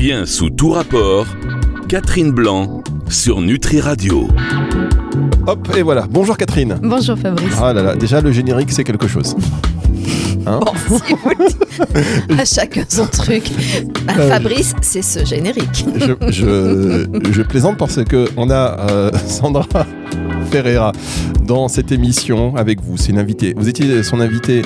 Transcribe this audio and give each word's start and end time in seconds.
Bien 0.00 0.24
sous 0.24 0.48
tout 0.50 0.70
rapport, 0.70 1.26
Catherine 1.88 2.32
Blanc 2.32 2.82
sur 3.10 3.40
Nutri 3.42 3.80
Radio. 3.80 4.28
Hop, 5.46 5.68
et 5.76 5.82
voilà. 5.82 6.06
Bonjour 6.10 6.36
Catherine. 6.38 6.78
Bonjour 6.82 7.18
Fabrice. 7.18 7.52
Ah 7.60 7.72
là 7.74 7.82
là, 7.82 7.94
déjà 7.96 8.20
le 8.22 8.32
générique 8.32 8.72
c'est 8.72 8.84
quelque 8.84 9.06
chose. 9.06 9.36
Hein 10.46 10.60
Bon, 10.64 10.72
si 11.06 11.12
vous 11.12 11.30
le 11.38 11.48
dites. 11.48 12.40
à 12.40 12.44
chacun 12.46 12.84
son 12.88 13.06
truc. 13.06 13.44
À 14.08 14.18
Euh, 14.18 14.28
Fabrice, 14.30 14.74
c'est 14.80 15.02
ce 15.02 15.22
générique. 15.24 15.84
je, 15.96 16.12
je, 16.30 17.30
je 17.30 17.42
plaisante 17.42 17.76
parce 17.76 18.02
que 18.04 18.26
on 18.38 18.48
a 18.50 18.88
euh, 18.90 19.10
Sandra 19.28 19.66
Ferreira 20.50 20.92
dans 21.46 21.68
cette 21.68 21.92
émission 21.92 22.54
avec 22.56 22.80
vous. 22.82 22.96
C'est 22.96 23.10
une 23.12 23.18
invitée. 23.18 23.54
Vous 23.56 23.68
étiez 23.68 24.02
son 24.02 24.20
invitée 24.20 24.62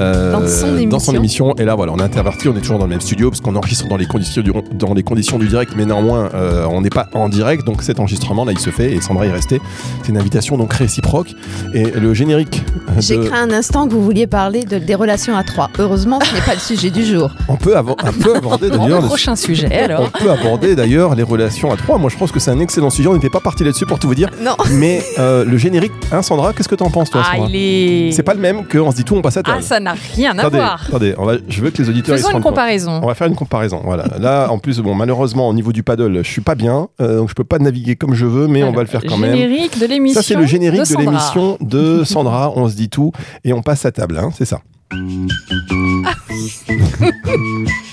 euh, 0.00 0.32
Dans 0.32 0.46
son 0.46 0.84
dans 0.88 0.98
son 0.98 1.14
émission. 1.14 1.54
Et 1.56 1.64
là, 1.64 1.74
voilà, 1.74 1.92
on 1.92 1.98
a 1.98 2.04
interverti. 2.04 2.48
On 2.48 2.56
est 2.56 2.60
toujours 2.60 2.78
dans 2.78 2.84
le 2.84 2.90
même 2.90 3.00
studio 3.00 3.30
parce 3.30 3.40
qu'on 3.40 3.56
enregistre 3.56 3.88
dans 3.88 3.96
les 3.96 4.06
conditions 4.06 4.42
du, 4.42 4.52
dans 4.74 4.94
les 4.94 5.02
conditions 5.02 5.38
du 5.38 5.48
direct, 5.48 5.72
mais 5.76 5.84
néanmoins, 5.86 6.28
euh, 6.34 6.66
on 6.70 6.80
n'est 6.80 6.90
pas 6.90 7.08
en 7.14 7.28
direct. 7.28 7.64
Donc 7.66 7.82
cet 7.82 7.98
enregistrement 8.00 8.44
là, 8.44 8.52
il 8.52 8.58
se 8.58 8.70
fait 8.70 8.92
et 8.92 9.00
Sandra 9.00 9.26
est 9.26 9.32
restée. 9.32 9.60
C'est 10.02 10.08
une 10.10 10.18
invitation 10.18 10.56
donc 10.58 10.72
réciproque. 10.72 11.32
Et 11.74 11.84
le 11.84 12.14
générique. 12.14 12.62
J'ai 12.98 13.18
craint 13.20 13.42
un 13.42 13.50
instant 13.52 13.86
que 13.86 13.92
vous 13.92 14.02
vouliez 14.02 14.26
parler 14.26 14.64
de- 14.64 14.78
des 14.78 14.94
relations 14.94 15.36
à 15.36 15.44
trois. 15.44 15.70
Heureusement, 15.78 16.18
ce 16.20 16.34
n'est 16.34 16.40
pas 16.40 16.54
le 16.54 16.60
sujet 16.60 16.90
du 16.90 17.04
jour. 17.04 17.30
On 17.48 17.56
peut, 17.56 17.76
aborder 17.76 18.70
d'ailleurs. 18.70 19.00
le- 19.02 19.06
prochain 19.06 19.36
sujet 19.36 19.68
On 19.98 20.18
peut 20.18 20.30
aborder 20.30 20.74
d'ailleurs 20.76 21.14
les 21.14 21.22
relations 21.22 21.72
à 21.72 21.76
trois. 21.76 21.98
Moi, 21.98 22.10
je 22.10 22.16
pense 22.16 22.32
que 22.32 22.40
c'est 22.40 22.50
un 22.50 22.60
excellent 22.60 22.90
sujet. 22.90 23.08
On 23.08 23.14
n'était 23.14 23.30
pas 23.30 23.40
parti 23.40 23.64
là-dessus 23.64 23.86
pour 23.86 23.98
tout 23.98 24.08
vous 24.08 24.14
dire. 24.14 24.30
Non. 24.42 24.52
Mais 24.72 25.02
euh, 25.18 25.27
le 25.44 25.56
générique, 25.56 25.92
hein, 26.12 26.22
Sandra, 26.22 26.52
qu'est-ce 26.52 26.68
que 26.68 26.74
t'en 26.74 26.90
penses, 26.90 27.10
toi, 27.10 27.22
Ah, 27.24 27.32
Sandra 27.32 27.48
il 27.50 27.56
est. 27.56 28.12
C'est 28.12 28.22
pas 28.22 28.34
le 28.34 28.40
même 28.40 28.66
qu'on 28.66 28.90
se 28.90 28.96
dit 28.96 29.04
tout, 29.04 29.14
on 29.16 29.22
passe 29.22 29.36
à 29.36 29.42
table. 29.42 29.58
Ah, 29.60 29.62
ça 29.62 29.80
n'a 29.80 29.94
rien 30.14 30.36
à 30.36 30.40
attendez, 30.42 30.56
voir. 30.58 30.84
attendez, 30.88 31.14
on 31.18 31.24
va, 31.24 31.34
je 31.48 31.60
veux 31.62 31.70
que 31.70 31.82
les 31.82 31.88
auditeurs 31.88 32.16
ils 32.16 32.18
se 32.20 32.24
Faisons 32.24 32.36
une 32.38 32.42
compte. 32.42 32.52
comparaison. 32.52 33.00
On 33.02 33.06
va 33.06 33.14
faire 33.14 33.26
une 33.26 33.34
comparaison. 33.36 33.80
Voilà. 33.84 34.04
Là, 34.18 34.48
en 34.50 34.58
plus, 34.58 34.78
bon, 34.80 34.94
malheureusement, 34.94 35.48
au 35.48 35.54
niveau 35.54 35.72
du 35.72 35.82
paddle, 35.82 36.18
je 36.22 36.30
suis 36.30 36.40
pas 36.40 36.54
bien, 36.54 36.88
euh, 37.00 37.18
donc 37.18 37.28
je 37.28 37.34
peux 37.34 37.44
pas 37.44 37.58
naviguer 37.58 37.96
comme 37.96 38.14
je 38.14 38.26
veux, 38.26 38.46
mais 38.46 38.62
on 38.62 38.72
va 38.72 38.82
le 38.82 38.88
faire 38.88 39.02
quand 39.06 39.16
même. 39.16 39.36
Générique 39.36 39.78
de 39.78 39.86
l'émission. 39.86 40.20
Ça, 40.20 40.26
c'est 40.26 40.34
le 40.34 40.46
générique 40.46 40.80
de, 40.80 40.84
Sandra. 40.86 41.02
l'émission 41.04 41.58
de 41.60 42.04
Sandra. 42.04 42.52
on 42.56 42.68
se 42.68 42.74
dit 42.74 42.88
tout 42.88 43.12
et 43.44 43.52
on 43.52 43.62
passe 43.62 43.84
à 43.84 43.92
table, 43.92 44.18
hein, 44.18 44.30
c'est 44.36 44.44
ça. 44.44 44.60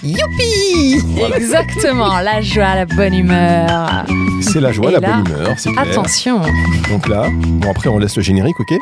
Youpi 0.04 1.02
Exactement, 1.36 2.20
la 2.20 2.42
joie, 2.42 2.76
la 2.76 2.86
bonne 2.86 3.14
humeur. 3.14 4.06
C'est 4.42 4.60
la 4.62 4.72
joie, 4.72 4.90
Et 4.90 4.94
la 4.94 5.00
là, 5.00 5.18
bonne 5.18 5.28
humeur, 5.36 5.54
c'est 5.58 5.72
clair. 5.72 5.86
Attention. 5.92 6.42
Donc 6.90 7.08
là, 7.08 7.28
bon, 7.32 7.72
après, 7.72 7.90
on 7.90 7.98
laisse 7.98 8.16
le 8.18 8.23
générique, 8.23 8.60
ok 8.60 8.73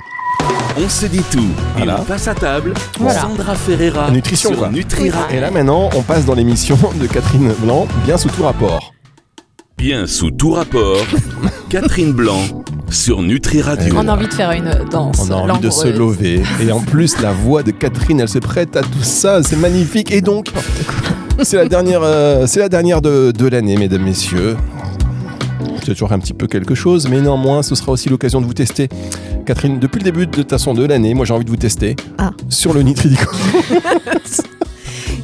On 0.77 0.89
se 0.89 1.05
dit 1.05 1.23
tout 1.31 1.39
et 1.39 1.77
Voilà. 1.77 1.99
on 2.01 2.03
passe 2.03 2.27
à 2.27 2.35
table. 2.35 2.73
Voilà. 2.99 3.21
Sandra 3.21 3.55
Ferreira 3.55 4.11
Nutrition, 4.11 4.49
sur 4.49 4.59
quoi. 4.59 4.69
Nutri 4.69 5.09
Radio. 5.09 5.37
Et 5.37 5.39
là, 5.39 5.51
maintenant, 5.51 5.89
on 5.95 6.01
passe 6.01 6.25
dans 6.25 6.35
l'émission 6.35 6.77
de 6.95 7.07
Catherine 7.07 7.53
Blanc, 7.59 7.87
bien 8.05 8.17
sous 8.17 8.29
tout 8.29 8.43
rapport. 8.43 8.92
Bien 9.83 10.07
sous 10.07 10.31
tout 10.31 10.51
rapport, 10.51 11.05
Catherine 11.69 12.13
Blanc 12.13 12.39
sur 12.89 13.21
Nutri 13.21 13.61
Radio. 13.61 13.93
On 13.97 14.07
a 14.07 14.13
envie 14.13 14.29
de 14.29 14.33
faire 14.33 14.51
une 14.51 14.71
danse. 14.89 15.19
On 15.19 15.29
a 15.29 15.35
envie 15.35 15.59
de 15.59 15.69
se 15.69 15.89
lever. 15.89 16.41
Et 16.61 16.71
en 16.71 16.79
plus, 16.79 17.19
la 17.21 17.33
voix 17.33 17.63
de 17.63 17.71
Catherine, 17.71 18.21
elle 18.21 18.29
se 18.29 18.39
prête 18.39 18.77
à 18.77 18.81
tout 18.81 19.01
ça. 19.01 19.43
C'est 19.43 19.57
magnifique. 19.57 20.09
Et 20.13 20.21
donc, 20.21 20.47
c'est 21.41 21.57
la 21.57 21.65
dernière, 21.65 21.99
euh, 22.01 22.47
c'est 22.47 22.61
la 22.61 22.69
dernière 22.69 23.01
de, 23.01 23.33
de 23.37 23.45
l'année, 23.45 23.75
mesdames, 23.75 24.03
messieurs. 24.03 24.55
C'est 25.79 25.91
toujours 25.91 26.13
un 26.13 26.19
petit 26.19 26.33
peu 26.33 26.47
quelque 26.47 26.75
chose, 26.75 27.09
mais 27.09 27.19
néanmoins, 27.19 27.61
ce 27.61 27.75
sera 27.75 27.91
aussi 27.91 28.07
l'occasion 28.07 28.39
de 28.39 28.45
vous 28.45 28.53
tester. 28.53 28.87
Catherine, 29.45 29.79
depuis 29.79 29.99
le 29.99 30.05
début 30.05 30.27
de 30.27 30.31
toute 30.31 30.49
façon 30.49 30.73
de 30.73 30.85
l'année, 30.85 31.13
moi 31.13 31.25
j'ai 31.25 31.33
envie 31.33 31.43
de 31.43 31.49
vous 31.49 31.57
tester 31.57 31.97
Ah. 32.17 32.31
sur 32.47 32.73
le 32.73 32.83
Nitridico. 32.83 33.29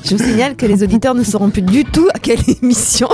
Je 0.03 0.15
vous 0.15 0.23
signale 0.23 0.55
que 0.55 0.65
les 0.65 0.83
auditeurs 0.83 1.13
ne 1.15 1.23
sauront 1.23 1.49
plus 1.49 1.61
du 1.61 1.83
tout 1.85 2.07
à 2.13 2.19
quelle 2.19 2.39
émission, 2.63 3.07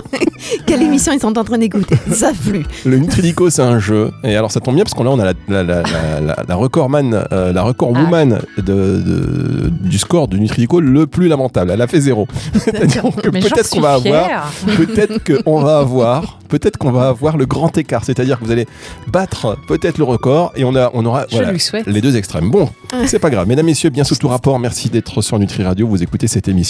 quelle 0.65 0.81
émission 0.81 1.11
ils 1.13 1.19
sont 1.19 1.37
en 1.37 1.43
train 1.43 1.57
d'écouter. 1.57 1.95
Savent 2.11 2.35
plus. 2.37 2.63
Le 2.85 2.97
Nutridico, 2.97 3.49
c'est 3.49 3.61
un 3.61 3.79
jeu. 3.79 4.11
Et 4.23 4.35
alors, 4.35 4.51
ça 4.51 4.59
tombe 4.59 4.75
bien 4.75 4.83
parce 4.83 4.93
qu'on 4.93 5.03
là, 5.03 5.11
on 5.11 5.19
a 5.19 5.25
la, 5.25 5.33
la, 5.49 5.63
la, 5.63 5.81
la, 5.83 6.21
la- 6.21 6.35
la 6.47 6.55
recordman, 6.55 7.25
euh, 7.31 7.51
la 7.53 7.61
record 7.63 7.93
Ah. 7.95 8.01
woman 8.03 8.39
de, 8.57 8.61
de- 8.63 9.69
du 9.81 9.97
score 9.97 10.27
du 10.27 10.39
Nutridico 10.39 10.79
le 10.79 11.07
plus 11.07 11.27
lamentable. 11.27 11.71
Elle 11.71 11.81
a 11.81 11.87
fait 11.87 12.01
zéro. 12.01 12.27
Peut-être 12.65 13.69
qu'on 13.69 13.81
va 13.81 13.93
avoir, 13.93 14.51
peut-être 14.77 15.23
qu'on 15.43 15.59
va 15.61 15.79
avoir, 15.79 16.39
peut-être 16.49 16.77
qu'on 16.77 16.91
va 16.91 17.07
avoir 17.09 17.37
le 17.37 17.45
grand 17.45 17.75
écart. 17.77 18.03
C'est-à-dire 18.05 18.39
que 18.39 18.45
vous 18.45 18.51
allez 18.51 18.67
battre 19.07 19.57
peut-être 19.67 19.97
le 19.97 20.03
record 20.03 20.51
et 20.55 20.63
on 20.63 20.75
a, 20.75 20.89
on 20.93 21.05
aura, 21.05 21.25
voilà, 21.31 21.51
les 21.87 22.01
deux 22.01 22.15
extrêmes. 22.17 22.49
Bon, 22.51 22.69
c'est 23.05 23.19
pas 23.19 23.29
grave. 23.29 23.47
Mesdames, 23.47 23.65
messieurs, 23.65 23.89
bien 23.89 24.03
sous 24.03 24.15
tout 24.15 24.27
rapport, 24.27 24.59
merci 24.59 24.89
d'être 24.89 25.21
sur 25.21 25.37
Nutri 25.39 25.63
Radio. 25.63 25.87
Vous 25.87 26.01
écoutez 26.03 26.27
cette 26.27 26.47
émission 26.47 26.64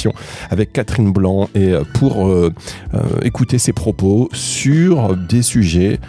avec 0.49 0.73
Catherine 0.73 1.11
Blanc 1.11 1.49
et 1.55 1.73
euh, 1.73 1.83
pour 1.95 2.27
euh, 2.27 2.51
euh, 2.93 2.99
écouter 3.23 3.57
ses 3.57 3.73
propos 3.73 4.29
sur 4.33 5.15
des 5.15 5.41
sujets 5.41 5.99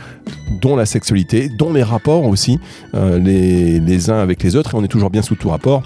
dont 0.60 0.76
la 0.76 0.86
sexualité, 0.86 1.48
dont 1.48 1.72
les 1.72 1.82
rapports 1.82 2.24
aussi, 2.24 2.58
les 2.94 4.10
uns 4.10 4.18
avec 4.18 4.42
les 4.42 4.56
autres. 4.56 4.74
Et 4.74 4.78
on 4.78 4.84
est 4.84 4.88
toujours 4.88 5.10
bien 5.10 5.22
sous 5.22 5.34
tout 5.34 5.50
rapport. 5.50 5.82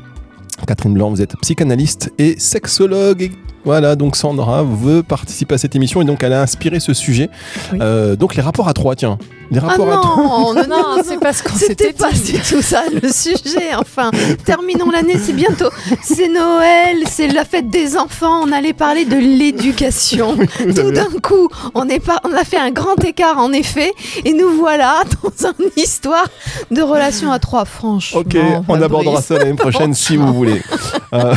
Catherine 0.66 0.94
Blanc, 0.94 1.10
vous 1.10 1.22
êtes 1.22 1.36
psychanalyste 1.40 2.12
et 2.18 2.38
sexologue. 2.38 3.32
Voilà, 3.64 3.94
donc 3.96 4.16
Sandra 4.16 4.62
veut 4.64 5.02
participer 5.02 5.54
à 5.54 5.58
cette 5.58 5.76
émission 5.76 6.00
et 6.00 6.04
donc 6.04 6.22
elle 6.22 6.32
a 6.32 6.40
inspiré 6.42 6.80
ce 6.80 6.94
sujet. 6.94 7.28
Oui. 7.72 7.78
Euh, 7.82 8.16
donc 8.16 8.34
les 8.34 8.42
rapports 8.42 8.68
à 8.68 8.72
trois, 8.72 8.94
tiens. 8.96 9.18
Les 9.50 9.58
Ah 9.62 9.66
rapports 9.68 9.90
à 9.92 9.96
trois. 9.96 10.16
non, 10.16 10.54
non, 10.54 10.66
Non, 10.68 11.02
c'est 11.04 11.18
pas 11.20 11.32
ce 11.32 11.42
qu'on 11.42 11.54
s'était 11.56 11.88
C'était 11.88 11.92
pas 11.92 12.12
dit. 12.12 12.32
du 12.34 12.38
tout 12.40 12.62
ça 12.62 12.84
le 12.92 13.08
sujet. 13.12 13.74
Enfin, 13.76 14.10
terminons 14.44 14.90
l'année, 14.90 15.16
c'est 15.22 15.32
bientôt. 15.32 15.68
C'est 16.02 16.28
Noël, 16.28 16.98
c'est 17.10 17.26
la 17.28 17.44
fête 17.44 17.68
des 17.68 17.96
enfants. 17.98 18.42
On 18.44 18.52
allait 18.52 18.72
parler 18.72 19.04
de 19.04 19.16
l'éducation. 19.16 20.36
Tout 20.58 20.92
d'un 20.92 21.08
coup, 21.22 21.48
on, 21.74 21.88
est 21.88 21.98
pas, 22.00 22.20
on 22.24 22.32
a 22.32 22.44
fait 22.44 22.58
un 22.58 22.70
grand 22.70 23.02
écart 23.04 23.38
en 23.38 23.52
effet, 23.52 23.92
et 24.24 24.32
nous 24.32 24.50
voilà 24.56 25.02
dans 25.22 25.50
une 25.58 25.70
histoire 25.82 26.26
de 26.70 26.80
relation 26.82 27.30
à 27.32 27.38
trois. 27.40 27.64
Franchement, 27.64 28.20
Ok, 28.20 28.36
on 28.36 28.62
Fabrice. 28.62 28.84
abordera 28.84 29.20
ça 29.22 29.36
l'année 29.38 29.54
prochaine 29.54 29.92
si 29.94 30.16
vous 30.16 30.32
voulez. 30.32 30.62
Euh, 31.12 31.34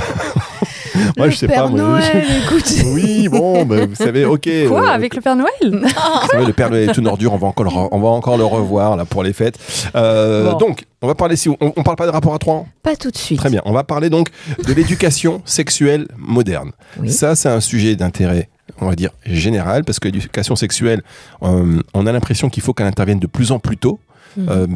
moi, 1.17 1.25
Le 1.27 1.31
je 1.31 1.37
sais 1.37 1.47
Père 1.47 1.63
pas. 1.63 1.69
moi, 1.69 1.79
Noël, 1.99 2.25
écoute. 2.43 2.73
Oui, 2.93 3.27
bon, 3.27 3.65
bah, 3.65 3.85
vous 3.85 3.95
savez, 3.95 4.25
ok. 4.25 4.49
Quoi 4.67 4.81
euh, 4.89 4.93
Avec 4.93 5.15
le 5.15 5.21
Père 5.21 5.35
Noël? 5.35 5.51
Vous 5.61 6.27
savez, 6.31 6.45
le 6.45 6.53
Père 6.53 6.69
Noël 6.69 6.89
est 6.89 6.97
une 6.97 7.07
ordure, 7.07 7.33
on 7.33 7.37
va 7.37 7.47
encore 7.47 7.65
le, 7.65 7.71
re- 7.71 7.89
on 7.91 7.99
va 7.99 8.09
encore 8.09 8.37
le 8.37 8.45
revoir 8.45 8.95
là 8.95 9.05
pour 9.05 9.23
les 9.23 9.33
fêtes. 9.33 9.57
Euh, 9.95 10.51
Bon. 10.51 10.57
Donc, 10.57 10.85
on 11.01 11.07
va 11.07 11.15
parler 11.15 11.35
si 11.35 11.49
on, 11.49 11.57
on 11.59 11.83
parle 11.83 11.97
pas 11.97 12.05
de 12.05 12.11
rapport 12.11 12.33
à 12.33 12.39
trois. 12.39 12.65
Pas 12.83 12.95
tout 12.95 13.09
de 13.11 13.17
suite. 13.17 13.39
Très 13.39 13.49
bien. 13.49 13.61
On 13.65 13.71
va 13.73 13.83
parler 13.83 14.09
donc 14.09 14.29
de 14.65 14.73
l'éducation 14.73 15.41
sexuelle 15.45 16.07
moderne. 16.17 16.71
Oui. 16.99 17.11
Ça, 17.11 17.35
c'est 17.35 17.49
un 17.49 17.59
sujet 17.59 17.95
d'intérêt, 17.95 18.49
on 18.81 18.87
va 18.87 18.95
dire 18.95 19.09
général, 19.25 19.83
parce 19.83 19.99
que 19.99 20.07
l'éducation 20.07 20.55
sexuelle, 20.55 21.01
euh, 21.43 21.79
on 21.93 22.05
a 22.07 22.11
l'impression 22.11 22.49
qu'il 22.49 22.63
faut 22.63 22.73
qu'elle 22.73 22.87
intervienne 22.87 23.19
de 23.19 23.27
plus 23.27 23.51
en 23.51 23.59
plus 23.59 23.77
tôt. 23.77 23.99
Euh, 24.38 24.67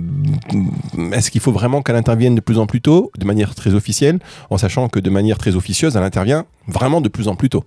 Est-ce 1.12 1.32
qu'il 1.32 1.42
faut 1.42 1.52
vraiment 1.52 1.82
qu'elle 1.82 1.96
intervienne 1.96 2.36
de 2.36 2.42
plus 2.42 2.60
en 2.60 2.66
plus 2.68 2.82
tôt, 2.82 3.12
de 3.18 3.26
manière 3.26 3.56
très 3.56 3.74
officielle, 3.74 4.20
en 4.50 4.58
sachant 4.58 4.90
que 4.90 5.00
de 5.00 5.10
manière 5.10 5.38
très 5.38 5.56
officieuse, 5.56 5.96
elle 5.96 6.04
intervient 6.04 6.46
vraiment 6.68 7.02
de 7.02 7.10
plus 7.10 7.28
en 7.28 7.36
plus 7.36 7.50
tôt? 7.50 7.64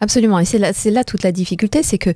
Absolument, 0.00 0.38
et 0.38 0.44
c'est 0.44 0.90
là, 0.90 1.04
toute 1.04 1.22
la 1.22 1.32
difficulté, 1.32 1.82
c'est 1.82 1.98
que 1.98 2.10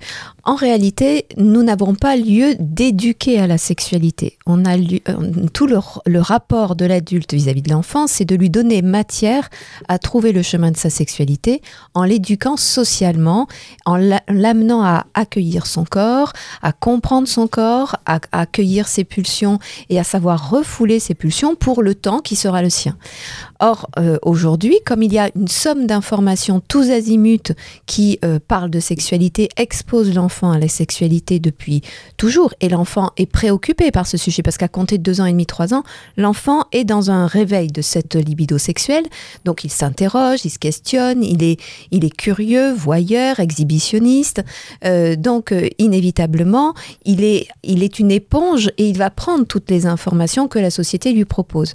en 0.45 0.55
réalité, 0.55 1.27
nous 1.37 1.63
n'avons 1.63 1.95
pas 1.95 2.17
lieu 2.17 2.55
d'éduquer 2.59 3.39
à 3.39 3.47
la 3.47 3.59
sexualité. 3.59 4.39
On 4.47 4.65
a 4.65 4.77
euh, 4.77 5.47
tout 5.53 5.67
le, 5.67 6.21
rapport 6.21 6.77
de 6.77 6.87
l'adulte 6.87 7.35
vis-à-vis 7.35 7.63
de 7.63 7.71
l'enfant, 7.71 8.07
c'est 8.07 8.25
de 8.25 8.35
lui 8.35 8.51
donner 8.51 8.83
matière 8.83 9.51
à 9.89 9.99
trouver 9.99 10.33
le 10.33 10.43
chemin 10.43 10.71
de 10.71 10.77
sa 10.77 10.91
sexualité 10.91 11.61
en 11.95 12.05
l'éduquant 12.05 12.57
socialement, 12.57 13.47
en 13.85 13.97
l'a- 13.97 14.23
l'amenant 14.29 14.83
à 14.83 15.07
accueillir 15.15 15.67
son 15.67 15.85
corps, 15.85 16.33
à 16.63 16.73
comprendre 16.73 17.29
son 17.29 17.47
corps, 17.49 17.97
à, 18.07 18.21
à 18.33 18.41
accueillir 18.43 18.89
ses 18.89 19.05
pulsions 19.05 19.59
et 19.91 19.99
à 19.99 20.05
savoir 20.05 20.51
refouler 20.51 21.01
ses 21.01 21.15
pulsions 21.15 21.55
pour 21.55 21.83
le 21.83 21.95
temps 21.95 22.21
qui 22.21 22.37
sera 22.37 22.63
le 22.63 22.71
sien. 22.71 22.97
Or, 23.61 23.91
euh, 23.99 24.19
aujourd'hui, 24.23 24.79
comme 24.85 25.03
il 25.03 25.13
y 25.13 25.19
a 25.19 25.31
une 25.37 25.49
somme 25.49 25.87
d'informations 25.87 26.61
tous 26.67 26.91
azimuts 26.91 27.12
qui 27.87 28.19
euh, 28.25 28.39
parlent 28.47 28.71
de 28.71 28.81
sexualité, 28.81 29.49
exposent 29.57 30.15
l'enfant 30.15 30.53
à 30.53 30.59
la 30.59 30.69
sexualité 30.69 31.41
depuis 31.41 31.83
toujours, 32.17 32.55
et 32.61 32.69
l'enfant 32.69 33.11
est 33.17 33.27
préoccupé 33.27 33.91
par 33.91 34.07
ce 34.07 34.17
sujet, 34.17 34.43
parce 34.43 34.57
qu'à 34.57 34.69
compter 34.69 34.99
de 34.99 35.03
deux 35.03 35.21
ans 35.21 35.27
et 35.27 35.33
demi, 35.33 35.47
trois 35.47 35.75
ans, 35.75 35.83
l'enfant 36.17 36.65
est 36.73 36.85
dans 36.85 37.11
un 37.11 37.27
réveil 37.27 37.69
de 37.69 37.83
cette 37.83 38.15
libido 38.15 38.59
sexuelle, 38.59 39.05
donc 39.45 39.65
il 39.65 39.71
s'interroge, 39.71 40.41
il 40.45 40.51
se 40.51 40.59
questionne, 40.59 41.23
il 41.23 41.43
est, 41.43 41.61
il 41.91 42.05
est 42.05 42.15
curieux, 42.15 42.73
voyeur, 42.73 43.41
exhibitionniste, 43.41 44.43
euh, 44.85 45.17
donc 45.17 45.53
euh, 45.53 45.69
inévitablement, 45.79 46.75
il 47.05 47.25
est, 47.25 47.49
il 47.63 47.83
est 47.83 47.99
une 47.99 48.11
éponge 48.11 48.71
et 48.79 48.89
il 48.89 48.99
va 48.99 49.11
prendre 49.11 49.47
toutes 49.47 49.71
les 49.71 49.87
informations 49.87 50.49
que 50.49 50.59
la 50.59 50.71
société 50.71 51.13
lui 51.13 51.25
propose 51.25 51.75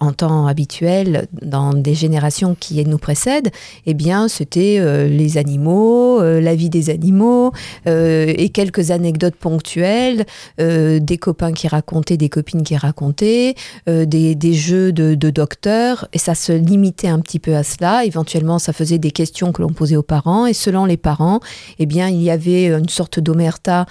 en 0.00 0.12
temps 0.12 0.46
habituel 0.46 1.26
dans 1.42 1.72
des 1.72 1.94
générations 1.94 2.56
qui 2.58 2.84
nous 2.84 2.98
précèdent, 2.98 3.50
eh 3.86 3.94
bien, 3.94 4.28
c'était 4.28 4.76
euh, 4.78 5.08
les 5.08 5.38
animaux, 5.38 6.20
euh, 6.20 6.40
la 6.40 6.54
vie 6.54 6.70
des 6.70 6.90
animaux 6.90 7.52
euh, 7.86 8.32
et 8.36 8.50
quelques 8.50 8.90
anecdotes 8.90 9.36
ponctuelles, 9.36 10.24
des 10.58 11.18
copains 11.18 11.52
qui 11.52 11.68
racontaient, 11.68 12.16
des 12.16 12.28
copines 12.28 12.62
qui 12.62 12.76
racontaient, 12.76 13.54
des, 13.86 14.34
des 14.34 14.52
jeux 14.52 14.92
de, 14.92 15.14
de 15.14 15.30
docteurs, 15.30 16.08
et 16.12 16.18
ça 16.18 16.34
se 16.34 16.52
limitait 16.52 17.08
un 17.08 17.20
petit 17.20 17.38
peu 17.38 17.54
à 17.54 17.62
cela. 17.62 18.04
Éventuellement, 18.04 18.58
ça 18.58 18.72
faisait 18.72 18.98
des 18.98 19.10
questions 19.10 19.52
que 19.52 19.62
l'on 19.62 19.72
posait 19.72 19.96
aux 19.96 20.02
parents, 20.02 20.46
et 20.46 20.54
selon 20.54 20.84
les 20.84 20.96
parents, 20.96 21.40
eh 21.78 21.86
bien, 21.86 22.08
il 22.08 22.22
y 22.22 22.30
avait 22.30 22.66
une 22.66 22.88
sorte 22.88 23.20
d'omerta. 23.20 23.86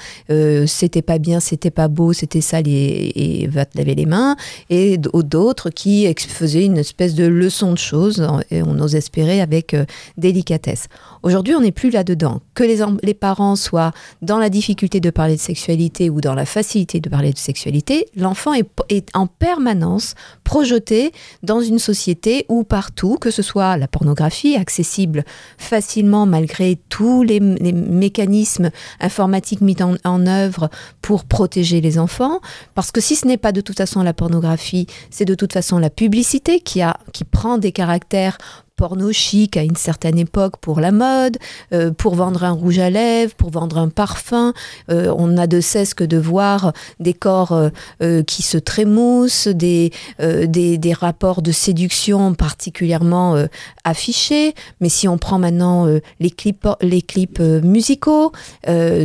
c'était 0.68 1.02
pas 1.02 1.20
bien, 1.20 1.40
c'était 1.40 1.72
pas 1.72 1.88
beau, 1.88 2.14
c'était 2.14 2.42
sale 2.42 2.68
et, 2.68 3.42
et 3.44 3.48
va 3.48 3.66
te 3.66 3.78
laver 3.78 3.96
les 3.96 4.06
mains, 4.06 4.36
et 4.70 4.98
d'autres 4.98 5.70
qui 5.70 5.95
faisaient 6.30 6.66
une 6.66 6.78
espèce 6.78 7.16
de 7.16 7.26
leçon 7.26 7.72
de 7.72 7.78
choses, 7.78 8.28
et 8.52 8.62
on 8.62 8.80
ose 8.80 8.96
espérer 8.96 9.42
avec 9.42 9.74
euh, 9.74 9.86
délicatesse. 10.18 10.88
Aujourd'hui, 11.26 11.56
on 11.56 11.62
n'est 11.62 11.72
plus 11.72 11.90
là-dedans. 11.90 12.42
Que 12.54 12.64
les, 12.64 13.14
parents 13.16 13.56
soient 13.56 13.94
dans 14.22 14.38
la 14.38 14.52
difficulté 14.52 15.00
de 15.00 15.10
parler 15.10 15.36
de 15.36 15.42
sexualité 15.42 16.12
ou 16.12 16.22
dans 16.22 16.36
la 16.36 16.46
facilité 16.46 17.00
de 17.00 17.10
parler 17.10 17.34
de 17.34 17.40
sexualité, 17.40 18.06
l'enfant 18.16 18.54
est, 18.54 19.10
en 19.16 19.26
permanence 19.26 20.14
projeté 20.44 21.12
dans 21.42 21.62
une 21.62 21.80
société 21.80 22.46
où 22.48 22.64
partout, 22.64 23.18
que 23.20 23.32
ce 23.32 23.42
soit 23.42 23.76
la 23.76 23.88
pornographie 23.88 24.56
accessible 24.56 25.26
facilement 25.58 26.28
malgré 26.28 26.78
tous 26.90 27.24
les, 27.24 27.40
mécanismes 27.40 28.70
informatiques 29.00 29.62
mis 29.62 29.78
en, 29.82 30.28
œuvre 30.28 30.70
pour 31.02 31.26
protéger 31.26 31.82
les 31.82 31.98
enfants, 31.98 32.40
parce 32.76 32.92
que 32.92 33.02
si 33.02 33.16
ce 33.16 33.26
n'est 33.26 33.38
pas 33.38 33.52
de 33.52 33.62
toute 33.62 33.78
façon 33.78 34.04
la 34.04 34.14
pornographie, 34.14 34.86
c'est 35.10 35.26
de 35.26 35.34
toute 35.34 35.54
façon 35.54 35.80
la 35.80 35.90
publicité 35.90 36.60
qui 36.60 36.84
prend 37.32 37.58
des 37.58 37.72
caractères 37.72 38.38
porno 38.76 39.12
chic 39.12 39.56
à 39.58 39.64
une 39.64 39.76
certaine 39.76 40.18
époque 40.18 40.58
pour 40.58 40.80
la 40.80 40.92
mode, 40.92 41.38
euh, 41.74 41.92
pour 41.92 42.16
vendre 42.16 42.44
un 42.44 42.52
rouge 42.52 42.80
à 42.80 42.90
lèvres, 42.90 43.34
pour 43.36 43.50
vendre 43.50 43.78
un 43.78 43.90
parfum. 43.90 44.54
Euh, 44.90 45.14
on 45.18 45.28
n'a 45.28 45.48
de 45.48 45.62
cesse 45.62 45.94
que 45.94 46.04
de 46.04 46.18
voir 46.18 46.74
des 47.00 47.14
corps 47.14 47.54
euh, 47.54 47.70
euh, 48.02 48.24
qui 48.24 48.44
se 48.44 48.58
trémoussent, 48.58 49.48
des, 49.48 49.92
euh, 50.20 50.46
des, 50.46 50.78
des 50.78 50.94
rapports 50.94 51.42
de 51.42 51.52
séduction 51.52 52.34
particulièrement 52.34 53.36
euh, 53.36 53.46
affichés. 53.84 54.54
Mais 54.82 54.90
si 54.90 55.08
on 55.08 55.18
prend 55.18 55.40
maintenant 55.40 55.88
les 56.20 56.30
clips, 56.30 56.68
les 56.82 57.02
clips 57.02 57.40
musicaux, 57.40 58.32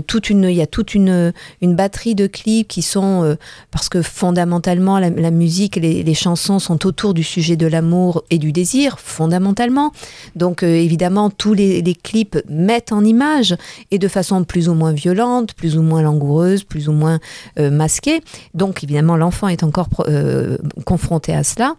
toute 0.06 0.30
une, 0.30 0.44
il 0.44 0.56
y 0.56 0.62
a 0.62 0.66
toute 0.66 0.94
une, 0.94 1.32
une 1.60 1.76
batterie 1.76 2.14
de 2.14 2.26
clips 2.26 2.66
qui 2.66 2.82
sont, 2.82 3.36
parce 3.70 3.88
que 3.88 4.02
fondamentalement 4.02 4.98
la, 4.98 5.10
la 5.10 5.30
musique, 5.30 5.76
les, 5.76 6.02
les 6.02 6.14
chansons 6.14 6.58
sont 6.58 6.86
autour 6.86 7.14
du 7.14 7.22
sujet 7.22 7.56
de 7.56 7.66
l'amour 7.66 8.24
et 8.30 8.38
du 8.38 8.52
désir, 8.52 8.98
fondamentalement. 8.98 9.59
Donc 10.36 10.62
euh, 10.62 10.66
évidemment, 10.66 11.30
tous 11.30 11.54
les, 11.54 11.82
clips 12.02 12.38
mettent 12.48 12.92
en 12.92 13.04
image 13.04 13.56
et 13.90 13.98
de 13.98 14.08
façon 14.08 14.44
plus 14.44 14.68
ou 14.68 14.74
moins 14.74 14.92
violente, 14.92 15.54
plus 15.54 15.76
ou 15.76 15.82
moins 15.82 16.02
langoureuse, 16.02 16.64
plus 16.64 16.88
ou 16.88 16.92
moins 16.92 17.18
euh, 17.58 17.70
masquée. 17.70 18.22
Donc 18.54 18.82
évidemment, 18.84 19.16
l'enfant 19.16 19.48
est 19.48 19.62
encore 19.62 19.88
euh, 20.08 20.56
confronté 20.84 21.34
à 21.34 21.44
cela. 21.44 21.74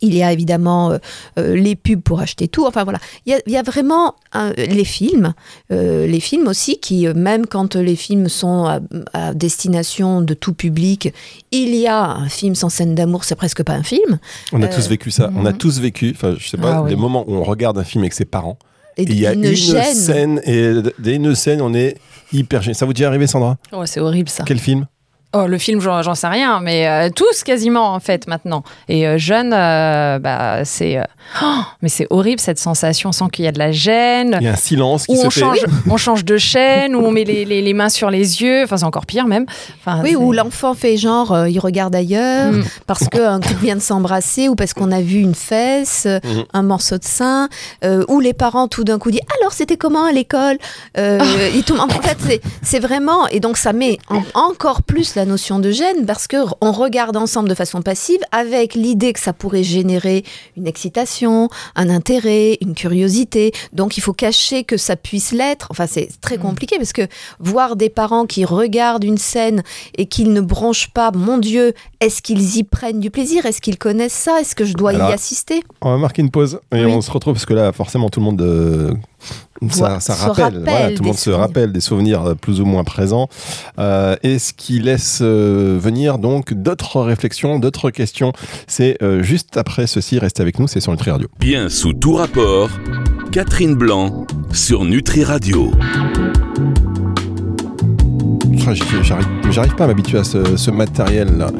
Il 0.00 0.14
y 0.14 0.22
a 0.22 0.32
évidemment 0.32 0.90
euh, 0.90 0.98
euh, 1.38 1.54
les 1.56 1.76
pubs 1.76 2.00
pour 2.00 2.20
acheter 2.20 2.48
tout. 2.48 2.66
Enfin 2.66 2.84
voilà, 2.84 2.98
il 3.24 3.32
y 3.32 3.34
a, 3.34 3.40
il 3.46 3.52
y 3.52 3.56
a 3.56 3.62
vraiment 3.62 4.14
un- 4.32 4.52
les 4.52 4.84
films, 4.84 5.32
euh, 5.72 6.06
les 6.06 6.20
films 6.20 6.46
aussi 6.48 6.78
qui, 6.78 7.06
même 7.08 7.46
quand 7.46 7.76
les 7.76 7.96
films 7.96 8.28
sont 8.28 8.64
à, 8.66 8.80
à 9.12 9.34
destination 9.34 10.20
de 10.20 10.34
tout 10.34 10.54
public, 10.54 11.12
il 11.52 11.74
y 11.74 11.86
a 11.86 12.02
un 12.04 12.28
film 12.28 12.54
sans 12.54 12.68
scène 12.68 12.94
d'amour, 12.94 13.24
c'est 13.24 13.34
presque 13.36 13.62
pas 13.62 13.74
un 13.74 13.82
film. 13.82 14.18
On 14.52 14.62
a 14.62 14.66
Euh, 14.66 14.74
tous 14.74 14.88
vécu 14.88 15.10
ça. 15.10 15.30
On 15.36 15.46
a 15.46 15.52
mhm. 15.52 15.58
tous 15.58 15.78
vécu, 15.80 16.12
enfin, 16.14 16.34
je 16.38 16.48
sais 16.48 16.56
pas, 16.56 16.76
Ah 16.76 16.82
oui. 16.82 16.90
des 16.90 16.96
moments 16.96 17.24
où 17.28 17.34
on 17.34 17.42
regarde 17.44 17.78
un 17.78 17.84
film 17.84 18.02
avec 18.04 18.12
ses 18.14 18.24
parents. 18.24 18.58
Et 18.98 19.02
Et 19.02 19.10
il 19.10 19.18
y 19.20 19.26
a 19.26 19.32
une, 19.34 19.54
scène, 19.54 20.40
et 20.46 20.72
dès 20.98 21.16
une 21.16 21.34
scène, 21.34 21.60
on 21.60 21.74
est 21.74 21.98
hyper 22.32 22.62
gêné. 22.62 22.72
Ça 22.74 22.86
vous 22.86 22.94
déjà 22.94 23.08
arrivé, 23.08 23.26
Sandra? 23.26 23.58
Ouais, 23.72 23.86
c'est 23.86 24.00
horrible 24.00 24.30
ça. 24.30 24.42
Quel 24.46 24.58
film? 24.58 24.86
Oh, 25.32 25.46
le 25.46 25.58
film, 25.58 25.80
j'en 25.80 26.00
j'en 26.02 26.14
sais 26.14 26.28
rien, 26.28 26.60
mais 26.60 26.88
euh, 26.88 27.10
tous 27.14 27.42
quasiment 27.44 27.92
en 27.92 28.00
fait 28.00 28.26
maintenant. 28.26 28.62
Et 28.88 29.06
euh, 29.06 29.18
jeune, 29.18 29.52
euh, 29.52 30.18
bah 30.18 30.64
c'est, 30.64 30.96
euh, 30.96 31.02
oh, 31.42 31.60
mais 31.82 31.90
c'est 31.90 32.06
horrible 32.08 32.40
cette 32.40 32.58
sensation, 32.58 33.12
sans 33.12 33.28
qu'il 33.28 33.44
y 33.44 33.48
a 33.48 33.52
de 33.52 33.58
la 33.58 33.70
gêne. 33.70 34.38
Il 34.40 34.44
y 34.44 34.48
a 34.48 34.52
un 34.52 34.56
silence 34.56 35.04
qui 35.06 35.12
Où 35.12 35.16
se 35.20 35.26
on 35.26 35.30
fait. 35.30 35.40
change, 35.40 35.58
on 35.90 35.96
change 35.98 36.24
de 36.24 36.38
chaîne, 36.38 36.94
où 36.96 37.00
on 37.04 37.10
met 37.10 37.24
les, 37.24 37.44
les- 37.44 37.60
les 37.60 37.74
mains 37.74 37.90
sur 37.90 38.08
les 38.08 38.40
yeux. 38.40 38.62
Enfin, 38.64 38.78
c'est 38.78 38.84
encore 38.84 39.04
pire 39.04 39.26
même. 39.26 39.44
Enfin, 39.80 40.00
Oui, 40.02 40.16
où 40.16 40.32
l'enfant 40.32 40.72
fait 40.74 40.96
genre, 40.96 41.32
euh, 41.32 41.48
il 41.50 41.58
regarde 41.58 41.94
ailleurs 41.94 42.52
Mm. 42.52 42.62
parce 42.86 43.06
qu'un 43.08 43.40
couple 43.40 43.60
vient 43.62 43.76
de 43.76 43.80
s'embrasser 43.82 44.48
ou 44.48 44.54
parce 44.54 44.72
qu'on 44.72 44.92
a 44.92 45.00
vu 45.02 45.18
une 45.18 45.34
fesse, 45.34 46.06
Mhm. 46.06 46.44
un 46.54 46.62
morceau 46.62 46.96
de 46.98 47.04
sein, 47.04 47.48
euh, 47.84 48.04
ou 48.08 48.20
les 48.20 48.32
parents 48.32 48.68
tout 48.68 48.84
d'un 48.84 48.98
coup 48.98 49.10
disent 49.10 49.20
alors 49.40 49.52
c'était 49.52 49.76
comment 49.76 50.04
à 50.06 50.12
l'école? 50.12 50.56
Euh, 50.96 51.18
et 51.54 51.62
tout- 51.62 51.76
En 51.76 51.88
fait, 51.88 52.16
c'est- 52.20 52.40
c'est 52.62 52.78
vraiment 52.78 53.26
et 53.28 53.40
donc 53.40 53.58
ça 53.58 53.72
met 53.74 53.98
en- 54.08 54.22
encore 54.34 54.82
plus 54.82 55.15
la 55.16 55.24
notion 55.24 55.58
de 55.58 55.70
gêne 55.70 56.06
parce 56.06 56.26
que 56.28 56.36
on 56.60 56.72
regarde 56.72 57.16
ensemble 57.16 57.48
de 57.48 57.54
façon 57.54 57.82
passive 57.82 58.20
avec 58.32 58.74
l'idée 58.74 59.12
que 59.12 59.20
ça 59.20 59.32
pourrait 59.32 59.62
générer 59.64 60.24
une 60.56 60.66
excitation, 60.66 61.48
un 61.74 61.90
intérêt, 61.90 62.58
une 62.60 62.74
curiosité. 62.74 63.52
Donc 63.72 63.96
il 63.96 64.00
faut 64.02 64.12
cacher 64.12 64.64
que 64.64 64.76
ça 64.76 64.94
puisse 64.96 65.32
l'être. 65.32 65.66
Enfin, 65.70 65.86
c'est 65.86 66.08
très 66.20 66.38
compliqué 66.38 66.76
parce 66.76 66.92
que 66.92 67.08
voir 67.40 67.76
des 67.76 67.88
parents 67.90 68.26
qui 68.26 68.44
regardent 68.44 69.04
une 69.04 69.18
scène 69.18 69.62
et 69.96 70.06
qu'ils 70.06 70.32
ne 70.32 70.40
bronchent 70.40 70.90
pas, 70.92 71.10
mon 71.12 71.38
Dieu, 71.38 71.74
est-ce 72.00 72.22
qu'ils 72.22 72.56
y 72.56 72.62
prennent 72.62 73.00
du 73.00 73.10
plaisir? 73.10 73.46
Est-ce 73.46 73.60
qu'ils 73.60 73.78
connaissent 73.78 74.12
ça? 74.12 74.40
Est-ce 74.40 74.54
que 74.54 74.64
je 74.64 74.74
dois 74.74 74.90
Alors, 74.90 75.10
y 75.10 75.12
assister? 75.12 75.62
On 75.80 75.90
va 75.90 75.96
marquer 75.98 76.22
une 76.22 76.30
pause 76.30 76.60
et 76.72 76.84
Oui. 76.84 76.92
on 76.92 77.00
se 77.00 77.10
retrouve 77.10 77.34
parce 77.34 77.46
que 77.46 77.54
là, 77.54 77.72
forcément, 77.72 78.08
tout 78.10 78.20
le 78.20 78.26
monde. 78.26 78.42
euh, 78.42 78.92
ça, 79.70 79.98
rappelle, 80.14 80.44
rappelle 80.44 80.62
voilà, 80.64 80.86
tout 80.88 80.90
le 80.90 80.96
des 80.96 81.02
monde 81.04 81.14
se 81.14 81.22
souvenirs. 81.24 81.40
rappelle 81.40 81.72
des 81.72 81.80
souvenirs 81.80 82.22
euh, 82.24 82.34
plus 82.34 82.60
ou 82.60 82.64
moins 82.64 82.84
présents, 82.84 83.28
euh, 83.78 84.16
et 84.22 84.38
ce 84.38 84.52
qui 84.52 84.78
laisse 84.78 85.20
euh, 85.22 85.78
venir 85.80 86.18
donc 86.18 86.52
d'autres 86.52 87.00
réflexions, 87.00 87.58
d'autres 87.58 87.90
questions. 87.90 88.32
C'est 88.66 89.02
euh, 89.02 89.22
juste 89.22 89.56
après 89.56 89.86
ceci, 89.86 90.18
restez 90.18 90.42
avec 90.42 90.58
nous, 90.58 90.68
c'est 90.68 90.80
sur 90.80 90.92
Nutri 90.92 91.10
Radio. 91.10 91.28
Bien 91.38 91.68
sous 91.68 91.92
tout 91.92 92.14
rapport, 92.14 92.68
Catherine 93.32 93.74
Blanc 93.74 94.26
sur 94.52 94.84
Nutri 94.84 95.24
Radio. 95.24 95.70
J'arrive 99.02 99.26
j'arrive 99.50 99.74
pas 99.76 99.84
à 99.84 99.86
m'habituer 99.86 100.18
à 100.18 100.24
ce, 100.24 100.56
ce 100.56 100.70
matériel-là. 100.70 101.50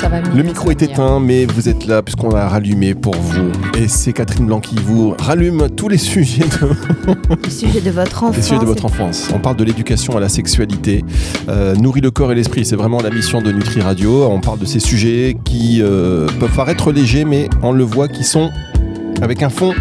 Ça 0.00 0.08
va 0.08 0.20
mieux, 0.22 0.34
Le 0.34 0.42
micro 0.42 0.70
est 0.70 0.82
éteint, 0.82 1.20
mais 1.20 1.44
vous 1.44 1.68
êtes 1.68 1.86
là 1.86 2.02
puisqu'on 2.02 2.30
l'a 2.30 2.48
rallumé 2.48 2.94
pour 2.94 3.14
vous. 3.14 3.50
Et 3.78 3.86
c'est 3.86 4.12
Catherine 4.12 4.46
Blanc 4.46 4.60
qui 4.60 4.76
vous 4.76 5.14
rallume 5.18 5.68
tous 5.76 5.88
les 5.88 5.98
sujets 6.10 6.44
de, 6.44 7.14
Le 7.44 7.50
sujet 7.50 7.80
de 7.80 7.90
votre 7.90 8.24
enfant. 8.24 8.36
les 8.36 8.42
sujets 8.42 8.60
de 8.60 8.64
votre 8.64 8.86
enfance. 8.86 9.28
On 9.34 9.38
parle 9.38 9.56
de 9.56 9.64
l'éducation 9.64 10.16
à 10.16 10.20
la 10.20 10.28
sexualité, 10.28 11.04
euh, 11.48 11.74
nourrit 11.74 12.00
le 12.00 12.10
corps 12.10 12.32
et 12.32 12.34
l'esprit. 12.34 12.64
C'est 12.64 12.76
vraiment 12.76 13.00
la 13.00 13.10
mission 13.10 13.42
de 13.42 13.52
Nutri 13.52 13.80
Radio. 13.82 14.26
On 14.30 14.40
parle 14.40 14.58
de 14.58 14.64
ces 14.64 14.80
sujets 14.80 15.36
qui 15.44 15.82
euh, 15.82 16.26
peuvent 16.38 16.54
paraître 16.54 16.92
légers, 16.92 17.26
mais 17.26 17.50
on 17.62 17.72
le 17.72 17.84
voit, 17.84 18.08
qui 18.08 18.24
sont 18.24 18.50
avec 19.20 19.42
un 19.42 19.50
fond 19.50 19.74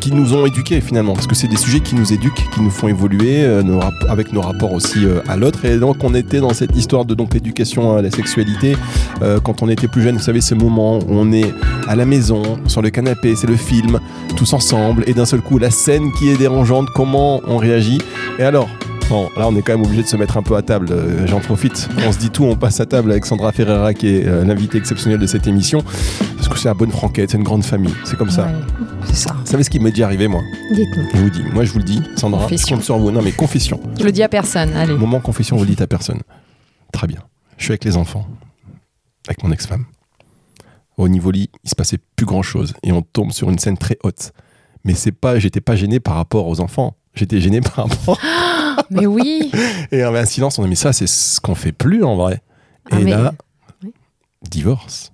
qui 0.00 0.12
nous 0.12 0.34
ont 0.34 0.46
éduqués 0.46 0.80
finalement, 0.80 1.12
parce 1.12 1.26
que 1.26 1.34
c'est 1.34 1.46
des 1.46 1.56
sujets 1.56 1.80
qui 1.80 1.94
nous 1.94 2.12
éduquent, 2.12 2.48
qui 2.52 2.62
nous 2.62 2.70
font 2.70 2.88
évoluer 2.88 3.44
euh, 3.44 3.62
avec 4.08 4.32
nos 4.32 4.40
rapports 4.40 4.72
aussi 4.72 5.04
euh, 5.04 5.20
à 5.28 5.36
l'autre. 5.36 5.64
Et 5.64 5.78
donc 5.78 6.02
on 6.02 6.14
était 6.14 6.40
dans 6.40 6.54
cette 6.54 6.74
histoire 6.76 7.04
de 7.04 7.14
l'éducation 7.32 7.96
à 7.96 8.02
la 8.02 8.10
sexualité 8.10 8.76
euh, 9.22 9.40
quand 9.40 9.62
on 9.62 9.68
était 9.68 9.88
plus 9.88 10.02
jeune. 10.02 10.16
Vous 10.16 10.22
savez 10.22 10.40
ce 10.40 10.54
moment 10.54 10.98
où 10.98 11.10
on 11.10 11.32
est 11.32 11.52
à 11.86 11.96
la 11.96 12.06
maison, 12.06 12.58
sur 12.66 12.82
le 12.82 12.90
canapé, 12.90 13.36
c'est 13.36 13.46
le 13.46 13.56
film, 13.56 14.00
tous 14.36 14.52
ensemble, 14.54 15.04
et 15.06 15.12
d'un 15.12 15.26
seul 15.26 15.40
coup 15.40 15.58
la 15.58 15.70
scène 15.70 16.10
qui 16.18 16.30
est 16.30 16.36
dérangeante, 16.36 16.88
comment 16.94 17.40
on 17.46 17.58
réagit. 17.58 18.00
Et 18.38 18.42
alors 18.42 18.68
Là, 19.10 19.48
on 19.48 19.56
est 19.56 19.62
quand 19.62 19.72
même 19.72 19.82
obligé 19.84 20.02
de 20.02 20.06
se 20.06 20.16
mettre 20.16 20.36
un 20.36 20.42
peu 20.42 20.54
à 20.54 20.62
table. 20.62 20.88
Euh, 20.92 21.26
J'en 21.26 21.40
profite. 21.40 21.88
On 22.06 22.12
se 22.12 22.18
dit 22.18 22.30
tout, 22.30 22.44
on 22.44 22.54
passe 22.54 22.78
à 22.78 22.86
table 22.86 23.10
avec 23.10 23.26
Sandra 23.26 23.50
Ferreira, 23.50 23.92
qui 23.92 24.06
est 24.06 24.26
euh, 24.26 24.44
l'invité 24.44 24.78
exceptionnel 24.78 25.18
de 25.18 25.26
cette 25.26 25.48
émission. 25.48 25.82
Parce 26.36 26.48
que 26.48 26.56
c'est 26.56 26.68
la 26.68 26.74
bonne 26.74 26.92
franquette, 26.92 27.30
c'est 27.30 27.36
une 27.36 27.42
grande 27.42 27.64
famille. 27.64 27.94
C'est 28.04 28.16
comme 28.16 28.30
ça. 28.30 28.46
Ouais, 28.46 28.52
c'est 29.06 29.16
ça. 29.16 29.34
Vous 29.34 29.46
savez 29.50 29.64
ce 29.64 29.70
qui 29.70 29.80
m'est 29.80 29.90
déjà 29.90 30.06
arrivé, 30.06 30.28
moi 30.28 30.40
Dites-nous. 30.72 31.04
Je 31.12 31.18
vous 31.18 31.30
dis. 31.30 31.42
Moi, 31.52 31.64
je 31.64 31.72
vous 31.72 31.78
le 31.78 31.84
dis, 31.84 32.00
Sandra. 32.16 32.42
Confession. 32.44 32.76
Je 32.76 32.82
sur 32.82 32.98
vous. 32.98 33.10
Non, 33.10 33.20
mais 33.22 33.32
confession. 33.32 33.80
Je 33.98 34.04
le 34.04 34.12
dis 34.12 34.22
à 34.22 34.28
personne. 34.28 34.72
Allez. 34.76 34.94
Moment 34.94 35.18
confession, 35.20 35.56
vous 35.56 35.64
le 35.64 35.70
dites 35.70 35.82
à 35.82 35.88
personne. 35.88 36.20
Très 36.92 37.08
bien. 37.08 37.18
Je 37.56 37.64
suis 37.64 37.72
avec 37.72 37.84
les 37.84 37.96
enfants, 37.96 38.26
avec 39.26 39.42
mon 39.42 39.50
ex-femme. 39.50 39.86
Au 40.96 41.08
niveau 41.08 41.30
lit, 41.32 41.50
il 41.64 41.70
se 41.70 41.74
passait 41.74 41.98
plus 42.14 42.26
grand-chose. 42.26 42.74
Et 42.84 42.92
on 42.92 43.02
tombe 43.02 43.32
sur 43.32 43.50
une 43.50 43.58
scène 43.58 43.76
très 43.76 43.98
haute. 44.04 44.32
Mais 44.84 44.94
c'est 44.94 45.12
pas, 45.12 45.38
j'étais 45.38 45.60
pas 45.60 45.74
gêné 45.74 45.98
par 45.98 46.14
rapport 46.14 46.46
aux 46.46 46.60
enfants. 46.60 46.94
J'étais 47.14 47.40
gêné 47.40 47.60
par 47.60 47.88
rapport. 47.88 48.18
Mais 48.90 49.06
oui. 49.06 49.50
Et 49.92 50.02
un 50.02 50.24
silence. 50.24 50.58
On 50.58 50.64
a 50.64 50.66
mis 50.66 50.76
ça, 50.76 50.92
c'est 50.92 51.06
ce 51.06 51.40
qu'on 51.40 51.54
fait 51.54 51.72
plus 51.72 52.04
en 52.04 52.16
vrai. 52.16 52.42
Ah, 52.90 52.98
Et 53.00 53.04
mais- 53.04 53.10
là, 53.12 53.32
oui. 53.84 53.92
divorce. 54.50 55.12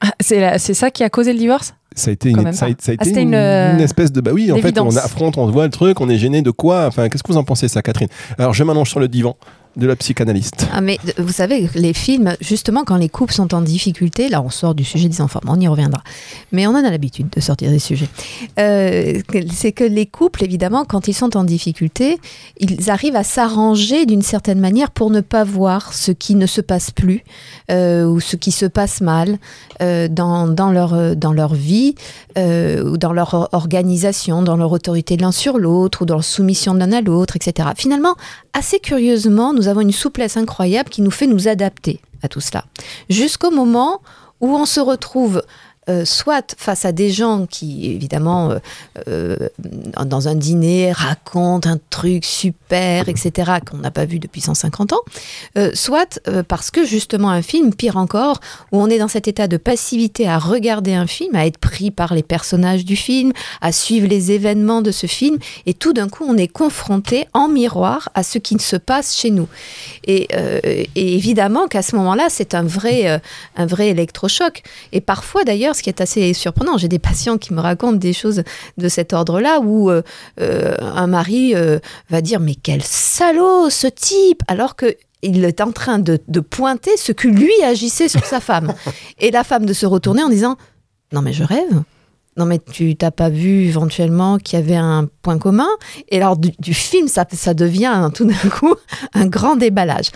Ah, 0.00 0.12
C'est 0.20 0.74
ça 0.74 0.90
qui 0.90 1.04
a 1.04 1.10
causé 1.10 1.32
le 1.32 1.38
divorce? 1.38 1.74
Ça 1.94 2.10
a 2.10 2.12
été, 2.12 2.30
Quand 2.32 2.42
une, 2.42 2.52
ça 2.52 2.66
a, 2.66 2.68
pas. 2.68 2.74
ça 2.78 2.92
a 2.92 2.92
Ah, 2.92 2.94
été 2.94 3.04
c'était 3.06 3.22
une, 3.22 3.32
espèce 3.80 4.12
de. 4.12 4.20
Bah 4.20 4.32
oui, 4.34 4.52
en 4.52 4.58
fait, 4.58 4.78
on 4.78 4.94
affronte, 4.96 5.38
on 5.38 5.46
voit 5.50 5.64
le 5.64 5.70
truc, 5.70 5.98
on 6.02 6.08
est 6.10 6.18
gêné 6.18 6.42
de 6.42 6.50
quoi? 6.50 6.84
Enfin, 6.86 7.08
qu'est-ce 7.08 7.22
que 7.22 7.32
vous 7.32 7.38
en 7.38 7.44
pensez, 7.44 7.68
ça, 7.68 7.80
Catherine? 7.80 8.08
Alors, 8.38 8.52
je 8.52 8.62
m'allonge 8.64 8.90
sur 8.90 9.00
le 9.00 9.08
divan 9.08 9.36
de 9.76 9.86
la 9.86 9.94
psychanalyste. 9.96 10.66
Ah, 10.72 10.80
mais 10.80 10.98
vous 11.18 11.32
savez, 11.32 11.68
les 11.74 11.92
films, 11.92 12.34
justement, 12.40 12.84
quand 12.84 12.96
les 12.96 13.10
couples 13.10 13.34
sont 13.34 13.54
en 13.54 13.60
difficulté, 13.60 14.28
là 14.28 14.40
on 14.42 14.48
sort 14.48 14.74
du 14.74 14.84
sujet 14.84 15.08
des 15.08 15.20
enfants, 15.20 15.40
on 15.46 15.60
y 15.60 15.68
reviendra. 15.68 16.02
Mais 16.50 16.66
on 16.66 16.70
en 16.70 16.84
a 16.84 16.90
l'habitude 16.90 17.28
de 17.30 17.40
sortir 17.40 17.70
des 17.70 17.78
sujets. 17.78 18.08
Euh, 18.58 19.20
c'est 19.52 19.72
que 19.72 19.84
les 19.84 20.06
couples, 20.06 20.44
évidemment, 20.44 20.84
quand 20.84 21.08
ils 21.08 21.14
sont 21.14 21.36
en 21.36 21.44
difficulté, 21.44 22.18
ils 22.58 22.90
arrivent 22.90 23.16
à 23.16 23.24
s'arranger 23.24 24.06
d'une 24.06 24.22
certaine 24.22 24.60
manière 24.60 24.90
pour 24.90 25.10
ne 25.10 25.20
pas 25.20 25.44
voir 25.44 25.92
ce 25.92 26.10
qui 26.10 26.34
ne 26.36 26.46
se 26.46 26.62
passe 26.62 26.90
plus 26.90 27.22
euh, 27.70 28.06
ou 28.06 28.20
ce 28.20 28.36
qui 28.36 28.52
se 28.52 28.66
passe 28.66 29.02
mal 29.02 29.38
euh, 29.82 30.08
dans, 30.08 30.48
dans, 30.48 30.72
leur, 30.72 31.16
dans 31.16 31.32
leur 31.32 31.54
vie 31.54 31.94
ou 32.36 32.98
dans 32.98 33.14
leur 33.14 33.48
organisation, 33.52 34.42
dans 34.42 34.56
leur 34.56 34.70
autorité 34.70 35.16
l'un 35.16 35.32
sur 35.32 35.56
l'autre 35.56 36.02
ou 36.02 36.04
dans 36.04 36.16
leur 36.16 36.24
soumission 36.24 36.74
de 36.74 36.80
l'un 36.80 36.92
à 36.92 37.00
l'autre, 37.00 37.36
etc. 37.36 37.70
Finalement, 37.74 38.14
assez 38.52 38.78
curieusement, 38.78 39.54
nous 39.54 39.65
avons 39.68 39.80
une 39.80 39.92
souplesse 39.92 40.36
incroyable 40.36 40.90
qui 40.90 41.02
nous 41.02 41.10
fait 41.10 41.26
nous 41.26 41.48
adapter 41.48 42.00
à 42.22 42.28
tout 42.28 42.40
cela. 42.40 42.64
Jusqu'au 43.08 43.50
moment 43.50 44.00
où 44.40 44.54
on 44.54 44.66
se 44.66 44.80
retrouve 44.80 45.42
euh, 45.88 46.04
soit 46.04 46.56
face 46.58 46.84
à 46.84 46.90
des 46.90 47.10
gens 47.10 47.46
qui, 47.46 47.86
évidemment, 47.92 48.50
euh, 48.50 48.58
euh, 49.06 49.36
dans 50.04 50.26
un 50.26 50.34
dîner, 50.34 50.90
racontent 50.90 51.70
un 51.70 51.78
truc 51.90 52.24
super, 52.24 53.08
etc., 53.08 53.52
qu'on 53.64 53.76
n'a 53.76 53.92
pas 53.92 54.04
vu 54.04 54.18
depuis 54.18 54.40
150 54.40 54.92
ans, 54.92 55.00
soit 55.74 56.20
parce 56.48 56.70
que 56.70 56.84
justement 56.84 57.30
un 57.30 57.42
film, 57.42 57.72
pire 57.74 57.96
encore, 57.96 58.40
où 58.72 58.80
on 58.80 58.88
est 58.88 58.98
dans 58.98 59.08
cet 59.08 59.28
état 59.28 59.46
de 59.46 59.56
passivité 59.56 60.28
à 60.28 60.38
regarder 60.38 60.94
un 60.94 61.06
film, 61.06 61.36
à 61.36 61.46
être 61.46 61.58
pris 61.58 61.90
par 61.90 62.14
les 62.14 62.22
personnages 62.22 62.84
du 62.84 62.96
film, 62.96 63.32
à 63.60 63.70
suivre 63.70 64.08
les 64.08 64.32
événements 64.32 64.82
de 64.82 64.90
ce 64.90 65.06
film, 65.06 65.38
et 65.66 65.74
tout 65.74 65.92
d'un 65.92 66.08
coup 66.08 66.24
on 66.26 66.36
est 66.36 66.48
confronté 66.48 67.28
en 67.32 67.48
miroir 67.48 68.08
à 68.14 68.22
ce 68.22 68.38
qui 68.38 68.58
se 68.58 68.76
passe 68.76 69.16
chez 69.16 69.30
nous. 69.30 69.48
Et, 70.04 70.28
et 70.94 71.14
évidemment 71.14 71.68
qu'à 71.68 71.82
ce 71.82 71.94
moment-là, 71.96 72.26
c'est 72.28 72.54
un 72.54 72.64
vrai, 72.64 73.20
un 73.56 73.66
vrai 73.66 73.88
électrochoc. 73.88 74.62
Et 74.92 75.00
parfois 75.00 75.44
d'ailleurs, 75.44 75.75
ce 75.76 75.82
qui 75.82 75.90
est 75.90 76.00
assez 76.00 76.32
surprenant. 76.34 76.78
J'ai 76.78 76.88
des 76.88 76.98
patients 76.98 77.38
qui 77.38 77.52
me 77.52 77.60
racontent 77.60 77.96
des 77.96 78.12
choses 78.12 78.42
de 78.78 78.88
cet 78.88 79.12
ordre-là 79.12 79.60
où 79.60 79.90
euh, 79.90 80.02
euh, 80.40 80.74
un 80.80 81.06
mari 81.06 81.54
euh, 81.54 81.78
va 82.10 82.20
dire 82.20 82.40
mais 82.40 82.54
quel 82.54 82.82
salaud 82.82 83.70
ce 83.70 83.86
type 83.86 84.42
alors 84.48 84.76
que 84.76 84.96
il 85.22 85.44
est 85.44 85.60
en 85.60 85.72
train 85.72 85.98
de, 85.98 86.18
pointer 86.40 86.96
ce 86.96 87.10
que 87.10 87.26
lui 87.26 87.62
agissait 87.64 88.08
sur 88.08 88.24
sa 88.24 88.38
femme. 88.38 88.74
Et 89.18 89.30
la 89.30 89.44
femme 89.44 89.66
de 89.66 89.72
se 89.72 89.86
retourner 89.86 90.22
en 90.22 90.28
disant 90.28 90.56
Non, 91.12 91.22
mais 91.22 91.32
je 91.32 91.42
rêve. 91.42 91.82
Non, 92.36 92.44
mais 92.44 92.58
tu 92.58 92.94
t'as 92.96 93.10
pas 93.10 93.30
vu 93.30 93.64
éventuellement 93.64 94.36
qu'il 94.38 94.58
y 94.58 94.62
avait 94.62 94.76
un 94.76 95.08
point 95.22 95.38
commun 95.38 95.68
Et 96.10 96.18
alors, 96.18 96.36
du, 96.36 96.74
film, 96.74 97.08
ça, 97.08 97.24
ça 97.32 97.54
devient 97.54 98.10
tout 98.14 98.26
d'un 98.26 98.50
coup 98.50 98.74
un 99.14 99.26
grand 99.26 99.56
déballage. 99.56 100.10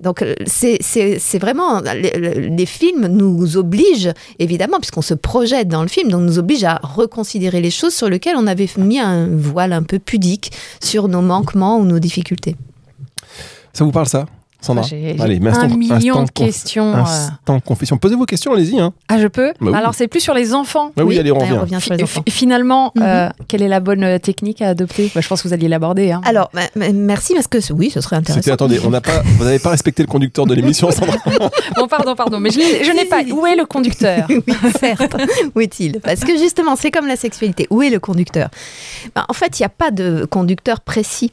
Donc 0.00 0.22
euh, 0.22 0.34
c'est 0.46 1.38
vraiment, 1.38 1.80
les, 1.80 2.66
films 2.66 3.06
nous 3.06 3.56
obligent, 3.56 4.12
évidemment, 4.38 4.78
puisqu'on 4.78 5.02
se 5.02 5.14
projette 5.14 5.68
dans 5.68 5.82
le 5.82 5.88
film, 5.88 6.10
donc 6.10 6.22
nous 6.22 6.38
obligent 6.38 6.64
à 6.64 6.80
reconsidérer 6.82 7.60
les 7.60 7.70
choses 7.70 7.94
sur 7.94 8.08
lesquelles 8.08 8.36
on 8.36 8.46
avait 8.46 8.68
mis 8.78 8.98
un 8.98 9.28
voile 9.28 9.72
un 9.72 9.82
peu 9.82 9.98
pudique 9.98 10.52
sur 10.82 11.08
nos 11.08 11.20
manquements 11.20 11.78
ou 11.78 11.84
nos 11.84 11.98
difficultés. 11.98 12.56
Ça 13.72 13.84
vous 13.84 13.92
parle 13.92 14.08
ça? 14.08 14.26
Sandra 14.60 14.84
Allez, 15.20 15.40
un 15.46 15.68
million 15.68 16.24
de 16.24 16.30
questions. 16.30 16.94
Euh. 16.94 17.00
Instant 17.00 17.60
confession. 17.60 17.96
Posez 17.96 18.14
vos 18.14 18.26
questions, 18.26 18.52
allez-y. 18.52 18.78
Hein. 18.78 18.92
Ah, 19.08 19.18
je 19.18 19.26
peux 19.26 19.52
bah 19.60 19.76
Alors, 19.76 19.94
c'est 19.94 20.08
plus 20.08 20.20
sur 20.20 20.34
les 20.34 20.54
enfants. 20.54 20.92
Bah 20.96 21.04
oui, 21.04 21.18
allez, 21.18 21.32
on 21.32 21.38
revient. 21.38 21.80
sur 21.80 21.94
les 21.94 22.02
enfants. 22.02 22.22
Finalement, 22.28 22.92
euh, 22.98 23.26
mhm. 23.26 23.32
quelle 23.48 23.62
est 23.62 23.68
la 23.68 23.80
bonne 23.80 24.04
euh, 24.04 24.18
technique 24.18 24.60
à 24.62 24.68
adopter? 24.68 25.10
Bah, 25.14 25.20
Je 25.20 25.28
pense 25.28 25.42
que 25.42 25.48
vous 25.48 25.54
alliez 25.54 25.68
l'aborder. 25.68 26.12
Hein. 26.12 26.20
Alors, 26.24 26.50
merci, 26.76 27.34
parce 27.34 27.46
que 27.46 27.58
oui, 27.72 27.90
ce 27.90 28.00
serait 28.00 28.16
intéressant. 28.16 28.52
Attendez, 28.52 28.80
on 28.84 28.90
pas, 28.90 29.22
vous 29.38 29.44
n'avez 29.44 29.58
pas 29.58 29.70
respecté 29.70 30.02
le 30.02 30.08
conducteur 30.08 30.46
de 30.46 30.54
l'émission, 30.54 30.90
Sandra. 30.90 31.16
bon, 31.76 31.88
pardon, 31.88 32.14
pardon, 32.14 32.40
mais 32.40 32.50
je, 32.50 32.92
n'ai 32.94 33.04
pas. 33.06 33.22
Où 33.22 33.46
est 33.46 33.56
le 33.56 33.64
conducteur? 33.66 34.26
Oui, 34.40 34.54
certes. 34.80 35.16
Où 35.54 35.60
est-il? 35.60 36.00
Parce 36.00 36.20
que 36.20 36.36
justement, 36.36 36.74
c'est 36.74 36.90
comme 36.90 37.06
la 37.06 37.16
sexualité. 37.16 37.66
Où 37.70 37.82
est 37.82 37.90
le 37.90 38.00
conducteur? 38.00 38.48
En 39.28 39.32
fait, 39.34 39.58
il 39.58 39.62
n'y 39.62 39.66
a 39.66 39.70
pas 39.70 39.90
de 39.90 40.26
conducteur 40.28 40.80
précis, 40.80 41.32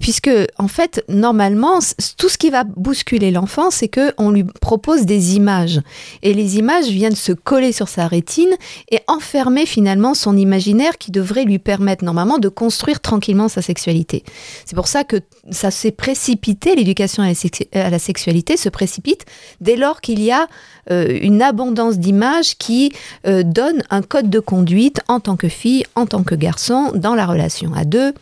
puisque, 0.00 0.30
en 0.58 0.68
fait, 0.68 1.04
normalement, 1.08 1.78
tout 2.16 2.28
ce 2.28 2.38
qui 2.42 2.50
va 2.50 2.64
bousculer 2.64 3.30
l'enfant, 3.30 3.70
c'est 3.70 3.86
que 3.86 4.14
on 4.18 4.32
lui 4.32 4.42
propose 4.42 5.02
des 5.02 5.36
images 5.36 5.80
et 6.24 6.34
les 6.34 6.58
images 6.58 6.88
viennent 6.88 7.14
se 7.14 7.30
coller 7.30 7.70
sur 7.70 7.86
sa 7.86 8.08
rétine 8.08 8.52
et 8.90 8.98
enfermer 9.06 9.64
finalement 9.64 10.12
son 10.14 10.36
imaginaire 10.36 10.98
qui 10.98 11.12
devrait 11.12 11.44
lui 11.44 11.60
permettre 11.60 12.04
normalement 12.04 12.38
de 12.38 12.48
construire 12.48 12.98
tranquillement 13.00 13.46
sa 13.46 13.62
sexualité. 13.62 14.24
C'est 14.64 14.74
pour 14.74 14.88
ça 14.88 15.04
que 15.04 15.20
ça 15.52 15.70
s'est 15.70 15.92
précipité, 15.92 16.74
l'éducation 16.74 17.22
à, 17.22 17.90
la 17.90 17.98
sexualité 18.00 18.56
se 18.56 18.68
précipite 18.68 19.24
dès 19.60 19.76
lors 19.76 20.00
qu'il 20.00 20.20
y 20.20 20.32
a 20.32 20.48
euh, 20.90 21.16
une 21.22 21.42
abondance 21.42 21.98
d'images 21.98 22.58
qui 22.58 22.90
euh, 23.24 23.44
donne 23.44 23.84
un 23.90 24.02
code 24.02 24.30
de 24.30 24.40
conduite 24.40 25.00
en 25.06 25.20
tant 25.20 25.36
que 25.36 25.48
fille, 25.48 25.84
en 25.94 26.06
tant 26.06 26.24
que 26.24 26.34
garçon, 26.34 26.90
dans 26.92 27.14
la 27.14 27.24
relation 27.24 27.72
à 27.72 27.84
deux, 27.84 28.12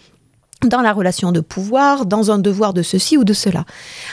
dans 0.66 0.82
la 0.82 0.92
relation 0.92 1.32
de 1.32 1.40
pouvoir, 1.40 2.04
dans 2.04 2.30
un 2.30 2.38
devoir 2.38 2.74
de 2.74 2.82
ceci 2.82 3.16
ou 3.16 3.24
de 3.24 3.32
cela. 3.32 3.64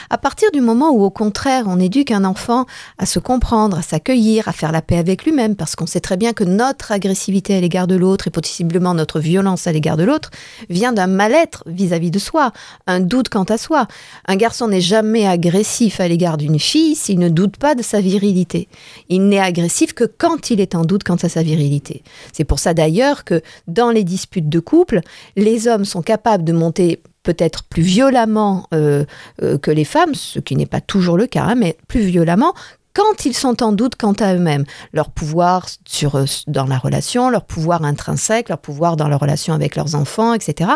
À 0.08 0.16
partir 0.16 0.50
du 0.50 0.60
moment 0.60 0.90
où, 0.90 1.02
au 1.02 1.10
contraire, 1.10 1.64
on 1.66 1.78
éduque 1.78 2.10
un 2.10 2.24
enfant 2.24 2.64
à 2.96 3.06
se 3.06 3.18
comprendre, 3.18 3.78
à 3.78 3.82
s'accueillir, 3.82 4.48
à 4.48 4.52
faire 4.52 4.72
la 4.72 4.80
paix 4.80 4.96
avec 4.96 5.24
lui-même, 5.24 5.56
parce 5.56 5.76
qu'on 5.76 5.86
sait 5.86 6.00
très 6.00 6.16
bien 6.16 6.32
que 6.32 6.44
notre 6.44 6.92
agressivité 6.92 7.54
à 7.54 7.60
l'égard 7.60 7.86
de 7.86 7.96
l'autre 7.96 8.28
et 8.28 8.30
possiblement 8.30 8.94
notre 8.94 9.20
violence 9.20 9.66
à 9.66 9.72
l'égard 9.72 9.96
de 9.96 10.04
l'autre 10.04 10.30
vient 10.70 10.92
d'un 10.92 11.06
mal-être 11.06 11.64
vis-à-vis 11.66 12.10
de 12.10 12.18
soi, 12.18 12.52
un 12.86 13.00
doute 13.00 13.28
quant 13.28 13.44
à 13.44 13.58
soi. 13.58 13.86
Un 14.26 14.36
garçon 14.36 14.68
n'est 14.68 14.80
jamais 14.80 15.26
agressif 15.26 16.00
à 16.00 16.08
l'égard 16.08 16.38
d'une 16.38 16.58
fille 16.58 16.94
s'il 16.94 17.18
ne 17.18 17.28
doute 17.28 17.58
pas 17.58 17.74
de 17.74 17.82
sa 17.82 18.00
virilité. 18.00 18.68
Il 19.10 19.28
n'est 19.28 19.40
agressif 19.40 19.92
que 19.92 20.04
quand 20.04 20.50
il 20.50 20.60
est 20.60 20.74
en 20.74 20.82
doute 20.82 21.04
quant 21.04 21.16
à 21.16 21.28
sa 21.28 21.42
virilité. 21.42 22.02
C'est 22.32 22.44
pour 22.44 22.58
ça 22.58 22.72
d'ailleurs 22.72 23.24
que 23.24 23.42
dans 23.66 23.90
les 23.90 24.04
disputes 24.04 24.48
de 24.48 24.60
couple, 24.60 25.00
les 25.36 25.68
hommes 25.68 25.84
sont 25.84 26.02
capables 26.02 26.37
de 26.44 26.52
monter 26.52 27.02
peut-être 27.22 27.64
plus 27.64 27.82
violemment 27.82 28.66
euh, 28.72 29.04
euh, 29.42 29.58
que 29.58 29.70
les 29.70 29.84
femmes, 29.84 30.14
ce 30.14 30.38
qui 30.38 30.56
n'est 30.56 30.66
pas 30.66 30.80
toujours 30.80 31.16
le 31.16 31.26
cas, 31.26 31.44
hein, 31.44 31.54
mais 31.56 31.76
plus 31.86 32.00
violemment 32.00 32.54
quand 32.98 33.26
ils 33.26 33.34
sont 33.34 33.62
en 33.62 33.70
doute 33.70 33.94
quant 33.94 34.14
à 34.14 34.34
eux-mêmes, 34.34 34.64
leur 34.92 35.10
pouvoir 35.10 35.68
sur, 35.86 36.16
euh, 36.16 36.24
dans 36.48 36.66
la 36.66 36.78
relation, 36.78 37.30
leur 37.30 37.44
pouvoir 37.44 37.84
intrinsèque, 37.84 38.48
leur 38.48 38.58
pouvoir 38.58 38.96
dans 38.96 39.06
leur 39.06 39.20
relation 39.20 39.54
avec 39.54 39.76
leurs 39.76 39.94
enfants, 39.94 40.34
etc. 40.34 40.72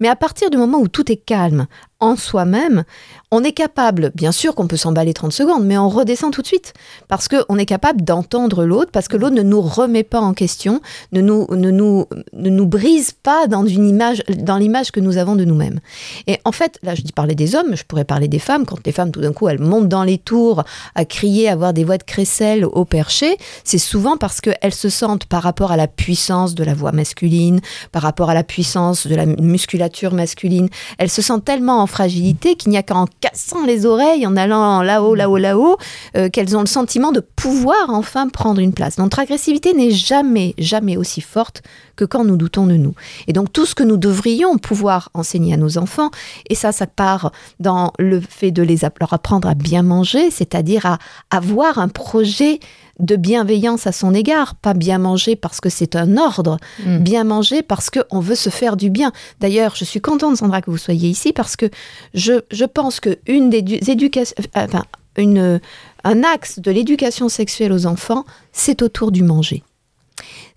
Mais 0.00 0.08
à 0.08 0.16
partir 0.16 0.48
du 0.48 0.56
moment 0.56 0.78
où 0.78 0.88
tout 0.88 1.12
est 1.12 1.16
calme, 1.16 1.66
en 2.00 2.16
soi-même, 2.16 2.84
on 3.30 3.42
est 3.42 3.52
capable, 3.52 4.12
bien 4.14 4.32
sûr 4.32 4.54
qu'on 4.54 4.66
peut 4.66 4.76
s'emballer 4.76 5.14
30 5.14 5.32
secondes, 5.32 5.64
mais 5.64 5.78
on 5.78 5.88
redescend 5.88 6.32
tout 6.32 6.42
de 6.42 6.46
suite. 6.46 6.74
Parce 7.08 7.26
qu'on 7.26 7.58
est 7.58 7.66
capable 7.66 8.02
d'entendre 8.02 8.64
l'autre, 8.64 8.90
parce 8.92 9.08
que 9.08 9.16
l'autre 9.16 9.34
ne 9.34 9.42
nous 9.42 9.62
remet 9.62 10.02
pas 10.02 10.20
en 10.20 10.34
question, 10.34 10.80
ne 11.12 11.20
nous, 11.20 11.46
ne 11.50 11.70
nous, 11.70 12.04
ne 12.34 12.50
nous 12.50 12.66
brise 12.66 13.12
pas 13.12 13.46
dans, 13.46 13.64
une 13.64 13.88
image, 13.88 14.22
dans 14.28 14.58
l'image 14.58 14.92
que 14.92 15.00
nous 15.00 15.16
avons 15.16 15.36
de 15.36 15.44
nous-mêmes. 15.44 15.80
Et 16.26 16.38
en 16.44 16.52
fait, 16.52 16.78
là 16.82 16.94
je 16.94 17.02
dis 17.02 17.12
parler 17.12 17.34
des 17.34 17.54
hommes, 17.54 17.74
je 17.74 17.84
pourrais 17.84 18.04
parler 18.04 18.28
des 18.28 18.38
femmes, 18.38 18.66
quand 18.66 18.84
les 18.84 18.92
femmes 18.92 19.10
tout 19.10 19.20
d'un 19.20 19.32
coup 19.32 19.48
elles 19.48 19.60
montent 19.60 19.88
dans 19.88 20.04
les 20.04 20.18
tours 20.18 20.64
à 20.94 21.04
crier, 21.04 21.48
à 21.48 21.52
avoir 21.52 21.72
des 21.72 21.84
voix 21.84 21.98
de 21.98 22.04
crécelle 22.04 22.64
au 22.64 22.84
perché, 22.84 23.38
c'est 23.64 23.78
souvent 23.78 24.16
parce 24.16 24.40
qu'elles 24.40 24.74
se 24.74 24.88
sentent 24.88 25.24
par 25.24 25.42
rapport 25.42 25.72
à 25.72 25.76
la 25.76 25.88
puissance 25.88 26.54
de 26.54 26.62
la 26.62 26.74
voix 26.74 26.92
masculine, 26.92 27.60
par 27.90 28.02
rapport 28.02 28.30
à 28.30 28.34
la 28.34 28.44
puissance 28.44 29.06
de 29.06 29.14
la 29.14 29.26
musculature 29.26 30.12
masculine, 30.12 30.68
elles 30.98 31.10
se 31.10 31.22
sentent 31.22 31.44
tellement 31.44 31.85
fragilité 31.86 32.56
qu'il 32.56 32.70
n'y 32.70 32.78
a 32.78 32.82
qu'en 32.82 33.06
cassant 33.20 33.64
les 33.64 33.86
oreilles, 33.86 34.26
en 34.26 34.36
allant 34.36 34.82
là-haut, 34.82 35.14
là-haut, 35.14 35.38
là-haut, 35.38 35.76
euh, 36.16 36.28
qu'elles 36.28 36.56
ont 36.56 36.60
le 36.60 36.66
sentiment 36.66 37.12
de 37.12 37.20
pouvoir 37.20 37.90
enfin 37.90 38.28
prendre 38.28 38.60
une 38.60 38.72
place. 38.72 38.98
Notre 38.98 39.18
agressivité 39.18 39.72
n'est 39.74 39.90
jamais, 39.90 40.54
jamais 40.58 40.96
aussi 40.96 41.20
forte 41.20 41.62
que 41.96 42.04
quand 42.04 42.24
nous 42.24 42.36
doutons 42.36 42.66
de 42.66 42.76
nous. 42.76 42.94
Et 43.26 43.32
donc 43.32 43.52
tout 43.52 43.66
ce 43.66 43.74
que 43.74 43.82
nous 43.82 43.96
devrions 43.96 44.58
pouvoir 44.58 45.10
enseigner 45.14 45.54
à 45.54 45.56
nos 45.56 45.78
enfants, 45.78 46.10
et 46.50 46.54
ça, 46.54 46.72
ça 46.72 46.86
part 46.86 47.32
dans 47.60 47.92
le 47.98 48.20
fait 48.20 48.50
de 48.50 48.62
les 48.62 48.84
leur 49.00 49.12
apprendre 49.12 49.48
à 49.48 49.54
bien 49.54 49.82
manger, 49.82 50.30
c'est-à-dire 50.30 50.86
à 50.86 50.98
avoir 51.30 51.78
un 51.78 51.88
projet 51.88 52.60
de 52.98 53.16
bienveillance 53.16 53.86
à 53.86 53.92
son 53.92 54.14
égard, 54.14 54.54
pas 54.54 54.74
bien 54.74 54.98
manger 54.98 55.36
parce 55.36 55.60
que 55.60 55.68
c'est 55.68 55.96
un 55.96 56.16
ordre, 56.16 56.58
mm. 56.84 56.98
bien 56.98 57.24
manger 57.24 57.62
parce 57.62 57.90
qu'on 57.90 58.20
veut 58.20 58.34
se 58.34 58.50
faire 58.50 58.76
du 58.76 58.90
bien. 58.90 59.12
D'ailleurs, 59.40 59.74
je 59.76 59.84
suis 59.84 60.00
contente, 60.00 60.36
Sandra, 60.36 60.62
que 60.62 60.70
vous 60.70 60.78
soyez 60.78 61.08
ici 61.08 61.32
parce 61.32 61.56
que 61.56 61.66
je, 62.14 62.40
je 62.50 62.64
pense 62.64 63.00
que 63.00 63.18
une 63.26 63.50
des 63.50 63.90
éducations, 63.90 64.36
enfin, 64.54 64.84
une, 65.18 65.60
un 66.04 66.22
axe 66.22 66.58
de 66.58 66.70
l'éducation 66.70 67.28
sexuelle 67.28 67.72
aux 67.72 67.86
enfants, 67.86 68.24
c'est 68.52 68.82
autour 68.82 69.12
du 69.12 69.22
manger. 69.22 69.62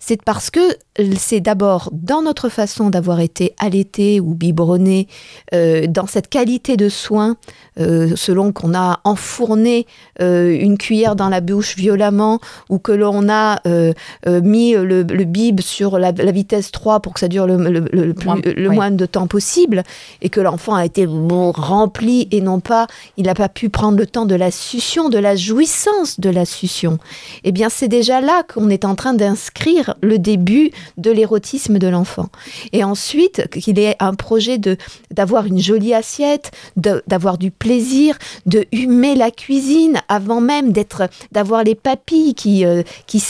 C'est 0.02 0.22
parce 0.24 0.50
que 0.50 0.60
c'est 1.16 1.40
d'abord 1.40 1.90
dans 1.92 2.22
notre 2.22 2.48
façon 2.48 2.88
d'avoir 2.90 3.20
été 3.20 3.54
allaité 3.58 4.18
ou 4.18 4.34
biberonné, 4.34 5.06
euh, 5.54 5.86
dans 5.86 6.06
cette 6.06 6.28
qualité 6.28 6.76
de 6.76 6.88
soins, 6.88 7.36
euh, 7.78 8.16
selon 8.16 8.50
qu'on 8.52 8.74
a 8.74 9.00
enfourné 9.04 9.86
euh, 10.20 10.50
une 10.58 10.78
cuillère 10.78 11.16
dans 11.16 11.28
la 11.28 11.40
bouche 11.40 11.76
violemment 11.76 12.40
ou 12.70 12.78
que 12.78 12.92
l'on 12.92 13.28
a 13.28 13.60
mis 14.26 14.72
le, 14.72 15.02
le 15.02 15.24
bib 15.24 15.60
sur 15.60 15.98
la, 15.98 16.12
la 16.12 16.32
vitesse 16.32 16.72
3 16.72 17.00
pour 17.00 17.12
que 17.14 17.20
ça 17.20 17.28
dure 17.28 17.46
le, 17.46 17.56
le- 17.56 17.80
le 17.92 18.14
plus- 18.14 18.26
Moins- 18.26 18.40
le 18.44 18.68
oui. 18.68 18.74
moins 18.74 18.90
de 18.90 19.06
temps 19.06 19.26
possible 19.26 19.82
et 20.22 20.28
que 20.30 20.40
l'enfant 20.40 20.74
a 20.74 20.84
été 20.84 21.06
bon, 21.06 21.52
rempli 21.52 22.26
et 22.30 22.40
non 22.40 22.60
pas, 22.60 22.86
il 23.16 23.26
n'a 23.26 23.34
pas 23.34 23.48
pu 23.48 23.68
prendre 23.68 23.98
le 23.98 24.06
temps 24.06 24.26
de 24.26 24.34
la 24.34 24.50
succion, 24.50 25.08
de 25.08 25.18
la 25.18 25.36
jouissance 25.36 26.18
de 26.20 26.30
la 26.30 26.44
succion. 26.46 26.98
Eh 27.44 27.52
bien, 27.52 27.68
c'est 27.68 27.88
déjà 27.88 28.20
là 28.20 28.42
qu'on 28.52 28.70
est 28.70 28.84
en 28.84 28.94
train 28.94 29.12
d'inscrire 29.14 29.89
le 30.02 30.18
début 30.18 30.70
de 30.96 31.10
l'érotisme 31.10 31.78
de 31.78 31.88
l'enfant. 31.88 32.28
Et 32.72 32.84
ensuite, 32.84 33.48
qu'il 33.50 33.78
ait 33.78 33.96
un 34.00 34.14
projet 34.14 34.58
de 34.58 34.76
d'avoir 35.10 35.46
une 35.46 35.58
jolie 35.58 35.94
assiette, 35.94 36.50
d'avoir 36.76 37.38
du 37.38 37.50
plaisir, 37.50 38.16
de 38.46 38.66
humer 38.72 39.14
la 39.14 39.30
cuisine 39.30 40.00
avant 40.08 40.40
même 40.40 40.72
d'être 40.72 41.08
d'avoir 41.32 41.64
les 41.64 41.74
papilles 41.74 42.34
qui 42.34 42.64
euh, 42.64 42.82
qui, 43.06 43.22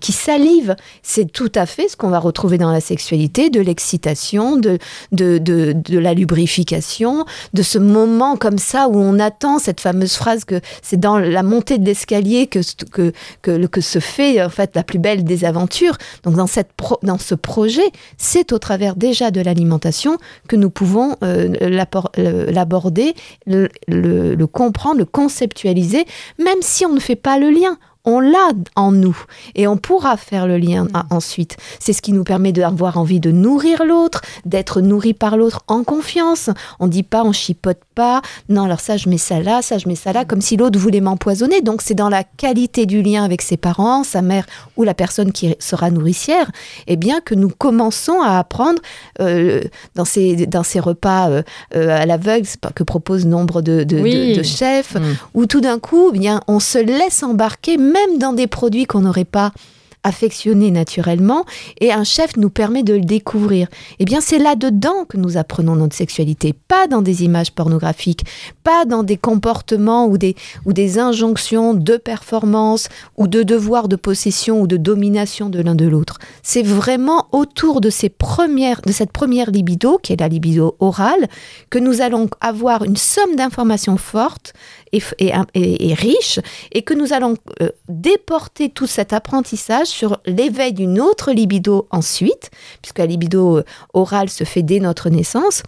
qui 0.00 0.12
salivent. 0.12 0.76
C'est 1.02 1.30
tout 1.30 1.52
à 1.54 1.66
fait 1.66 1.88
ce 1.88 1.96
qu'on 1.96 2.08
va 2.10 2.18
retrouver 2.18 2.58
dans 2.58 2.70
la 2.70 2.80
sexualité, 2.80 3.50
de 3.50 3.60
l'excitation, 3.60 4.56
de, 4.56 4.78
de, 5.12 5.38
de, 5.38 5.74
de 5.74 5.98
la 5.98 6.14
lubrification, 6.14 7.24
de 7.52 7.62
ce 7.62 7.78
moment 7.78 8.36
comme 8.36 8.58
ça 8.58 8.88
où 8.88 8.96
on 8.96 9.18
attend 9.18 9.58
cette 9.58 9.80
fameuse 9.80 10.14
phrase 10.14 10.44
que 10.44 10.60
c'est 10.82 10.98
dans 10.98 11.18
la 11.18 11.42
montée 11.42 11.78
de 11.78 11.84
l'escalier 11.84 12.46
que, 12.46 12.60
que, 12.90 13.12
que, 13.42 13.66
que 13.66 13.80
se 13.80 13.98
fait 13.98 14.42
en 14.42 14.50
fait 14.50 14.74
la 14.74 14.82
plus 14.82 14.98
belle 14.98 15.24
des 15.24 15.44
aventures. 15.44 15.83
Donc 16.22 16.34
dans, 16.34 16.46
cette 16.46 16.72
pro- 16.72 16.98
dans 17.02 17.18
ce 17.18 17.34
projet, 17.34 17.90
c'est 18.18 18.52
au 18.52 18.58
travers 18.58 18.96
déjà 18.96 19.30
de 19.30 19.40
l'alimentation 19.40 20.16
que 20.48 20.56
nous 20.56 20.70
pouvons 20.70 21.16
euh, 21.22 21.48
l'aborder, 22.50 23.14
le, 23.46 23.68
le- 23.88 24.34
le 24.34 24.46
comprendre, 24.46 24.98
le 24.98 25.04
conceptualiser, 25.04 26.04
même 26.38 26.60
si 26.62 26.86
on 26.86 26.92
ne 26.94 27.00
fait 27.00 27.16
pas 27.16 27.38
le 27.38 27.50
lien. 27.50 27.76
On 28.06 28.20
l'a 28.20 28.50
en 28.76 28.92
nous 28.92 29.16
et 29.54 29.66
on 29.66 29.78
pourra 29.78 30.18
faire 30.18 30.46
le 30.46 30.58
lien 30.58 30.86
à- 30.92 31.06
ensuite. 31.08 31.56
C'est 31.80 31.94
ce 31.94 32.02
qui 32.02 32.12
nous 32.12 32.22
permet 32.22 32.52
d'avoir 32.52 32.98
envie 32.98 33.18
de 33.18 33.30
nourrir 33.30 33.82
l'autre, 33.86 34.20
d'être 34.44 34.82
nourri 34.82 35.14
par 35.14 35.38
l'autre 35.38 35.62
en 35.68 35.84
confiance. 35.84 36.50
On 36.80 36.86
dit 36.86 37.02
pas, 37.02 37.24
on 37.24 37.32
chipote 37.32 37.78
pas. 37.94 38.22
Non, 38.48 38.64
alors 38.64 38.80
ça, 38.80 38.96
je 38.96 39.08
mets 39.08 39.18
ça 39.18 39.40
là, 39.40 39.62
ça, 39.62 39.78
je 39.78 39.88
mets 39.88 39.94
ça 39.94 40.12
là, 40.12 40.24
comme 40.24 40.40
si 40.40 40.56
l'autre 40.56 40.78
voulait 40.78 41.00
m'empoisonner. 41.00 41.60
Donc, 41.60 41.80
c'est 41.82 41.94
dans 41.94 42.08
la 42.08 42.24
qualité 42.24 42.86
du 42.86 43.02
lien 43.02 43.24
avec 43.24 43.42
ses 43.42 43.56
parents, 43.56 44.04
sa 44.04 44.22
mère 44.22 44.46
ou 44.76 44.82
la 44.82 44.94
personne 44.94 45.32
qui 45.32 45.54
sera 45.58 45.90
nourricière, 45.90 46.50
eh 46.86 46.96
bien, 46.96 47.20
que 47.20 47.34
nous 47.34 47.48
commençons 47.48 48.20
à 48.22 48.38
apprendre 48.38 48.80
euh, 49.20 49.60
dans, 49.94 50.04
ces, 50.04 50.46
dans 50.46 50.62
ces 50.62 50.80
repas 50.80 51.30
euh, 51.30 51.42
euh, 51.76 51.88
à 51.90 52.06
l'aveugle 52.06 52.46
que 52.74 52.82
proposent 52.82 53.26
nombre 53.26 53.62
de, 53.62 53.84
de- 53.84 53.98
Oui. 54.00 54.32
de- 54.32 54.38
de 54.38 54.42
chefs, 54.42 54.94
Mm. 54.94 55.16
où 55.34 55.46
tout 55.46 55.60
d'un 55.60 55.78
coup, 55.78 56.10
eh 56.14 56.18
bien, 56.18 56.40
on 56.48 56.60
se 56.60 56.78
laisse 56.78 57.22
embarquer 57.22 57.76
même 57.76 58.18
dans 58.18 58.32
des 58.32 58.46
produits 58.46 58.84
qu'on 58.86 59.00
n'aurait 59.00 59.24
pas 59.24 59.52
affectionnés 60.04 60.70
naturellement, 60.70 61.44
et 61.80 61.92
un 61.92 62.04
chef 62.04 62.36
nous 62.36 62.50
permet 62.50 62.82
de 62.82 62.94
le 62.94 63.00
découvrir. 63.00 63.68
Eh 63.98 64.04
bien, 64.04 64.20
c'est 64.20 64.38
là-dedans 64.38 65.04
que 65.08 65.16
nous 65.16 65.36
apprenons 65.36 65.76
notre 65.76 65.96
sexualité, 65.96 66.52
pas 66.52 66.86
dans 66.86 67.02
des 67.02 67.24
images 67.24 67.50
pornographiques, 67.50 68.24
pas 68.62 68.84
dans 68.84 69.02
des 69.02 69.16
comportements 69.16 70.06
ou 70.06 70.18
des, 70.18 70.36
ou 70.66 70.72
des 70.72 70.98
injonctions 70.98 71.74
de 71.74 71.96
performance 71.96 72.88
ou 73.16 73.26
de 73.26 73.42
devoir 73.42 73.88
de 73.88 73.96
possession 73.96 74.60
ou 74.60 74.66
de 74.66 74.76
domination 74.76 75.48
de 75.48 75.60
l'un 75.60 75.74
de 75.74 75.86
l'autre. 75.86 76.18
C'est 76.42 76.62
vraiment 76.62 77.26
autour 77.32 77.80
de, 77.80 77.88
de 77.88 78.92
cette 78.92 79.12
première 79.12 79.50
libido, 79.50 79.98
qui 80.02 80.12
est 80.12 80.20
la 80.20 80.28
libido 80.28 80.76
orale, 80.78 81.28
que 81.70 81.78
nous 81.78 82.00
allons 82.00 82.28
avoir 82.40 82.84
une 82.84 82.96
somme 82.96 83.36
d'informations 83.36 83.96
fortes 83.96 84.52
et, 85.18 85.94
riches, 85.94 86.40
et 86.72 86.82
que 86.82 86.94
nous 86.94 87.12
allons 87.12 87.36
euh, 87.60 87.70
déporter 87.88 88.68
tout 88.68 88.86
cet 88.86 89.12
apprentissage 89.12 89.88
sur 89.88 90.18
l'éveil 90.26 90.72
d'une 90.72 91.00
autre 91.00 91.32
libido 91.32 91.86
ensuite, 91.90 92.50
puisque 92.82 92.98
la 92.98 93.06
libido 93.06 93.58
euh, 93.58 93.64
orale 93.92 94.28
se 94.30 94.44
fait 94.44 94.62
dès 94.62 94.80
notre 94.80 95.10
naissance. 95.10 95.62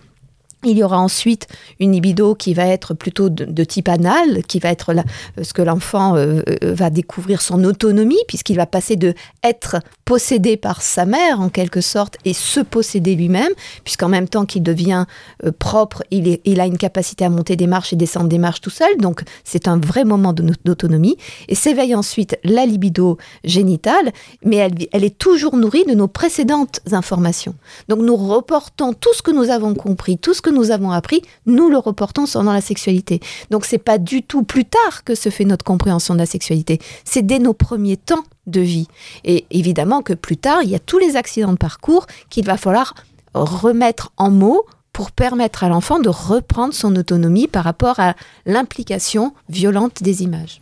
Il 0.68 0.78
y 0.78 0.82
aura 0.82 0.98
ensuite 0.98 1.46
une 1.78 1.92
libido 1.92 2.34
qui 2.34 2.52
va 2.52 2.66
être 2.66 2.92
plutôt 2.92 3.28
de, 3.28 3.64
type 3.64 3.88
anal, 3.88 4.42
qui 4.48 4.58
va 4.58 4.70
être 4.70 4.90
euh, 4.90 5.44
ce 5.44 5.52
que 5.52 5.62
l'enfant 5.62 6.16
euh, 6.16 6.42
euh, 6.64 6.74
va 6.74 6.90
découvrir 6.90 7.40
son 7.40 7.62
autonomie, 7.62 8.18
puisqu'il 8.26 8.56
va 8.56 8.66
passer 8.66 8.96
de 8.96 9.14
être 9.44 9.76
possédé 10.06 10.56
par 10.56 10.82
sa 10.82 11.04
mère 11.04 11.40
en 11.40 11.48
quelque 11.48 11.80
sorte 11.80 12.16
et 12.24 12.32
se 12.32 12.60
posséder 12.60 13.16
lui-même, 13.16 13.52
puisqu'en 13.82 14.08
même 14.08 14.28
temps 14.28 14.46
qu'il 14.46 14.62
devient 14.62 15.04
euh, 15.44 15.50
propre, 15.56 16.02
il, 16.10 16.60
a 16.60 16.66
une 16.66 16.78
capacité 16.78 17.24
à 17.24 17.28
monter 17.28 17.56
des 17.56 17.66
marches 17.66 17.92
et 17.92 17.96
descendre 17.96 18.28
des 18.28 18.38
marches 18.38 18.60
tout 18.60 18.70
seul. 18.70 18.96
Donc 18.98 19.22
c'est 19.44 19.68
un 19.68 19.78
vrai 19.78 20.04
moment 20.04 20.32
d'autonomie. 20.32 21.16
Et 21.48 21.54
s'éveille 21.54 21.94
ensuite 21.94 22.38
la 22.44 22.66
libido 22.66 23.18
génitale, 23.44 24.12
mais 24.44 24.56
elle, 24.56 24.74
elle 24.92 25.04
est 25.04 25.18
toujours 25.18 25.56
nourrie 25.56 25.84
de 25.84 25.94
nos 25.94 26.08
précédentes 26.08 26.80
informations. 26.92 27.56
Donc 27.88 27.98
nous 27.98 28.16
reportons 28.16 28.92
tout 28.92 29.12
ce 29.12 29.22
que 29.22 29.32
nous 29.32 29.50
avons 29.50 29.74
compris, 29.74 30.18
tout 30.18 30.34
ce 30.34 30.40
que 30.40 30.50
nous 30.50 30.55
avons 30.70 30.90
appris, 30.90 31.22
nous 31.46 31.68
le 31.70 31.78
reportons 31.78 32.26
sur- 32.26 32.42
dans 32.42 32.52
la 32.52 32.60
sexualité. 32.60 33.20
Donc 33.50 33.64
c'est 33.64 33.78
pas 33.78 33.98
du 33.98 34.22
tout 34.22 34.42
plus 34.42 34.64
tard 34.64 35.04
que 35.04 35.14
se 35.14 35.28
fait 35.28 35.44
notre 35.44 35.64
compréhension 35.64 36.14
de 36.14 36.18
la 36.18 36.26
sexualité. 36.26 36.78
C'est 37.04 37.22
dès 37.24 37.38
nos 37.38 37.52
premiers 37.54 37.96
temps 37.96 38.24
de 38.46 38.60
vie. 38.60 38.88
Et 39.24 39.44
évidemment 39.50 40.02
que 40.02 40.12
plus 40.12 40.36
tard, 40.36 40.62
il 40.62 40.70
y 40.70 40.74
a 40.74 40.78
tous 40.78 40.98
les 40.98 41.16
accidents 41.16 41.52
de 41.52 41.58
parcours 41.58 42.06
qu'il 42.30 42.44
va 42.44 42.56
falloir 42.56 42.94
remettre 43.34 44.12
en 44.16 44.30
mots 44.30 44.64
pour 44.92 45.10
permettre 45.12 45.62
à 45.62 45.68
l'enfant 45.68 45.98
de 45.98 46.08
reprendre 46.08 46.72
son 46.72 46.96
autonomie 46.96 47.48
par 47.48 47.64
rapport 47.64 48.00
à 48.00 48.14
l'implication 48.46 49.34
violente 49.50 50.02
des 50.02 50.22
images. 50.22 50.60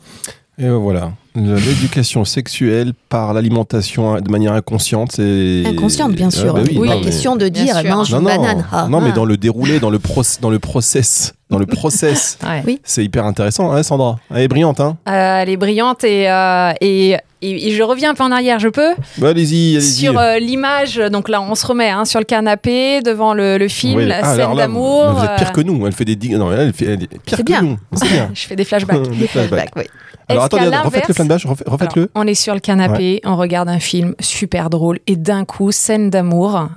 Et 0.56 0.68
voilà, 0.68 1.12
l'éducation 1.34 2.24
sexuelle 2.24 2.92
par 3.08 3.34
l'alimentation 3.34 4.20
de 4.20 4.30
manière 4.30 4.52
inconsciente, 4.52 5.10
c'est 5.12 5.64
Inconsciente, 5.66 6.12
bien 6.12 6.28
Ah, 6.28 6.30
sûr. 6.36 6.54
bah 6.54 6.60
oui, 6.64 6.78
pas 6.78 6.94
non, 6.94 7.00
mais- 7.00 7.06
question 7.06 7.34
de 7.34 7.48
dire 7.48 7.76
sûr. 7.80 7.90
mange 7.90 8.12
Non, 8.12 8.18
une 8.20 8.24
non, 8.24 8.30
banane. 8.36 8.66
Ah, 8.70 8.86
non, 8.88 9.00
mais 9.00 9.10
ah. 9.10 9.16
dans 9.16 9.24
le 9.24 9.36
déroulé, 9.36 9.80
dans 9.80 9.90
le, 9.90 9.98
proc- 9.98 10.40
dans 10.40 10.50
le 10.50 10.60
process, 10.60 11.34
dans 11.54 11.58
le 11.60 11.66
process, 11.66 12.38
Ouais. 12.44 12.62
Oui. 12.66 12.80
c'est 12.84 13.04
hyper 13.04 13.24
intéressant, 13.26 13.72
hein, 13.72 13.82
Sandra. 13.82 14.18
Elle 14.30 14.42
est 14.42 14.48
brillante, 14.48 14.80
hein 14.80 14.96
Euh, 15.08 15.40
elle 15.42 15.48
est 15.48 15.56
brillante 15.56 16.04
et, 16.04 16.28
euh, 16.30 16.72
et, 16.80 17.10
et- 17.42 17.68
et 17.68 17.70
je 17.72 17.82
reviens 17.82 18.10
un 18.10 18.14
peu 18.14 18.22
en 18.24 18.30
arrière, 18.32 18.58
je 18.58 18.68
peux? 18.68 18.94
Bah, 19.18 19.28
Allez-y, 19.30 19.76
allez-y. 19.76 19.82
Sur 19.82 20.18
euh, 20.18 20.38
l'image, 20.38 20.96
donc 20.96 21.28
là 21.28 21.40
on 21.42 21.54
se 21.54 21.66
remet 21.66 21.90
hein, 21.90 22.04
sur 22.04 22.18
le 22.20 22.24
canapé 22.24 23.00
devant 23.02 23.34
le, 23.34 23.58
le 23.58 23.68
film, 23.68 23.96
Oui. 23.98 24.06
la 24.06 24.20
Ah, 24.22 24.34
scène 24.36 24.54
d'amour. 24.54 25.10
Vous 25.12 25.24
êtes 25.24 25.36
pire 25.36 25.52
que 25.52 25.60
nous. 25.60 25.86
Elle 25.86 25.92
fait 25.92 26.04
des 26.04 26.16
non, 26.36 26.50
elle 26.52 26.72
fait 26.72 26.86
elle 26.86 27.02
est 27.02 27.18
pire 27.22 27.38
que 27.38 27.42
bien. 27.42 27.62
nous. 27.62 27.78
C'est 27.94 28.08
bien. 28.08 28.30
Je 28.34 28.46
fais 28.46 28.56
des 28.56 28.64
flashbacks. 28.64 29.02
Des 29.18 29.26
flashbacks. 29.28 29.70
oui. 29.76 29.84
Alors 30.28 30.44
attendez, 30.44 30.68
refaites 30.74 31.06
le 31.06 31.12
flashback, 31.14 31.42
refaites- 31.42 31.68
refaites-le. 31.68 32.10
On 32.14 32.26
est 32.26 32.34
sur 32.34 32.54
le 32.54 32.60
canapé, 32.60 33.20
on 33.26 33.36
regarde 33.36 33.68
un 33.68 33.78
film 33.78 34.14
super 34.20 34.70
drôle 34.70 34.98
et 35.06 35.16
d'un 35.16 35.44
coup, 35.44 35.70
scène 35.70 36.08
d'amour. 36.08 36.68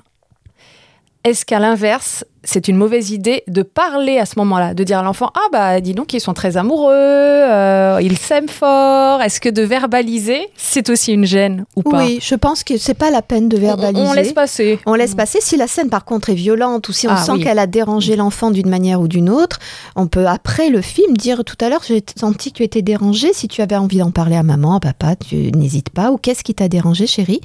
Est-ce 1.23 1.45
qu'à 1.45 1.59
l'inverse, 1.59 2.25
c'est 2.43 2.67
une 2.67 2.77
mauvaise 2.77 3.11
idée 3.11 3.43
de 3.47 3.61
parler 3.63 4.19
à 4.19 4.25
ce 4.25 4.33
moment-là, 4.37 4.73
de 4.73 4.83
dire 4.83 4.99
à 4.99 5.03
l'enfant 5.03 5.31
Ah 5.35 5.47
bah 5.51 5.81
dis 5.81 5.93
donc, 5.93 6.13
ils 6.13 6.19
sont 6.21 6.33
très 6.33 6.55
amoureux, 6.57 6.93
euh, 6.93 7.99
ils 8.01 8.17
s'aiment 8.17 8.47
fort. 8.47 9.21
Est-ce 9.21 9.39
que 9.41 9.49
de 9.49 9.61
verbaliser, 9.63 10.47
c'est 10.55 10.89
aussi 10.89 11.13
une 11.13 11.25
gêne 11.25 11.65
ou 11.75 11.83
pas? 11.83 11.97
Oui, 12.03 12.19
je 12.21 12.35
pense 12.35 12.63
que 12.63 12.77
c'est 12.77 12.93
pas 12.93 13.09
la 13.11 13.21
peine 13.21 13.49
de 13.49 13.57
On- 13.57 13.61
verbaliser. 13.61 14.05
On, 14.07 14.13
laisse 14.13 14.33
passer. 14.33 14.79
On 14.85 14.93
laisse 14.93 15.15
passer. 15.15 15.39
Si 15.41 15.57
la 15.57 15.67
scène, 15.67 15.89
par 15.89 16.05
contre, 16.05 16.29
est 16.29 16.35
violente 16.35 16.87
ou 16.89 16.93
si 16.93 17.07
on 17.07 17.11
Ah, 17.11 17.17
sent 17.17 17.31
oui. 17.33 17.43
qu'elle 17.43 17.59
a 17.59 17.67
dérangé 17.67 18.15
l'enfant 18.15 18.51
d'une 18.51 18.69
manière 18.69 19.01
ou 19.01 19.07
d'une 19.07 19.29
autre, 19.29 19.59
on 19.95 20.07
peut, 20.07 20.27
après 20.27 20.69
le 20.69 20.81
film, 20.81 21.17
dire 21.17 21.43
tout 21.43 21.57
à 21.59 21.69
l'heure, 21.69 21.81
j'ai 21.87 22.03
senti 22.19 22.51
que 22.51 22.57
tu 22.57 22.63
étais 22.63 22.81
dérangé. 22.81 23.33
Si 23.33 23.47
tu 23.47 23.61
avais 23.61 23.75
envie 23.75 23.97
d'en 23.97 24.11
parler 24.11 24.35
à 24.35 24.43
maman, 24.43 24.75
à 24.75 24.79
papa, 24.79 25.15
tu 25.15 25.51
n'hésites 25.51 25.89
pas. 25.89 26.11
Ou 26.11 26.17
qu'est-ce 26.17 26.43
qui 26.43 26.53
t'a 26.53 26.67
dérangé, 26.67 27.07
chérie? 27.07 27.41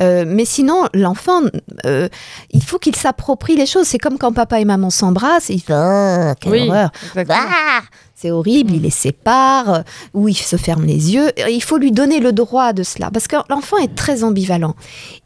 Euh, 0.00 0.24
Mais 0.26 0.44
sinon, 0.44 0.84
l'enfant, 0.94 1.40
euh, 1.86 2.08
il 2.52 2.62
faut 2.62 2.78
qu'il 2.78 2.96
s'approprie 2.96 3.56
les 3.56 3.66
choses. 3.66 3.86
C'est 3.86 3.98
comme 3.98 4.18
quand 4.18 4.29
papa 4.32 4.60
et 4.60 4.64
maman 4.64 4.90
s'embrassent 4.90 5.50
et 5.50 5.54
il 5.54 5.60
fait 5.60 5.72
Ah, 5.74 6.34
quelle 6.38 6.52
Oui, 6.52 6.68
horreur 6.68 6.90
ah 7.28 7.80
c'est 8.20 8.30
horrible, 8.30 8.74
il 8.74 8.82
les 8.82 8.90
sépare, 8.90 9.82
ou 10.12 10.28
il 10.28 10.36
se 10.36 10.56
ferme 10.56 10.84
les 10.84 11.14
yeux. 11.14 11.30
Il 11.48 11.62
faut 11.62 11.78
lui 11.78 11.90
donner 11.90 12.20
le 12.20 12.34
droit 12.34 12.74
de 12.74 12.82
cela, 12.82 13.10
parce 13.10 13.26
que 13.26 13.36
l'enfant 13.48 13.78
est 13.78 13.94
très 13.94 14.24
ambivalent. 14.24 14.74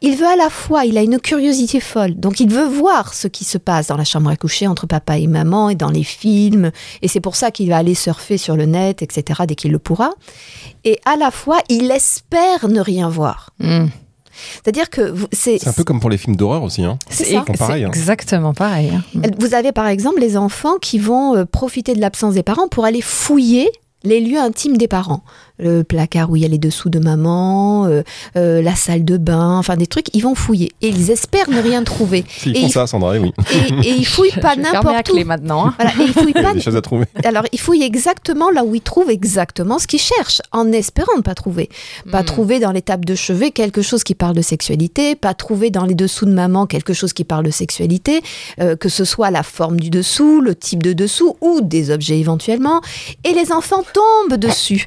Il 0.01 0.15
veut 0.15 0.27
à 0.27 0.37
la 0.37 0.49
fois, 0.49 0.85
il 0.85 0.97
a 0.97 1.01
une 1.01 1.19
curiosité 1.19 1.81
folle, 1.81 2.15
donc 2.15 2.39
il 2.39 2.49
veut 2.49 2.63
voir 2.65 3.13
ce 3.13 3.27
qui 3.27 3.43
se 3.43 3.57
passe 3.57 3.87
dans 3.87 3.97
la 3.97 4.05
chambre 4.05 4.29
à 4.29 4.37
coucher 4.37 4.65
entre 4.67 4.87
papa 4.87 5.17
et 5.17 5.27
maman 5.27 5.67
et 5.67 5.75
dans 5.75 5.89
les 5.89 6.05
films, 6.05 6.71
et 7.01 7.09
c'est 7.09 7.19
pour 7.19 7.35
ça 7.35 7.51
qu'il 7.51 7.67
va 7.67 7.75
aller 7.75 7.95
surfer 7.95 8.37
sur 8.37 8.55
le 8.55 8.65
net, 8.65 9.01
etc., 9.01 9.41
dès 9.45 9.55
qu'il 9.55 9.73
le 9.73 9.79
pourra. 9.79 10.11
Et 10.85 11.01
à 11.03 11.17
la 11.17 11.31
fois, 11.31 11.57
il 11.67 11.91
espère 11.91 12.69
ne 12.69 12.79
rien 12.79 13.09
voir. 13.09 13.49
Mm. 13.59 13.87
C'est-à-dire 14.53 14.89
que 14.89 15.13
c'est 15.31 15.67
un 15.67 15.73
peu 15.73 15.83
comme 15.83 15.99
pour 15.99 16.09
les 16.09 16.17
films 16.17 16.35
d'horreur 16.35 16.63
aussi. 16.63 16.83
Hein. 16.83 16.97
C'est 17.09 17.35
pareil, 17.57 17.83
hein. 17.83 17.87
exactement 17.87 18.53
pareil. 18.53 18.91
hein. 18.93 19.21
Vous 19.39 19.53
avez 19.53 19.71
par 19.71 19.87
exemple 19.87 20.19
les 20.19 20.37
enfants 20.37 20.77
qui 20.81 20.99
vont 20.99 21.35
euh, 21.35 21.45
profiter 21.45 21.93
de 21.93 22.01
l'absence 22.01 22.33
des 22.33 22.43
parents 22.43 22.67
pour 22.67 22.85
aller 22.85 23.01
fouiller 23.01 23.69
les 24.03 24.19
lieux 24.19 24.39
intimes 24.39 24.77
des 24.77 24.87
parents. 24.87 25.23
Le 25.57 25.83
placard 25.83 26.29
où 26.29 26.35
il 26.35 26.41
y 26.41 26.45
a 26.45 26.49
les 26.49 26.57
dessous 26.57 26.89
de 26.89 26.99
maman, 26.99 27.85
euh, 27.85 28.03
euh, 28.35 28.61
la 28.61 28.75
salle 28.75 29.05
de 29.05 29.17
bain, 29.17 29.57
enfin 29.57 29.77
des 29.77 29.87
trucs, 29.87 30.07
ils 30.13 30.21
vont 30.21 30.35
fouiller. 30.35 30.71
Et 30.81 30.89
ils 30.89 31.11
espèrent 31.11 31.49
ne 31.49 31.61
rien 31.61 31.83
trouver. 31.83 32.25
S'ils 32.29 32.57
Et 32.57 32.61
font 32.61 32.67
il- 32.67 32.71
ça, 32.71 32.87
Sandra, 32.87 33.13
oui. 33.17 33.31
Et, 33.83 33.87
et 33.89 33.95
ils 33.95 34.05
fouillent 34.05 34.31
pas 34.41 34.55
Je 34.55 34.61
n'importe 34.61 35.09
où. 35.09 35.13
clé 35.13 35.23
maintenant. 35.23 35.67
hein. 35.67 35.75
Voilà, 35.79 35.91
et 35.91 36.03
ils 36.07 36.13
fouillent 36.13 36.33
Il 36.35 36.41
y 36.41 36.45
a 36.45 36.49
pas 36.49 36.53
des 36.53 36.61
choses 36.61 36.75
à 36.75 36.81
trouver. 36.81 37.05
alors, 37.23 37.43
il 37.51 37.59
fouille 37.59 37.83
exactement 37.83 38.49
là 38.51 38.63
où 38.65 38.75
il 38.75 38.81
trouve 38.81 39.09
exactement 39.09 39.79
ce 39.79 39.87
qu'il 39.87 39.99
cherche, 39.99 40.41
en 40.51 40.71
espérant 40.71 41.15
ne 41.17 41.21
pas 41.21 41.35
trouver. 41.35 41.69
Pas 42.11 42.21
Mm. 42.21 42.25
trouver 42.25 42.59
dans 42.59 42.71
l'étape 42.71 43.05
de 43.05 43.15
chevet 43.15 43.51
quelque 43.51 43.81
chose 43.81 44.03
qui 44.03 44.15
parle 44.15 44.35
de 44.35 44.41
sexualité, 44.41 45.15
pas 45.15 45.33
trouver 45.33 45.69
dans 45.69 45.85
les 45.85 45.95
dessous 45.95 46.25
de 46.25 46.31
maman 46.33 46.65
quelque 46.65 46.93
chose 46.93 47.13
qui 47.13 47.23
parle 47.23 47.45
de 47.45 47.51
sexualité, 47.51 48.21
euh, 48.59 48.75
que 48.75 48.89
ce 48.89 49.05
soit 49.05 49.31
la 49.31 49.43
forme 49.43 49.79
du 49.79 49.89
dessous, 49.89 50.41
le 50.41 50.55
type 50.55 50.83
de 50.83 50.93
dessous 50.93 51.35
ou 51.41 51.61
des 51.61 51.91
objets 51.91 52.19
éventuellement. 52.19 52.81
Et 53.23 53.33
les 53.33 53.51
enfants 53.51 53.83
tombent 53.93 54.37
dessus. 54.37 54.85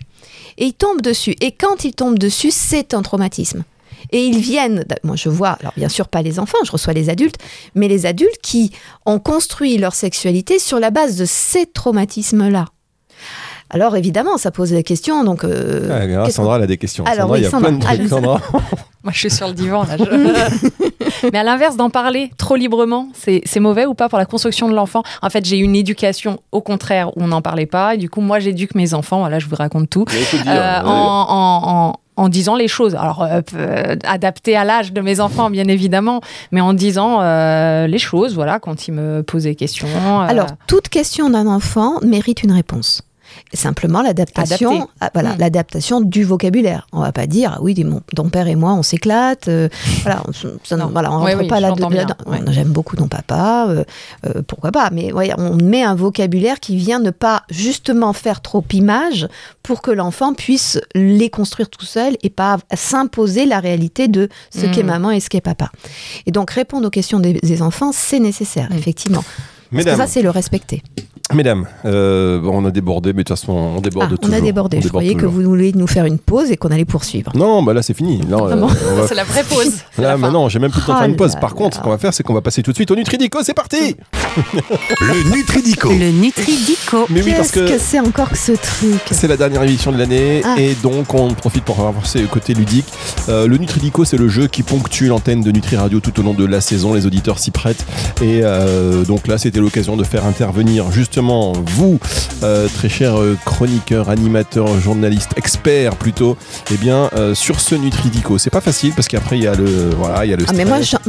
Et 0.59 0.67
ils 0.67 0.75
tombent 0.75 1.01
dessus. 1.01 1.35
Et 1.41 1.53
quand 1.53 1.85
ils 1.85 1.95
tombent 1.95 2.19
dessus, 2.19 2.51
c'est 2.51 2.93
un 2.93 3.03
traumatisme. 3.03 3.65
Et 4.11 4.25
ils 4.25 4.39
viennent, 4.39 4.85
moi 5.03 5.17
je 5.17 5.29
vois, 5.29 5.51
alors 5.61 5.73
bien 5.77 5.89
sûr 5.89 6.09
pas 6.09 6.23
les 6.23 6.39
enfants, 6.39 6.59
je 6.65 6.71
reçois 6.71 6.93
les 6.93 7.11
adultes, 7.11 7.37
mais 7.75 7.89
les 7.89 8.07
adultes 8.07 8.41
qui 8.43 8.73
ont 9.07 9.19
construit 9.19 9.77
leur 9.77 9.95
sexualité 9.95 10.59
sur 10.59 10.81
la 10.81 10.91
base 10.91 11.17
de 11.17 11.25
ces 11.25 11.67
traumatismes-là. 11.67 12.67
Alors 13.71 13.97
évidemment, 13.97 14.39
ça 14.39 14.51
pose 14.51 14.73
la 14.73 14.83
question, 14.83 15.25
donc... 15.25 15.45
euh, 15.45 16.23
Ah, 16.25 16.31
Sandra, 16.31 16.57
elle 16.57 16.63
a 16.63 16.67
des 16.67 16.79
questions. 16.79 17.05
Alors, 17.05 17.29
Sandra, 17.29 17.33
oui, 17.35 17.41
il 17.41 17.43
y 17.43 17.47
a 17.47 17.51
Sandra, 17.51 17.69
plein 17.69 17.79
de 17.79 17.83
trucs. 17.85 18.09
Sandra. 18.09 18.41
Moi, 19.05 19.13
je 19.13 19.19
suis 19.19 19.31
sur 19.31 19.47
le 19.49 19.53
divan 19.55 19.85
là. 19.85 19.97
je- 19.99 20.69
Mais 21.33 21.39
à 21.39 21.43
l'inverse, 21.43 21.77
d'en 21.77 21.91
parler 21.91 22.31
trop 22.39 22.57
librement, 22.57 23.09
c'est 23.15 23.43
c'est 23.45 23.61
mauvais 23.61 23.87
ou 23.87 23.95
pas 23.95 24.09
pour 24.09 24.19
la 24.19 24.27
construction 24.27 24.69
de 24.69 24.75
l'enfant? 24.75 25.03
En 25.23 25.31
fait, 25.31 25.45
j'ai 25.45 25.59
eu 25.59 25.63
une 25.63 25.75
éducation 25.77 26.41
au 26.53 26.61
contraire 26.61 27.09
où 27.17 27.23
on 27.23 27.29
n'en 27.29 27.43
parlait 27.43 27.67
pas. 27.67 27.95
Et 27.95 27.99
du 27.99 28.09
coup, 28.09 28.21
moi, 28.21 28.39
j'éduque 28.39 28.75
mes 28.75 28.95
enfants. 28.95 29.21
Voilà, 29.21 29.39
je 29.39 29.47
vous 29.47 29.57
raconte 29.57 29.91
tout. 29.91 30.05
Dire, 30.05 30.43
Euh, 30.47 30.81
en, 30.85 30.89
en- 30.89 31.89
en- 31.89 31.93
en 32.17 32.29
disant 32.29 32.57
les 32.57 32.69
choses. 32.69 32.95
Alors, 32.97 33.23
euh, 33.23 33.41
euh, 33.55 33.97
adapté 34.05 34.57
à 34.57 34.65
l'âge 34.65 34.93
de 34.93 35.01
mes 35.01 35.21
enfants, 35.21 35.51
bien 35.51 35.69
évidemment, 35.69 36.21
mais 36.53 36.61
en 36.61 36.73
disant 36.75 37.19
euh, 37.23 37.87
les 37.87 37.99
choses, 37.99 38.35
voilà, 38.35 38.59
quand 38.59 38.89
ils 38.89 38.93
me 38.93 39.23
posent 39.23 39.45
des 39.45 39.55
questions. 39.55 39.87
euh, 39.89 40.27
Alors, 40.29 40.47
toute 40.67 40.89
question 40.89 41.31
d'un 41.31 41.47
enfant 41.47 41.95
mérite 42.03 42.43
une 42.43 42.53
réponse. 42.53 43.03
Simplement 43.55 44.03
l'adaptation, 44.03 44.89
ah, 45.01 45.11
voilà, 45.15 45.35
Mm. 45.35 45.39
l'adaptation 45.39 46.01
du 46.01 46.25
vocabulaire. 46.25 46.87
On 46.93 47.01
va 47.01 47.13
pas 47.13 47.27
dire 47.27 47.55
ah 47.57 47.63
oui, 47.63 47.75
dis, 47.75 47.85
mon- 47.85 48.03
ton 48.15 48.29
père 48.29 48.47
et 48.49 48.57
moi 48.57 48.73
on 48.75 48.83
s'éclate. 48.83 49.49
euh, 49.49 49.69
voilà, 50.03 50.23
on, 50.29 50.33
ça- 50.33 50.77
Non. 50.77 50.89
voilà, 50.93 51.13
on 51.13 51.25
Oui, 51.25 51.33
rentre 51.33 51.43
oui, 51.43 51.49
pas 51.49 51.61
là 51.61 51.73
ouais. 52.27 52.41
J'aime 52.51 52.69
beaucoup 52.69 52.97
ton 52.97 53.09
papa, 53.09 53.67
euh, 53.69 53.85
euh, 54.27 54.43
pourquoi 54.47 54.71
pas. 54.73 54.91
Mais 54.93 55.13
ouais, 55.13 55.33
on 55.39 55.57
met 55.57 55.83
un 55.83 55.95
vocabulaire 55.95 56.61
qui 56.61 56.77
vient 56.77 56.99
ne 57.01 57.11
pas 57.11 57.43
justement 57.51 58.13
faire 58.13 58.41
trop 58.41 58.65
image 58.73 59.29
pour 59.63 59.83
que 59.83 59.91
l'enfant 59.91 60.35
puisse 60.35 60.79
les 60.95 61.31
construire 61.31 61.69
tout 61.71 61.85
seul 61.87 62.17
et 62.23 62.31
pas 62.31 62.59
s'imposer 62.75 63.47
la 63.47 63.61
réalité 63.61 64.09
de 64.09 64.29
ce 64.55 64.67
Mm. 64.67 64.71
qu'est 64.73 64.83
maman 64.83 65.11
et 65.11 65.21
ce 65.21 65.29
qu'est 65.31 65.41
papa. 65.41 65.71
Et 66.27 66.33
donc 66.33 66.51
répondre 66.51 66.87
aux 66.87 66.91
questions 66.91 67.21
des, 67.21 67.35
des 67.35 67.63
enfants, 67.63 67.91
c'est 67.93 68.21
nécessaire, 68.21 68.69
Mm. 68.71 68.77
effectivement. 68.79 69.23
Parce 69.71 69.85
Mesdames, 69.85 69.97
que 69.97 70.01
ça, 70.01 70.07
c'est 70.07 70.23
le 70.23 70.31
respecter. 70.31 70.83
Mesdames 71.35 71.67
euh, 71.85 72.41
on 72.45 72.65
a 72.65 72.71
débordé, 72.71 73.13
mais 73.13 73.23
de 73.25 73.29
toute 73.29 73.39
façon, 73.39 73.53
on 73.53 73.81
déborde 73.81 74.11
Ah, 74.13 74.17
toujours. 74.17 74.35
on 74.35 74.39
a 74.39 74.41
débordé. 74.41 74.79
On 74.79 74.81
Je 74.81 74.89
croyais 74.89 75.15
que 75.15 75.27
vous 75.27 75.43
vouliez 75.43 75.73
nous 75.75 75.87
faire 75.87 76.05
une 76.07 76.19
pause 76.19 76.51
et 76.51 76.57
qu'on 76.57 76.69
allait 76.71 76.85
poursuivre. 76.85 77.33
Non, 77.35 77.63
bah 77.63 77.73
là, 77.75 77.83
c'est 77.83 77.95
fini. 77.95 78.21
Euh, 78.31 78.37
Ah 78.53 78.57
va- 78.57 78.69
C'est 79.09 79.15
la 79.15 79.25
vraie 79.25 79.45
pause. 79.45 79.73
Là, 79.99 80.17
maintenant, 80.17 80.49
j'ai 80.49 80.59
même 80.59 80.71
plus 80.71 80.81
le 80.81 80.87
temps 80.87 80.93
de 80.95 80.99
faire 80.99 81.09
une 81.09 81.15
Ah 81.15 81.19
pause. 81.19 81.35
Par 81.41 81.55
contre, 81.55 81.77
ce 81.77 81.83
qu'on 81.83 81.91
va 81.91 81.99
faire, 81.99 82.15
c'est 82.15 82.23
qu'on 82.23 82.35
va 82.35 82.41
passer 82.41 82.63
tout 82.63 82.71
de 82.71 82.77
suite 82.77 82.91
au 82.91 82.97
Nutridico. 82.97 83.41
C'est 83.43 83.55
parti 83.55 83.97
Le 85.01 85.37
Nutridico. 85.37 85.91
Le 85.91 86.11
Nutridico. 86.11 87.07
Mais 87.11 87.23
oui, 87.23 87.33
parce 87.37 87.51
Qu'est-ce 87.51 87.67
que 87.67 87.73
que 87.75 87.79
c'est 87.79 88.01
encore 88.01 88.31
que 88.31 88.37
ce 88.39 88.53
truc? 88.53 89.01
c'est 89.11 89.29
la 89.29 89.37
dernière 89.37 89.63
émission 89.63 89.93
de 89.93 89.99
l'année 89.99 90.43
Ah. 90.45 90.55
et 90.59 90.75
donc 90.83 91.13
on 91.15 91.29
profite 91.35 91.65
pour 91.65 91.77
renforcer 91.77 92.21
le 92.21 92.27
côté 92.29 92.55
ludique. 92.55 92.87
Euh, 93.29 93.47
le 93.47 93.57
Nutridico, 93.59 94.05
c'est 94.05 94.17
le 94.17 94.29
jeu 94.29 94.47
qui 94.47 94.63
ponctue 94.63 95.07
l'antenne 95.07 95.43
de 95.43 95.51
Nutri 95.51 95.77
Radio 95.77 96.01
tout 96.01 96.19
au 96.21 96.23
long 96.23 96.35
de 96.35 96.45
la 96.45 96.61
saison. 96.61 96.95
Les 96.95 97.07
auditeurs 97.07 97.39
s'y 97.39 97.51
prêtent 97.51 97.85
et 98.23 98.41
euh, 98.43 99.05
donc 99.05 99.27
là, 99.27 99.39
c'était 99.39 99.61
l'occasion 99.61 99.97
de 99.97 100.05
faire 100.05 100.25
intervenir 100.27 100.91
justement 101.19 101.53
vous, 101.67 101.99
euh, 102.45 102.69
très 102.73 102.89
chers 102.89 103.19
euh, 103.19 103.37
chroniqueurs, 103.45 104.09
animateurs, 104.09 104.79
journalistes, 104.79 105.31
experts 105.37 105.97
plutôt, 105.97 106.37
et 106.73 106.77
bien 106.77 107.11
euh, 107.17 107.35
sur 107.35 107.59
ce 107.59 107.75
Nutridico. 107.75 108.39
C'est 108.39 108.51
pas 108.51 108.61
facile 108.61 108.93
parce 108.95 109.09
qu'après 109.09 109.37
il 109.37 109.43
y 109.43 109.49
a 109.49 109.55
le 109.57 109.91
voilà, 109.99 110.25
il 110.25 110.31
y 110.31 110.33
a 110.33 110.37
le 110.37 110.45
Ah 110.47 110.53
mais 110.55 110.65
moi, 110.65 110.79
stress. 110.81 111.01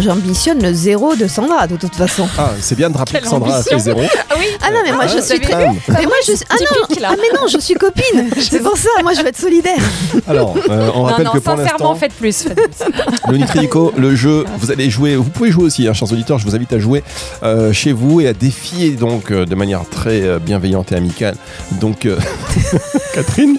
j'ambitionne 0.00 0.60
le 0.60 0.72
zéro 0.74 1.14
de 1.14 1.28
Sandra 1.28 1.68
de 1.68 1.76
toute 1.76 1.94
façon. 1.94 2.26
Ah, 2.36 2.50
c'est 2.60 2.74
bien 2.74 2.90
de 2.90 2.96
rappeler 2.96 3.12
Quelle 3.20 3.22
que 3.22 3.28
Sandra 3.28 3.58
a 3.58 3.62
fait 3.62 3.78
zéro. 3.78 4.00
Ah 4.30 4.34
oui. 4.36 4.46
Ah 4.62 4.72
non 4.72 4.80
mais 4.84 4.90
moi 4.90 5.04
Ah, 5.04 5.12
je 5.16 5.20
suis 5.22 5.38
très... 5.38 5.52
calme. 5.52 5.76
Mais 5.86 6.02
moi 6.06 6.16
je 6.26 6.32
suis... 6.32 6.44
Ah 6.50 6.54
non, 6.58 6.86
typique, 6.86 7.00
là. 7.00 7.10
ah 7.12 7.16
mais 7.16 7.38
non, 7.40 7.46
je 7.46 7.58
suis 7.58 7.74
copine. 7.74 8.30
C'est 8.40 8.64
pour 8.64 8.76
ça, 8.76 8.88
moi 9.04 9.12
je 9.14 9.20
veux 9.20 9.28
être 9.28 9.38
solidaire. 9.38 9.78
Alors, 10.26 10.56
euh, 10.70 10.90
on 10.94 10.98
Non, 10.98 11.02
rappelle 11.04 11.26
non, 11.26 11.32
que 11.34 11.38
pour 11.38 11.54
l'instant, 11.54 11.94
faites 11.94 12.14
plus. 12.14 12.36
faites 12.42 12.56
plus. 12.56 12.84
le 13.30 13.36
Nitridico, 13.38 13.92
le 13.96 14.16
jeu, 14.16 14.44
vous 14.58 14.72
allez 14.72 14.90
jouer, 14.90 15.14
vous 15.14 15.30
pouvez 15.30 15.52
jouer 15.52 15.64
aussi, 15.66 15.86
hein, 15.86 15.92
chers 15.92 16.10
auditeurs, 16.12 16.38
je 16.38 16.46
vous 16.46 16.56
invite 16.56 16.72
à 16.72 16.80
jouer 16.80 17.04
euh, 17.44 17.72
chez 17.72 17.92
vous 17.92 18.20
et 18.20 18.26
à 18.26 18.32
défier 18.32 18.90
donc 18.90 19.30
euh, 19.30 19.44
de 19.52 19.56
manière 19.58 19.82
très 19.86 20.22
euh, 20.22 20.38
bienveillante 20.38 20.92
et 20.92 20.94
amicale. 20.94 21.34
Donc, 21.72 22.06
euh, 22.06 22.16
Catherine, 23.14 23.58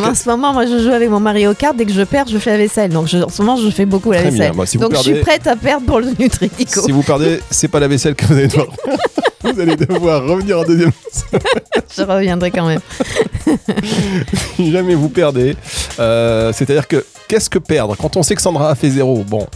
En 0.00 0.14
ce 0.14 0.28
moment, 0.28 0.52
moi 0.52 0.64
je 0.64 0.78
joue 0.78 0.90
avec 0.92 1.10
mon 1.10 1.18
Mario 1.18 1.52
Kart. 1.54 1.76
Dès 1.76 1.84
que 1.86 1.92
je 1.92 2.02
perds, 2.02 2.28
je 2.28 2.38
fais 2.38 2.50
la 2.52 2.58
vaisselle. 2.58 2.90
Donc 2.92 3.08
je- 3.08 3.18
en 3.18 3.28
ce 3.28 3.42
moment, 3.42 3.56
je 3.56 3.68
fais 3.70 3.84
beaucoup 3.84 4.12
la 4.12 4.20
Très 4.20 4.30
bien. 4.30 4.38
vaisselle. 4.52 4.56
Bah, 4.56 4.64
si 4.64 4.78
je 4.78 4.96
suis 5.02 5.20
prête 5.22 5.44
à 5.48 5.56
perdre 5.56 5.86
pour 5.86 5.98
le 5.98 6.06
Nutridico. 6.16 6.82
si 6.82 6.92
vous 6.92 7.02
perdez, 7.02 7.40
c'est 7.50 7.66
pas 7.66 7.80
la 7.80 7.88
vaisselle 7.88 8.14
que 8.14 8.24
vous 8.26 8.34
allez 8.34 8.46
devoir. 8.46 8.68
vous 9.42 9.60
allez 9.60 9.74
devoir 9.76 10.22
revenir 10.24 10.60
en 10.60 10.62
deuxième. 10.62 10.92
Je 11.96 12.02
reviendrai 12.02 12.52
quand 12.52 12.68
même. 12.68 12.80
si 14.56 14.70
jamais 14.70 14.94
vous 14.94 15.08
perdez, 15.08 15.56
euh, 15.98 16.52
c'est-à-dire 16.52 16.86
que 16.86 17.04
qu'est-ce 17.26 17.50
que 17.50 17.58
perdre? 17.58 17.96
Quand 18.00 18.16
on 18.16 18.22
sait 18.22 18.36
que 18.36 18.42
Sandra 18.42 18.70
a 18.70 18.74
fait 18.76 18.90
zéro 18.90 19.24
Bon. 19.26 19.48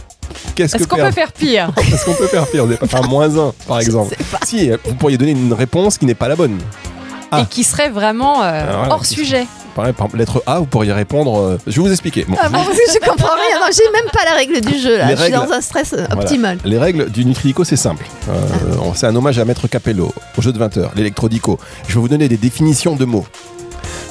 Qu'est-ce 0.55 0.73
que 0.73 0.77
Est-ce 0.81 0.87
qu'on 0.87 0.97
peut 0.97 1.11
faire 1.11 1.31
pire 1.31 1.71
Est-ce 1.77 2.05
qu'on 2.05 2.13
peut 2.13 2.27
faire 2.27 2.47
pire 2.47 2.65
Vous 2.65 2.71
n'avez 2.73 2.87
pas 2.87 3.01
moins 3.01 3.37
un, 3.37 3.53
par 3.67 3.79
exemple. 3.79 4.15
Si, 4.45 4.71
euh, 4.71 4.77
vous 4.85 4.95
pourriez 4.95 5.17
donner 5.17 5.31
une 5.31 5.53
réponse 5.53 5.97
qui 5.97 6.05
n'est 6.05 6.15
pas 6.15 6.27
la 6.27 6.35
bonne. 6.35 6.57
Ah. 7.31 7.41
Et 7.41 7.45
qui 7.45 7.63
serait 7.63 7.89
vraiment 7.89 8.41
euh, 8.41 8.63
Ah, 8.67 8.75
voilà. 8.77 8.93
hors 8.95 9.05
sujet 9.05 9.45
Par 9.75 9.85
exemple, 9.85 9.97
par 9.97 10.07
exemple, 10.07 10.17
lettre 10.17 10.43
A, 10.47 10.59
vous 10.59 10.65
pourriez 10.65 10.91
répondre. 10.93 11.37
euh, 11.39 11.57
je 11.67 11.75
vais 11.79 11.87
vous 11.87 11.91
expliquer. 11.91 12.25
Bon, 12.27 12.35
Ah 12.41 12.49
bon, 12.49 12.57
parce 12.63 12.69
que 12.69 12.83
je 12.91 12.99
comprends 13.07 13.35
rien. 13.35 13.59
Non, 13.59 13.67
j'ai 13.71 13.91
même 13.93 14.09
pas 14.11 14.25
la 14.25 14.33
règle 14.33 14.59
du 14.61 14.79
jeu 14.79 14.97
là. 14.97 15.05
Les 15.05 15.11
je 15.15 15.23
suis 15.23 15.33
règles- 15.35 15.47
dans 15.47 15.53
un 15.53 15.61
stress 15.61 15.93
euh, 15.93 16.05
Voilà. 16.07 16.23
optimal. 16.23 16.57
Les 16.65 16.79
règles 16.79 17.09
du 17.11 17.23
Nutridico, 17.25 17.63
c'est 17.63 17.75
simple. 17.75 18.05
Euh, 18.29 18.33
on- 18.83 18.95
C'est 18.95 19.05
un 19.05 19.15
hommage 19.15 19.37
à 19.37 19.45
Maître 19.45 19.67
Capello, 19.67 20.11
au 20.37 20.41
jeu 20.41 20.51
de 20.51 20.57
20 20.57 20.75
heures, 20.77 20.91
l'électrodico. 20.95 21.59
Je 21.87 21.93
vais 21.93 21.99
vous 21.99 22.07
donner 22.09 22.27
des 22.27 22.37
définitions 22.37 22.95
de 22.95 23.05
mots. 23.05 23.27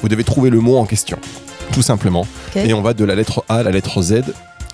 Vous 0.02 0.08
devez 0.08 0.22
trouver 0.22 0.48
le 0.50 0.60
mot 0.60 0.76
en 0.78 0.84
question, 0.84 1.18
tout 1.72 1.82
simplement. 1.82 2.20
Ok. 2.54 2.62
Et 2.64 2.72
on 2.72 2.82
va 2.82 2.94
de 2.94 3.04
la 3.04 3.16
lettre 3.16 3.42
A 3.48 3.56
à 3.56 3.62
la 3.64 3.72
lettre 3.72 4.00
Z, 4.00 4.22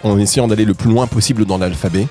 en 0.02 0.18
essayant 0.18 0.48
d'aller 0.48 0.64
le 0.64 0.74
plus 0.74 0.90
loin 0.90 1.06
possible 1.06 1.44
dans 1.44 1.58
l'alphabet. 1.58 2.06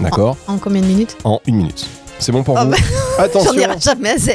D'accord 0.00 0.36
En 0.46 0.58
combien 0.58 0.80
de 0.80 0.86
minutes 0.86 1.16
En 1.24 1.40
une 1.46 1.56
minute. 1.56 1.86
C'est 2.18 2.32
bon 2.32 2.42
pour 2.42 2.58
Ah 2.58 2.64
vous 2.64 2.70
bah, 2.70 2.76
J'en 3.18 3.24
Attention, 3.24 3.54
irai 3.54 3.78
jamais 3.80 4.10
à 4.10 4.18
Z. 4.18 4.30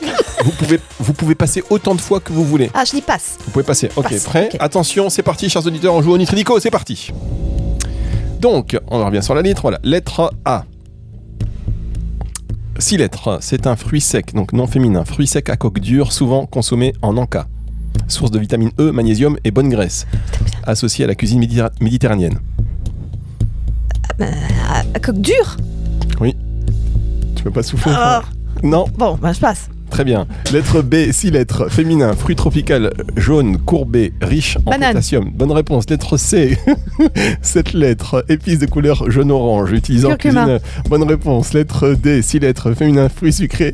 vous 0.44 0.50
pouvez, 0.52 0.80
vous 1.00 1.12
pouvez 1.12 1.34
passer 1.34 1.62
autant 1.70 1.94
de 1.94 2.00
fois 2.00 2.20
que 2.20 2.32
vous 2.32 2.44
voulez. 2.44 2.70
Ah, 2.74 2.84
je 2.84 2.92
dis 2.92 3.00
passe. 3.02 3.36
Vous 3.44 3.50
pouvez 3.50 3.64
passer. 3.64 3.90
Ok, 3.96 4.10
Passe, 4.10 4.24
prêt. 4.24 4.48
Attention, 4.60 5.10
c'est 5.10 5.22
parti, 5.22 5.48
chers 5.48 5.66
auditeurs, 5.66 5.94
on 5.94 6.02
joue 6.02 6.12
au 6.12 6.18
Nitridico, 6.18 6.58
c'est 6.60 6.70
parti. 6.70 7.10
Donc, 8.40 8.78
on 8.88 9.04
revient 9.04 9.22
sur 9.22 9.34
la 9.34 9.42
lettre, 9.42 9.62
voilà. 9.62 9.80
Lettre 9.82 10.32
A. 10.44 10.64
Six 12.78 12.98
lettres, 12.98 13.38
c'est 13.40 13.66
un 13.66 13.74
fruit 13.74 14.02
sec, 14.02 14.34
donc 14.34 14.52
non 14.52 14.66
féminin. 14.66 15.04
Fruit 15.04 15.26
sec 15.26 15.48
à 15.48 15.56
coque 15.56 15.80
dure, 15.80 16.12
souvent 16.12 16.44
consommé 16.46 16.92
en 17.00 17.16
encas. 17.16 17.46
Source 18.08 18.30
de 18.30 18.38
vitamine 18.38 18.70
E, 18.78 18.90
magnésium 18.92 19.36
et 19.44 19.50
bonne 19.50 19.68
graisse. 19.68 20.06
Associé 20.64 21.04
à 21.04 21.08
la 21.08 21.14
cuisine 21.14 21.38
méditer- 21.40 21.66
méditerranéenne. 21.80 22.38
À, 24.20 24.80
à 24.94 24.98
coque 25.00 25.20
dure 25.20 25.56
Tu 27.36 27.42
peux 27.44 27.50
pas 27.50 27.62
souffler 27.62 27.92
Ah. 27.94 28.22
Non, 28.62 28.86
Bon, 28.96 29.18
bah 29.20 29.32
je 29.34 29.38
passe. 29.40 29.68
très 29.90 30.02
bien. 30.04 30.26
Lettre 30.52 30.80
B, 30.80 31.12
six 31.12 31.30
lettres, 31.30 31.68
féminin, 31.70 32.14
fruit 32.14 32.34
tropical, 32.34 32.92
jaune, 33.16 33.58
courbé, 33.58 34.14
riche 34.22 34.56
en 34.64 34.70
Banane. 34.70 34.92
potassium. 34.94 35.30
Bonne 35.34 35.52
réponse. 35.52 35.88
Lettre 35.90 36.16
C, 36.16 36.58
sept 37.42 37.74
lettres, 37.74 38.24
épices 38.30 38.58
de 38.58 38.66
couleur 38.66 39.10
jaune-orange, 39.10 39.72
utilisé 39.72 40.06
en 40.06 40.16
Curcuma. 40.16 40.44
cuisine. 40.44 40.60
Bonne 40.88 41.02
réponse. 41.04 41.52
Lettre 41.52 41.90
D, 41.94 42.22
six 42.22 42.38
lettres, 42.38 42.72
féminin, 42.72 43.08
fruit 43.10 43.32
sucré. 43.32 43.72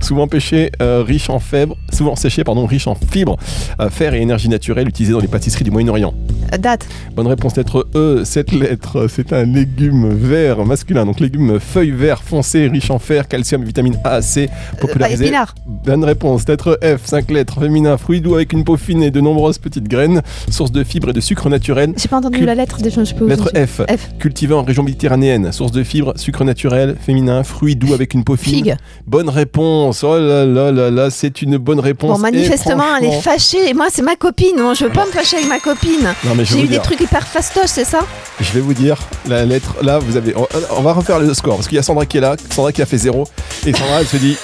Souvent 0.00 0.26
pêché, 0.28 0.70
euh, 0.82 1.02
riche 1.06 1.30
en 1.30 1.38
fibres, 1.38 1.76
souvent 1.92 2.16
séché, 2.16 2.44
pardon, 2.44 2.66
riche 2.66 2.86
en 2.86 2.94
fibres, 2.94 3.36
euh, 3.80 3.90
fer 3.90 4.14
et 4.14 4.20
énergie 4.20 4.48
naturelle 4.48 4.88
utilisé 4.88 5.12
dans 5.12 5.20
les 5.20 5.28
pâtisseries 5.28 5.64
du 5.64 5.70
Moyen-Orient. 5.70 6.14
Euh, 6.52 6.56
Date. 6.58 6.86
Bonne 7.14 7.26
réponse, 7.26 7.56
lettre 7.56 7.86
E, 7.94 8.22
cette 8.24 8.52
lettre, 8.52 9.06
c'est 9.08 9.32
un 9.32 9.44
légume 9.44 10.08
vert 10.14 10.64
masculin, 10.64 11.04
donc 11.06 11.20
légume 11.20 11.58
feuille 11.60 11.90
vert 11.90 12.22
foncé, 12.22 12.68
riche 12.68 12.90
en 12.90 12.98
fer, 12.98 13.28
calcium, 13.28 13.62
vitamine 13.64 13.98
A, 14.04 14.22
C, 14.22 14.48
popularisé. 14.80 15.24
épinard. 15.26 15.54
Bonne 15.66 16.04
réponse, 16.04 16.48
lettre 16.48 16.78
F, 16.82 17.04
5 17.06 17.30
lettres, 17.30 17.60
féminin, 17.60 17.96
fruit 17.96 18.20
doux 18.20 18.34
avec 18.34 18.52
une 18.52 18.64
peau 18.64 18.76
fine 18.76 19.02
et 19.02 19.10
de 19.10 19.20
nombreuses 19.20 19.58
petites 19.58 19.88
graines, 19.88 20.22
source 20.50 20.72
de 20.72 20.84
fibres 20.84 21.10
et 21.10 21.12
de 21.12 21.20
sucre 21.20 21.48
naturel. 21.48 21.92
J'ai 21.96 22.08
pas 22.08 22.18
entendu 22.18 22.38
Cul- 22.38 22.46
la 22.46 22.54
lettre 22.54 22.80
déjà, 22.80 23.04
je 23.04 23.14
peux 23.14 23.24
vous 23.24 23.30
Lettre 23.30 23.50
F, 23.54 23.82
F. 23.88 24.08
cultivé 24.18 24.54
en 24.54 24.62
région 24.62 24.82
méditerranéenne, 24.82 25.52
source 25.52 25.72
de 25.72 25.82
fibres, 25.82 26.14
sucre 26.16 26.44
naturel, 26.44 26.96
féminin, 27.00 27.42
fruit 27.42 27.76
doux 27.76 27.94
avec 27.94 28.14
une 28.14 28.24
peau 28.24 28.36
fine. 28.36 28.54
Figue. 28.54 28.76
Bonne 29.06 29.28
réponse, 29.28 29.48
réponse. 29.58 30.04
Oh 30.04 30.18
là 30.18 30.44
là 30.44 30.72
là 30.72 30.90
là, 30.90 31.10
c'est 31.10 31.42
une 31.42 31.58
bonne 31.58 31.80
réponse. 31.80 32.16
Bon, 32.16 32.18
manifestement, 32.18 32.96
elle 32.98 33.06
est 33.06 33.20
fâchée. 33.20 33.68
Et 33.68 33.74
moi, 33.74 33.86
c'est 33.92 34.02
ma 34.02 34.16
copine. 34.16 34.60
Moi, 34.60 34.74
je 34.74 34.84
veux 34.84 34.92
pas 34.92 35.06
me 35.06 35.10
fâcher 35.10 35.36
avec 35.36 35.48
ma 35.48 35.58
copine. 35.58 36.14
J'ai 36.42 36.62
eu 36.62 36.68
des 36.68 36.78
trucs 36.78 37.00
hyper 37.00 37.26
fastoches, 37.26 37.66
c'est 37.66 37.84
ça? 37.84 38.00
Je 38.40 38.52
vais 38.52 38.60
vous 38.60 38.74
dire, 38.74 38.98
la 39.26 39.44
lettre, 39.44 39.76
là, 39.82 39.98
vous 39.98 40.16
avez. 40.16 40.34
On, 40.36 40.46
on 40.76 40.82
va 40.82 40.92
refaire 40.92 41.18
le 41.18 41.32
score, 41.34 41.56
parce 41.56 41.68
qu'il 41.68 41.76
y 41.76 41.78
a 41.78 41.82
Sandra 41.82 42.06
qui 42.06 42.18
est 42.18 42.20
là, 42.20 42.36
Sandra 42.50 42.72
qui 42.72 42.82
a 42.82 42.86
fait 42.86 42.98
zéro, 42.98 43.26
et 43.66 43.72
Sandra, 43.72 44.00
elle 44.00 44.06
se 44.06 44.16
dit. 44.16 44.36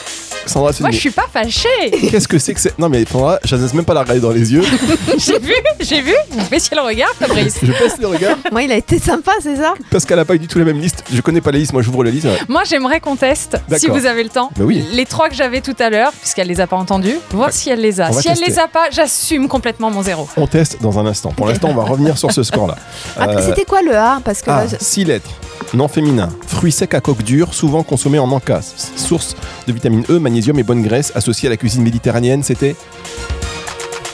Sandra 0.46 0.70
Moi, 0.80 0.90
je 0.90 0.98
suis 0.98 1.10
pas 1.10 1.26
fâchée. 1.32 1.68
qu'est-ce 2.10 2.28
que 2.28 2.38
c'est 2.38 2.54
que 2.54 2.60
c'est 2.60 2.78
Non, 2.78 2.88
mais 2.88 3.04
Sandra, 3.10 3.38
je 3.44 3.56
n'ose 3.56 3.74
même 3.74 3.84
pas 3.84 3.94
la 3.94 4.00
regarder 4.00 4.20
dans 4.20 4.30
les 4.30 4.52
yeux. 4.52 4.62
j'ai 5.18 5.38
vu, 5.38 5.54
j'ai 5.80 6.00
vu. 6.00 6.14
Vous 6.30 6.44
baissiez 6.50 6.76
le 6.76 6.82
regard, 6.82 7.10
Fabrice. 7.18 7.56
Je 7.62 7.72
passe 7.72 7.98
le 8.00 8.06
regard, 8.08 8.36
Moi, 8.52 8.62
il 8.62 8.72
a 8.72 8.76
été 8.76 8.98
sympa, 8.98 9.32
c'est 9.42 9.56
ça? 9.56 9.74
Parce 9.90 10.04
qu'elle 10.04 10.18
n'a 10.18 10.24
pas 10.24 10.34
eu 10.34 10.38
du 10.38 10.46
tout 10.48 10.58
la 10.58 10.64
même 10.64 10.78
liste. 10.80 11.04
Je 11.12 11.20
connais 11.20 11.40
pas 11.40 11.50
la 11.52 11.58
liste, 11.58 11.72
moi 11.72 11.82
j'ouvre 11.82 12.04
la 12.04 12.10
liste. 12.10 12.26
Moi, 12.48 12.62
j'aimerais 12.64 13.00
qu'on 13.00 13.16
teste, 13.16 13.56
si 13.76 13.86
vous 13.88 14.06
avez 14.06 14.22
le 14.22 14.28
temps, 14.30 14.50
Bah 14.56 14.64
oui. 14.64 14.84
les 14.92 15.06
trois 15.06 15.28
que 15.28 15.34
j'avais 15.34 15.60
tout 15.60 15.76
à 15.78 15.90
l'heure, 15.90 16.12
puisqu'elle 16.12 16.48
les 16.48 16.60
a 16.60 16.66
pas 16.66 16.76
entendus, 16.76 17.16
voir 17.30 17.46
Ouais. 17.48 17.52
si 17.52 17.70
elle 17.70 17.80
les 17.80 18.00
a. 18.00 18.10
Si 18.12 18.28
elle 18.28 18.34
tester. 18.36 18.50
les 18.50 18.58
a 18.58 18.68
pas, 18.68 18.90
j'assume 18.90 19.48
complètement 19.48 19.90
mon 19.90 20.02
zéro. 20.02 20.28
On 20.36 20.46
teste 20.46 20.78
dans 20.82 20.98
un 20.98 21.06
instant. 21.06 21.30
Pour 21.32 21.46
l'instant, 21.46 21.68
on 21.70 21.74
va 21.74 21.84
revenir 21.84 22.16
sur 22.18 22.30
ce 22.32 22.42
score-là. 22.42 22.76
Ah, 23.18 23.28
Euh, 23.28 23.46
C'était 23.46 23.64
quoi 23.64 23.80
le 23.82 23.96
A? 23.96 24.20
Parce 24.24 24.42
que 24.42 24.50
Ah, 24.50 24.64
là, 24.64 24.66
je- 24.70 24.84
six 24.84 25.04
lettres. 25.04 25.30
Non 25.72 25.88
féminin. 25.88 26.28
Fruits 26.46 26.72
secs 26.72 26.94
à 26.94 27.00
coque 27.00 27.22
dure, 27.22 27.52
souvent 27.54 27.82
consommés 27.82 28.18
en 28.18 28.30
encas. 28.30 28.72
Source 28.96 29.34
de 29.66 29.72
vitamine 29.72 30.04
E, 30.08 30.18
magnésium 30.34 30.58
et 30.58 30.64
bonne 30.64 30.82
graisse, 30.82 31.12
associée 31.14 31.46
à 31.48 31.50
la 31.50 31.56
cuisine 31.56 31.82
méditerranéenne, 31.84 32.42
c'était 32.42 32.74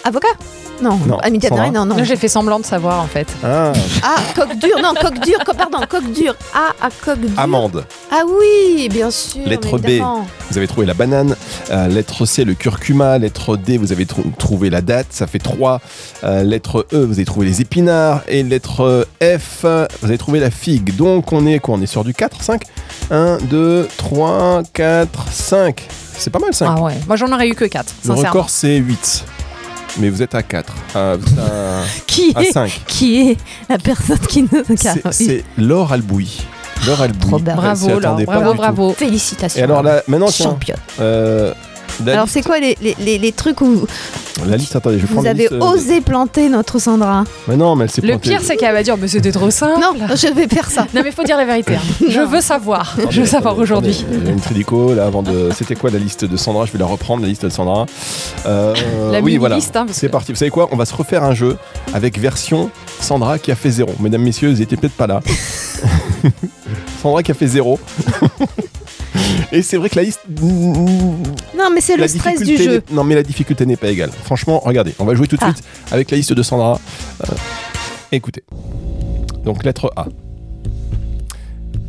avocat? 0.05 0.29
Non, 0.83 0.99
Non, 1.07 1.19
J'ai 2.05 2.17
fait 2.17 2.29
semblant 2.29 2.59
de 2.59 2.65
savoir 2.65 3.03
en 3.03 3.07
fait. 3.07 3.27
ah, 3.45 3.73
Ah, 4.03 4.17
coque 4.35 4.59
dure, 4.59 4.79
non, 4.83 4.93
coque 4.99 5.19
dure, 5.21 5.39
co- 5.45 5.53
pardon, 5.55 5.79
coque 5.87 6.11
dure. 6.13 6.35
A 6.55 6.87
à 6.87 6.89
coque 7.05 7.21
dure. 7.21 7.39
amande. 7.39 7.85
Ah 8.11 8.23
oui, 8.27 8.89
bien 8.91 9.11
sûr. 9.11 9.43
Lettre 9.47 9.77
B. 9.79 10.01
Vous 10.51 10.57
avez 10.57 10.67
trouvé 10.67 10.87
la 10.87 10.95
banane. 10.95 11.37
Euh, 11.71 11.87
lettre 11.89 12.25
C, 12.25 12.45
le 12.45 12.55
curcuma. 12.55 13.19
Lettre 13.19 13.59
D, 13.59 13.77
vous 13.77 13.93
avez 13.93 14.07
trou- 14.07 14.25
trouvé 14.39 14.71
la 14.71 14.81
date. 14.81 15.09
Ça 15.11 15.27
fait 15.27 15.39
3. 15.39 15.81
lettre 16.23 16.87
E, 16.95 17.05
vous 17.05 17.13
avez 17.13 17.27
trouvé 17.27 17.45
les 17.47 17.61
épinards. 17.61 18.23
Et 18.27 18.43
lettre 18.43 19.07
F, 19.23 19.65
vous 19.65 20.09
avez 20.09 20.19
trouvé 20.19 20.41
la 20.41 20.51
figue. 20.51 20.97
Donc 20.97 21.31
on 21.33 21.47
est 21.47 21.59
quoi? 21.59 21.75
On 21.77 21.83
est 21.83 21.87
sur 21.87 22.05
du 22.05 22.15
4, 22.15 22.43
5 22.43 22.63
1, 23.11 23.37
2, 23.51 23.87
3, 23.99 24.63
4, 24.73 25.27
5. 25.31 25.87
C'est 26.21 26.31
pas 26.31 26.39
mal 26.39 26.53
5. 26.53 26.67
Ah 26.77 26.83
ouais. 26.83 26.95
Moi, 27.07 27.17
j'en 27.17 27.33
aurais 27.33 27.49
eu 27.49 27.55
que 27.55 27.65
4, 27.65 27.95
Le 28.05 28.13
record 28.13 28.51
c'est 28.51 28.77
8. 28.77 29.25
Mais 29.99 30.09
vous 30.11 30.23
êtes 30.23 30.35
à 30.35 30.43
4. 30.43 30.73
Euh, 30.97 31.17
vous 31.21 31.33
êtes 31.33 31.39
à, 31.39 31.83
Qui 32.07 32.33
à 32.37 32.43
est, 32.43 32.53
5. 32.53 32.83
qui 32.87 33.31
est 33.31 33.37
la 33.69 33.79
personne 33.79 34.19
qui 34.21 34.43
nous 34.43 34.61
a 34.87 35.13
C'est 35.13 35.43
Laure 35.59 35.93
Albouy. 35.93 36.43
Laure 36.87 37.01
Albouy. 37.03 37.43
Bravo, 37.43 37.99
Laure. 37.99 38.21
Bravo, 38.25 38.55
bravo. 38.55 38.93
Félicitations. 38.93 39.61
Et 39.61 39.65
alors 39.65 39.83
là, 39.83 40.03
maintenant, 40.09 40.29
tiens, 40.29 40.47
championne. 40.51 40.77
euh, 41.01 41.53
la, 42.05 42.13
Alors 42.13 42.25
liste, 42.25 42.35
c'est 42.35 42.43
quoi 42.43 42.59
les, 42.61 42.77
les, 42.83 42.97
les, 43.01 43.19
les 43.19 43.33
trucs 43.33 43.61
où 43.61 43.87
la 44.47 44.57
liste, 44.57 44.75
attendez, 44.75 44.99
je 44.99 45.07
vous 45.07 45.27
avez 45.27 45.41
liste, 45.43 45.53
euh, 45.53 45.61
osé 45.61 46.01
planter 46.01 46.49
notre 46.49 46.79
Sandra 46.79 47.25
Mais 47.47 47.57
non, 47.57 47.77
mais 47.77 47.85
elle 47.85 47.91
s'est 47.91 48.01
Le 48.01 48.09
plantée. 48.09 48.31
pire, 48.31 48.41
c'est 48.43 48.57
qu'elle 48.57 48.73
va 48.73 48.83
dire 48.83 48.97
mais 48.97 49.07
c'était 49.09 49.33
trop 49.33 49.51
simple. 49.51 49.81
Non, 49.81 49.95
je 50.17 50.29
vais 50.33 50.49
faire 50.49 50.71
ça. 50.71 50.87
Non, 50.95 51.03
mais 51.05 51.11
faut 51.13 51.25
dire 51.25 51.37
la 51.37 51.45
vérité. 51.45 51.75
hein. 51.75 51.81
Je 52.09 52.21
veux 52.21 52.41
savoir. 52.41 52.95
Attendez, 52.97 53.09
Je 53.15 53.21
veux 53.21 53.27
savoir 53.27 53.53
attendez, 53.53 53.63
aujourd'hui. 53.65 53.99
attendez, 54.01 54.19
Il 54.23 54.27
y 54.27 54.31
a 54.31 54.33
une 54.33 54.41
tridico 54.41 54.95
là 54.95 55.07
avant 55.07 55.23
de. 55.23 55.51
C'était 55.57 55.75
quoi 55.75 55.91
la 55.91 55.99
liste 55.99 56.25
de 56.25 56.37
Sandra? 56.39 56.65
Je 56.65 56.73
vais 56.73 56.79
la 56.79 56.87
reprendre, 56.87 57.23
la 57.23 57.29
liste 57.29 57.45
de 57.45 57.51
Sandra. 57.51 57.85
Euh, 58.47 58.75
La 59.13 59.21
oui, 59.21 59.37
voilà. 59.37 59.57
liste, 59.57 59.77
hein, 59.77 59.87
C'est 59.91 60.07
que- 60.07 60.13
parti. 60.13 60.33
Vous 60.33 60.39
savez 60.39 60.51
quoi? 60.51 60.69
On 60.73 60.77
va 60.77 60.87
se 60.87 60.95
refaire 60.95 61.23
un 61.23 61.35
jeu 61.35 61.57
avec 61.93 62.19
version 62.19 62.71
Sandra 63.01 63.39
qui 63.39 63.51
a 63.53 63.57
fait 63.57 63.71
zéro. 63.71 63.91
Mesdames, 64.01 64.23
messieurs, 64.23 64.51
vous 64.51 64.63
étiez 64.63 64.77
peut-être 64.79 64.95
pas 64.97 65.07
là. 65.07 65.21
Sandra 67.03 67.23
qui 67.23 67.31
a 67.31 67.35
fait 67.35 67.47
zéro. 67.47 67.79
Et 69.53 69.63
c'est 69.63 69.77
vrai 69.77 69.89
que 69.89 69.97
la 69.97 70.03
liste. 70.03 70.21
Non, 70.41 71.71
mais 71.75 71.81
c'est 71.81 71.97
le 71.97 72.07
stress 72.09 72.43
du 72.43 72.57
jeu. 72.57 72.83
Non, 72.93 73.05
mais 73.05 73.15
la 73.15 73.23
difficulté 73.23 73.67
n'est 73.67 73.77
pas 73.77 73.89
égale. 73.89 74.11
Franchement, 74.25 74.61
regardez, 74.65 74.95
on 74.99 75.05
va 75.05 75.15
jouer 75.15 75.27
tout 75.27 75.37
de 75.37 75.43
Ah. 75.45 75.53
suite 75.53 75.65
avec 75.91 76.11
la 76.11 76.17
liste 76.17 76.33
de 76.33 76.43
Sandra. 76.43 76.79
Euh, 77.29 77.35
écoutez. 78.13 78.45
Donc, 79.45 79.65
lettre 79.65 79.93
A. 79.97 80.07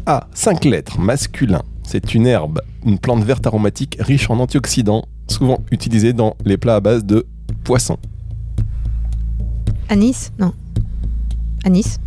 A, 0.07 0.27
5 0.33 0.65
lettres, 0.65 0.99
masculin. 0.99 1.61
C'est 1.83 2.13
une 2.15 2.25
herbe, 2.25 2.61
une 2.85 2.97
plante 2.97 3.23
verte 3.23 3.45
aromatique 3.45 3.97
riche 3.99 4.29
en 4.29 4.39
antioxydants, 4.39 5.05
souvent 5.27 5.59
utilisée 5.71 6.13
dans 6.13 6.35
les 6.45 6.57
plats 6.57 6.75
à 6.75 6.79
base 6.79 7.03
de 7.05 7.27
poisson. 7.63 7.97
Anis 9.89 10.31
Non. 10.39 10.53
Anis 11.65 11.99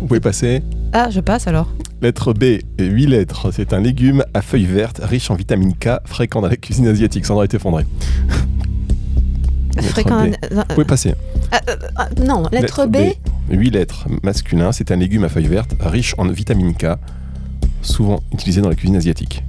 Vous 0.00 0.06
pouvez 0.06 0.20
passer. 0.20 0.62
Ah, 0.92 1.10
je 1.10 1.20
passe 1.20 1.46
alors. 1.46 1.68
Lettre 2.02 2.34
B, 2.34 2.58
8 2.78 3.06
lettres. 3.06 3.50
C'est 3.52 3.72
un 3.72 3.80
légume 3.80 4.22
à 4.34 4.42
feuilles 4.42 4.66
vertes, 4.66 5.00
riche 5.02 5.30
en 5.30 5.34
vitamine 5.34 5.74
K, 5.74 5.98
fréquent 6.04 6.40
dans 6.42 6.48
la 6.48 6.56
cuisine 6.56 6.86
asiatique. 6.88 7.24
Sandra 7.24 7.44
est 7.44 7.54
effondrée. 7.54 7.86
Fréquent- 9.78 10.26
B. 10.30 10.34
euh, 10.52 10.56
Vous 10.56 10.74
pouvez 10.74 10.84
passer. 10.86 11.14
ah, 11.52 11.60
euh, 11.68 11.76
ah, 11.96 12.08
non, 12.24 12.44
lettre, 12.52 12.86
B. 12.86 12.96
8 13.50 13.70
lettres, 13.70 14.06
masculin, 14.22 14.72
c'est 14.72 14.90
un 14.90 14.96
légume 14.96 15.24
à 15.24 15.28
feuilles 15.28 15.46
vertes, 15.48 15.74
riche 15.80 16.14
en 16.18 16.26
vitamine 16.28 16.74
K, 16.74 16.86
souvent 17.82 18.22
utilisé 18.32 18.60
dans 18.60 18.68
la 18.68 18.74
cuisine 18.74 18.96
asiatique. 18.96 19.42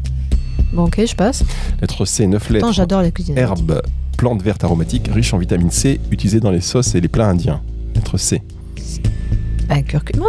Bon, 0.73 0.85
ok, 0.85 1.01
je 1.05 1.15
passe. 1.15 1.43
Lettre 1.81 2.05
C, 2.05 2.27
9 2.27 2.41
Attends, 2.43 2.53
lettres, 2.53 2.73
j'adore 2.73 3.01
la 3.01 3.11
cuisine. 3.11 3.37
herbe, 3.37 3.81
plante 4.17 4.41
verte 4.41 4.63
aromatique, 4.63 5.09
riche 5.13 5.33
en 5.33 5.37
vitamine 5.37 5.71
C, 5.71 5.99
utilisée 6.11 6.39
dans 6.39 6.51
les 6.51 6.61
sauces 6.61 6.93
et 6.95 7.01
les 7.01 7.07
plats 7.07 7.29
indiens. 7.29 7.61
Lettre 7.95 8.17
C. 8.17 8.41
Bah, 9.69 9.81
curcuma. 9.81 10.25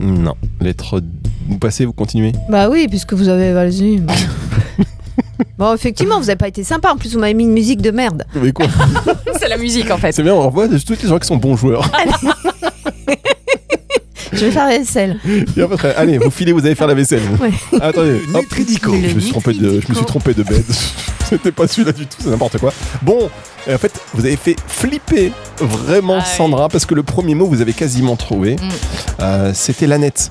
Non. 0.00 0.34
Lettre... 0.60 1.02
Vous 1.50 1.58
passez, 1.58 1.84
vous 1.84 1.92
continuez 1.92 2.32
Bah 2.48 2.68
oui, 2.70 2.86
puisque 2.88 3.12
vous 3.12 3.28
avez 3.28 3.52
vas-y. 3.52 4.00
bon, 5.58 5.74
effectivement, 5.74 6.18
vous 6.20 6.30
avez 6.30 6.36
pas 6.36 6.46
été 6.46 6.62
sympa. 6.62 6.92
En 6.92 6.96
plus, 6.96 7.12
vous 7.12 7.18
m'avez 7.18 7.34
mis 7.34 7.42
une 7.42 7.52
musique 7.52 7.82
de 7.82 7.90
merde. 7.90 8.24
Mais 8.34 8.52
quoi 8.52 8.66
C'est 9.40 9.48
la 9.48 9.56
musique 9.56 9.90
en 9.90 9.98
fait. 9.98 10.12
C'est 10.12 10.22
bien, 10.22 10.32
on 10.32 10.42
revoit 10.42 10.68
tous 10.68 11.02
les 11.02 11.08
gens 11.08 11.18
qui 11.18 11.26
sont 11.26 11.36
bons 11.36 11.56
joueurs. 11.56 11.90
Je 14.32 14.44
vais 14.46 14.52
faire 14.52 14.68
la 14.68 14.78
vaisselle. 14.78 15.18
Et 15.56 15.60
après, 15.60 15.92
allez, 15.96 16.18
vous 16.18 16.30
filez, 16.30 16.52
vous 16.52 16.64
allez 16.64 16.76
faire 16.76 16.86
la 16.86 16.94
vaisselle. 16.94 17.22
Ouais. 17.40 17.50
Attendez, 17.80 18.20
hop. 18.32 18.42
Nutridico. 18.42 18.94
Je 18.94 19.14
me 19.14 19.20
suis 19.20 19.32
trompé 19.32 19.52
de, 19.52 19.80
je 19.80 19.88
me 19.88 19.94
suis 19.94 20.04
trompé 20.06 20.34
de 20.34 20.44
bed. 20.44 20.64
C'était 21.28 21.50
pas 21.50 21.66
celui-là 21.66 21.90
du 21.92 22.06
tout, 22.06 22.16
c'est 22.20 22.30
n'importe 22.30 22.58
quoi. 22.58 22.72
Bon, 23.02 23.28
et 23.66 23.74
en 23.74 23.78
fait, 23.78 23.92
vous 24.14 24.24
avez 24.24 24.36
fait 24.36 24.54
flipper 24.68 25.32
vraiment 25.58 26.18
Ah 26.20 26.24
oui. 26.24 26.36
Sandra 26.36 26.68
parce 26.68 26.86
que 26.86 26.94
le 26.94 27.02
premier 27.02 27.34
mot 27.34 27.46
vous 27.46 27.60
avez 27.60 27.72
quasiment 27.72 28.14
trouvé. 28.14 28.54
Mm. 28.54 28.68
Euh, 29.20 29.50
C'était 29.52 29.88
l'Annette. 29.88 30.30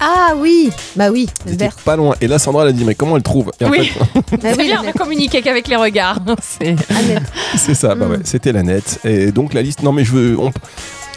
Ah 0.00 0.34
oui, 0.36 0.70
bah 0.96 1.10
oui, 1.10 1.28
étiez 1.46 1.56
vert. 1.56 1.74
pas 1.84 1.96
loin. 1.96 2.14
Et 2.20 2.26
là, 2.28 2.38
Sandra 2.38 2.62
elle 2.62 2.68
a 2.68 2.72
dit 2.72 2.84
mais 2.84 2.94
comment 2.94 3.16
elle 3.16 3.22
trouve 3.22 3.50
Et 3.60 3.64
en 3.64 3.70
Oui. 3.70 3.86
fait, 3.86 4.00
Bah 4.42 4.48
C'est 4.52 4.56
oui, 4.58 4.64
bien 4.66 4.82
la 4.82 4.92
de 4.92 4.98
communiquer 4.98 5.42
qu'avec 5.42 5.68
les 5.68 5.76
regards. 5.76 6.18
C'est 6.42 6.76
Annette. 6.90 7.22
c'est 7.56 7.74
ça. 7.74 7.94
Bah 7.94 8.06
Mm. 8.06 8.10
ouais, 8.12 8.18
c'était 8.24 8.52
l'Annette. 8.52 9.00
Et 9.04 9.32
donc 9.32 9.54
la 9.54 9.62
liste. 9.62 9.82
Non 9.82 9.92
mais 9.92 10.04
je 10.04 10.12
veux. 10.12 10.38
On, 10.38 10.52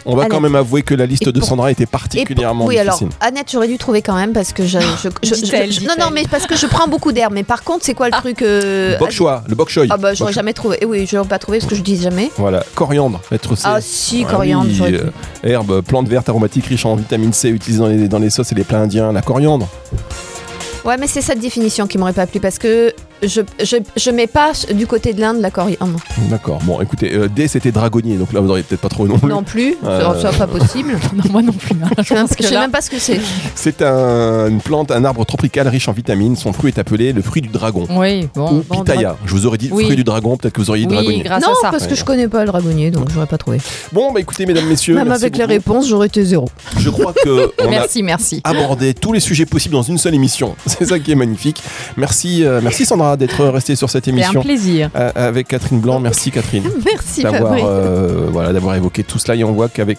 on 0.04 0.16
va 0.16 0.26
quand 0.26 0.40
même 0.40 0.54
avouer 0.56 0.82
que 0.82 0.94
la 0.94 1.06
liste 1.06 1.26
Et 1.26 1.32
de 1.32 1.40
Sandra 1.40 1.70
était 1.70 1.84
Et 1.84 1.86
pour- 1.86 2.00
particulièrement 2.00 2.66
oui, 2.66 2.78
alors 2.78 2.98
difficile. 2.98 3.16
Annette, 3.20 3.50
j'aurais 3.52 3.68
dû 3.68 3.78
trouver 3.78 4.02
quand 4.02 4.14
même 4.14 4.32
parce 4.32 4.52
que 4.52 4.64
je, 4.66 4.78
je, 4.80 5.08
je- 5.22 5.34
je- 5.34 5.40
Dit-elle, 5.42 5.72
je- 5.72 5.80
non, 5.82 5.94
non, 5.98 6.06
mais 6.12 6.24
parce 6.30 6.46
que 6.46 6.56
je 6.56 6.66
prends 6.66 6.88
beaucoup 6.88 7.12
d'air. 7.12 7.30
Mais 7.30 7.42
par 7.44 7.62
contre, 7.62 7.84
c'est 7.84 7.94
quoi 7.94 8.06
le 8.06 8.12
truc 8.12 8.42
euh, 8.42 8.98
Bok 8.98 9.10
choy, 9.10 9.40
le 9.48 9.54
bok 9.54 9.68
choy. 9.68 9.86
Ah 9.90 9.96
bah 9.96 10.14
j'aurais 10.14 10.32
jamais 10.32 10.52
trouvé. 10.52 10.78
Eh 10.80 10.84
oui, 10.86 11.06
je 11.08 11.16
l'aurais 11.16 11.28
pas 11.28 11.38
trouvé 11.38 11.58
parce 11.58 11.70
que 11.70 11.76
je 11.76 11.82
dis 11.82 12.00
jamais. 12.00 12.30
Voilà, 12.36 12.64
coriandre, 12.74 13.20
C. 13.30 13.36
Ah 13.64 13.78
si, 13.80 14.24
Ah 14.26 14.32
coriandre. 14.32 14.66
oui, 14.68 14.74
j'aurais 14.74 14.92
euh, 14.94 15.10
herbe, 15.44 15.80
plante 15.82 16.08
verte 16.08 16.28
aromatique 16.28 16.66
riche 16.66 16.84
en 16.86 16.96
vitamine 16.96 17.32
C 17.32 17.48
utilisée 17.48 17.80
dans 17.80 17.88
les, 17.88 18.08
dans 18.08 18.18
les 18.18 18.30
sauces 18.30 18.52
et 18.52 18.54
les 18.54 18.64
plats 18.64 18.80
indiens. 18.80 19.12
La 19.12 19.22
coriandre. 19.22 19.68
Ouais, 20.84 20.96
mais 20.98 21.06
c'est 21.06 21.22
cette 21.22 21.38
définition 21.38 21.86
qui 21.86 21.96
m'aurait 21.98 22.12
pas 22.12 22.26
plu 22.26 22.40
parce 22.40 22.58
que 22.58 22.92
je, 23.22 23.40
je, 23.62 23.76
je 23.96 24.10
mets 24.10 24.26
pas 24.26 24.52
du 24.74 24.86
côté 24.86 25.12
de 25.12 25.20
l'Inde 25.20 25.40
la 25.40 25.50
coriandre 25.50 25.98
D'accord. 26.30 26.58
Bon, 26.64 26.80
écoutez, 26.80 27.12
euh, 27.14 27.28
D 27.28 27.48
c'était 27.48 27.70
dragonnier, 27.72 28.16
donc 28.16 28.32
là 28.32 28.40
vous 28.40 28.50
auriez 28.50 28.62
peut-être 28.62 28.80
pas 28.80 28.88
trouvé 28.88 29.08
non 29.10 29.18
plus. 29.18 29.28
non 29.28 29.42
plus. 29.42 29.76
Euh. 29.84 30.14
Ça, 30.20 30.32
ça, 30.32 30.38
pas 30.38 30.46
possible. 30.46 30.98
non, 31.14 31.24
moi 31.30 31.42
non 31.42 31.52
plus. 31.52 31.76
hein. 31.82 31.88
Je 31.98 32.02
Je 32.02 32.08
sais 32.08 32.14
même- 32.14 32.26
je 32.40 32.54
là- 32.54 32.68
pas 32.68 32.80
ce 32.80 32.90
que 32.90 32.98
c'est. 32.98 33.20
C'est 33.54 33.82
un- 33.82 34.48
une 34.48 34.60
plante, 34.60 34.90
un 34.90 35.04
arbre 35.04 35.24
tropical 35.24 35.68
riche 35.68 35.88
en 35.88 35.92
vitamines. 35.92 36.36
Son 36.36 36.52
fruit 36.52 36.72
est 36.74 36.78
appelé 36.78 37.12
le 37.12 37.22
fruit 37.22 37.42
du 37.42 37.48
dragon. 37.48 37.86
Oui, 37.90 38.28
bon. 38.34 38.58
Ou 38.58 38.64
bon, 38.68 38.80
pitaya. 38.80 39.16
Je 39.24 39.32
vous 39.34 39.46
aurais 39.46 39.58
dit 39.58 39.68
Oui. 39.72 39.84
fruit 39.84 39.96
du 39.96 40.04
dragon, 40.04 40.36
peut-être 40.36 40.54
que 40.54 40.60
vous 40.60 40.70
auriez 40.70 40.86
dit 40.86 40.90
Oui, 40.90 40.96
dragonnier. 41.02 41.22
grâce 41.22 41.42
non, 41.42 41.50
à 41.52 41.54
ça. 41.62 41.70
parce 41.70 41.86
que 41.86 41.94
je 41.94 42.04
connais 42.04 42.28
pas 42.28 42.40
le 42.40 42.46
dragonnier, 42.46 42.90
donc 42.90 43.08
j'aurais 43.12 43.26
pas 43.26 43.38
trouvé. 43.38 43.58
Bon, 43.92 44.12
bah 44.12 44.20
écoutez, 44.20 44.46
mesdames, 44.46 44.66
messieurs, 44.66 44.94
Même 44.94 45.08
merci 45.08 45.24
avec 45.24 45.36
les 45.36 45.44
réponses, 45.44 45.88
j'aurais 45.88 46.06
été 46.08 46.24
zéro. 46.24 46.48
Je 46.78 46.90
crois 46.90 47.12
que 47.12 47.52
on 47.62 47.66
a 47.66 47.70
Merci, 47.70 48.02
merci. 48.02 48.40
abordé 48.44 48.94
tous 48.94 49.12
les 49.12 49.20
sujets 49.20 49.46
possibles 49.46 49.74
dans 49.74 49.82
une 49.82 49.98
seule 49.98 50.14
émission. 50.14 50.56
C'est 50.66 50.84
ça 50.86 50.98
qui 50.98 51.12
est 51.12 51.16
magnifique. 51.16 51.62
Merci, 51.96 52.44
euh, 52.44 52.60
merci 52.62 52.84
Sandra 52.84 53.11
d'être 53.16 53.44
restée 53.46 53.76
sur 53.76 53.90
cette 53.90 54.08
un 54.08 54.12
émission 54.12 54.42
plaisir. 54.42 54.90
euh, 54.96 55.10
avec 55.14 55.48
Catherine 55.48 55.80
Blanc. 55.80 56.00
Merci 56.00 56.30
Catherine. 56.30 56.64
Merci 56.84 57.22
d'avoir 57.22 57.54
euh, 57.62 58.28
voilà 58.30 58.52
d'avoir 58.52 58.74
évoqué 58.74 59.02
tout 59.04 59.18
cela 59.18 59.36
et 59.36 59.44
on 59.44 59.52
voit 59.52 59.68
qu'avec 59.68 59.98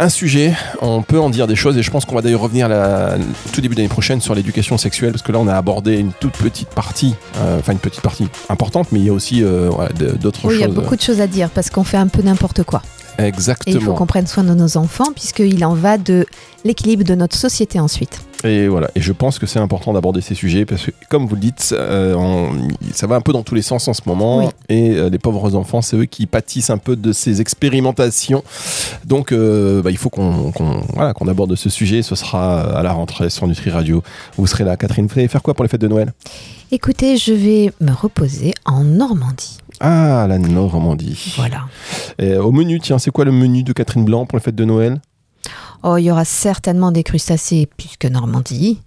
un 0.00 0.08
sujet, 0.08 0.54
on 0.80 1.02
peut 1.02 1.18
en 1.18 1.28
dire 1.28 1.48
des 1.48 1.56
choses 1.56 1.76
et 1.76 1.82
je 1.82 1.90
pense 1.90 2.04
qu'on 2.04 2.14
va 2.14 2.22
d'ailleurs 2.22 2.42
revenir 2.42 2.68
la, 2.68 3.16
tout 3.52 3.60
début 3.60 3.74
d'année 3.74 3.88
prochaine 3.88 4.20
sur 4.20 4.32
l'éducation 4.32 4.78
sexuelle 4.78 5.10
parce 5.10 5.22
que 5.22 5.32
là 5.32 5.40
on 5.40 5.48
a 5.48 5.56
abordé 5.56 5.96
une 5.98 6.12
toute 6.12 6.34
petite 6.34 6.68
partie, 6.68 7.16
euh, 7.38 7.58
enfin 7.58 7.72
une 7.72 7.80
petite 7.80 8.00
partie 8.02 8.28
importante, 8.48 8.92
mais 8.92 9.00
il 9.00 9.06
y 9.06 9.08
a 9.08 9.12
aussi 9.12 9.42
euh, 9.42 9.68
voilà, 9.72 9.90
d'autres 9.92 10.46
Oui, 10.46 10.54
il 10.54 10.60
y 10.60 10.62
a 10.62 10.66
choses. 10.66 10.74
beaucoup 10.76 10.94
de 10.94 11.00
choses 11.00 11.20
à 11.20 11.26
dire 11.26 11.50
parce 11.50 11.68
qu'on 11.70 11.82
fait 11.82 11.96
un 11.96 12.06
peu 12.06 12.22
n'importe 12.22 12.62
quoi. 12.62 12.80
Et 13.18 13.22
il 13.22 13.24
faut 13.24 13.28
Exactement. 13.28 13.94
qu'on 13.94 14.06
prenne 14.06 14.28
soin 14.28 14.44
de 14.44 14.54
nos 14.54 14.76
enfants 14.76 15.12
puisqu'il 15.12 15.64
en 15.64 15.74
va 15.74 15.98
de 15.98 16.24
l'équilibre 16.64 17.02
de 17.02 17.16
notre 17.16 17.36
société 17.36 17.80
ensuite. 17.80 18.20
Et 18.44 18.68
voilà. 18.68 18.88
Et 18.94 19.00
je 19.00 19.12
pense 19.12 19.38
que 19.40 19.46
c'est 19.46 19.58
important 19.58 19.92
d'aborder 19.92 20.20
ces 20.20 20.34
sujets 20.36 20.64
parce 20.64 20.86
que, 20.86 20.90
comme 21.10 21.26
vous 21.26 21.34
le 21.34 21.40
dites, 21.40 21.74
euh, 21.76 22.14
on- 22.14 22.68
ça 22.92 23.06
va 23.08 23.16
un 23.16 23.20
peu 23.20 23.32
dans 23.32 23.42
tous 23.42 23.54
les 23.56 23.62
sens 23.62 23.88
en 23.88 23.94
ce 23.94 24.02
moment. 24.06 24.38
Oui. 24.38 24.44
Et 24.68 24.90
euh, 24.96 25.10
les 25.10 25.18
pauvres 25.18 25.56
enfants, 25.56 25.82
c'est 25.82 25.96
eux 25.96 26.04
qui 26.04 26.26
pâtissent 26.26 26.70
un 26.70 26.78
peu 26.78 26.94
de 26.94 27.12
ces 27.12 27.40
expérimentations. 27.40 28.44
Donc, 29.04 29.32
euh, 29.32 29.82
bah, 29.82 29.90
il 29.90 29.96
faut 29.96 30.08
qu'on 30.10 30.52
qu'on- 30.52 30.82
voilà, 30.94 31.14
qu'on 31.14 31.26
aborde 31.26 31.54
ce 31.56 31.68
sujet. 31.68 32.02
Ce 32.02 32.14
sera 32.14 32.60
à 32.78 32.82
la 32.82 32.92
rentrée 32.92 33.28
sur 33.30 33.46
Nutri 33.48 33.70
Radio. 33.70 34.02
Vous 34.36 34.46
serez 34.46 34.64
là, 34.64 34.76
Catherine. 34.76 35.06
Vous 35.06 35.18
allez 35.18 35.28
faire 35.28 35.42
quoi 35.42 35.54
pour 35.54 35.64
les 35.64 35.68
fêtes 35.68 35.80
de 35.80 35.88
Noël? 35.88 36.12
Écoutez, 36.70 37.16
je 37.16 37.32
vais 37.32 37.72
me 37.80 37.92
reposer 37.92 38.52
en 38.66 38.84
Normandie. 38.84 39.58
Ah, 39.80 40.26
la 40.28 40.38
Normandie. 40.38 41.32
Voilà. 41.36 41.62
Et 42.18 42.36
au 42.36 42.52
menu, 42.52 42.78
tiens, 42.80 42.98
c'est 42.98 43.10
quoi 43.10 43.24
le 43.24 43.32
menu 43.32 43.62
de 43.62 43.72
Catherine 43.72 44.04
Blanc 44.04 44.26
pour 44.26 44.36
les 44.38 44.42
fêtes 44.42 44.54
de 44.56 44.64
Noël? 44.64 45.00
Oh, 45.84 45.96
il 45.96 46.04
y 46.04 46.10
aura 46.10 46.24
certainement 46.24 46.90
des 46.90 47.04
crustacés 47.04 47.68
plus 47.76 47.90
que 47.98 48.08
Normandie, 48.08 48.78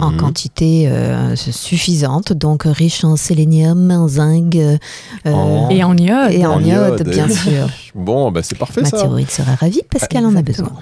en 0.00 0.10
Mhm. 0.10 0.16
quantité 0.16 0.88
euh, 0.88 1.36
suffisante, 1.36 2.32
donc 2.32 2.64
riche 2.64 3.04
en 3.04 3.16
sélénium, 3.16 3.90
en 3.90 4.08
zinc 4.08 4.56
euh, 4.56 4.76
Oh. 5.26 5.68
Et 5.70 5.84
en 5.84 5.96
iode. 5.96 6.32
et 6.32 6.44
en 6.44 6.54
En 6.54 6.60
iode, 6.60 6.98
iode. 7.00 7.08
bien 7.08 7.28
sûr. 7.28 7.68
Bon, 7.94 8.32
bah, 8.32 8.40
c'est 8.42 8.58
parfait 8.58 8.80
Ma 8.82 8.88
ça. 8.88 8.98
thyroïde 8.98 9.30
sera 9.30 9.54
ravie 9.54 9.82
parce 9.88 10.08
qu'elle 10.08 10.26
en 10.26 10.34
a 10.34 10.42
besoin. 10.42 10.72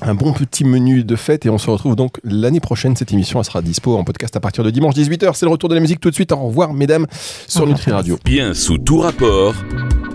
un 0.00 0.14
bon 0.14 0.32
petit 0.32 0.64
menu 0.64 1.04
de 1.04 1.14
fête 1.16 1.44
et 1.44 1.50
on 1.50 1.58
se 1.58 1.68
retrouve 1.68 1.96
donc 1.96 2.18
l'année 2.24 2.60
prochaine. 2.60 2.96
Cette 2.96 3.12
émission 3.12 3.38
elle 3.38 3.44
sera 3.44 3.60
dispo 3.60 3.94
en 3.98 4.04
podcast 4.04 4.34
à 4.36 4.40
partir 4.40 4.64
de 4.64 4.70
dimanche 4.70 4.94
18h. 4.94 5.32
C'est 5.34 5.44
le 5.44 5.52
retour 5.52 5.68
de 5.68 5.74
la 5.74 5.80
musique 5.82 6.00
tout 6.00 6.08
de 6.08 6.14
suite. 6.14 6.32
Au 6.32 6.36
revoir 6.46 6.72
mesdames 6.72 7.06
sur 7.46 7.66
Nutri 7.66 7.90
Radio. 7.90 8.18
Bien 8.24 8.54
sous 8.54 8.78
tout 8.78 8.98
rapport, 9.00 9.54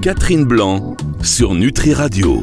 Catherine 0.02 0.46
Blanc 0.46 0.96
sur 1.22 1.54
Nutri 1.54 1.94
Radio. 1.94 2.39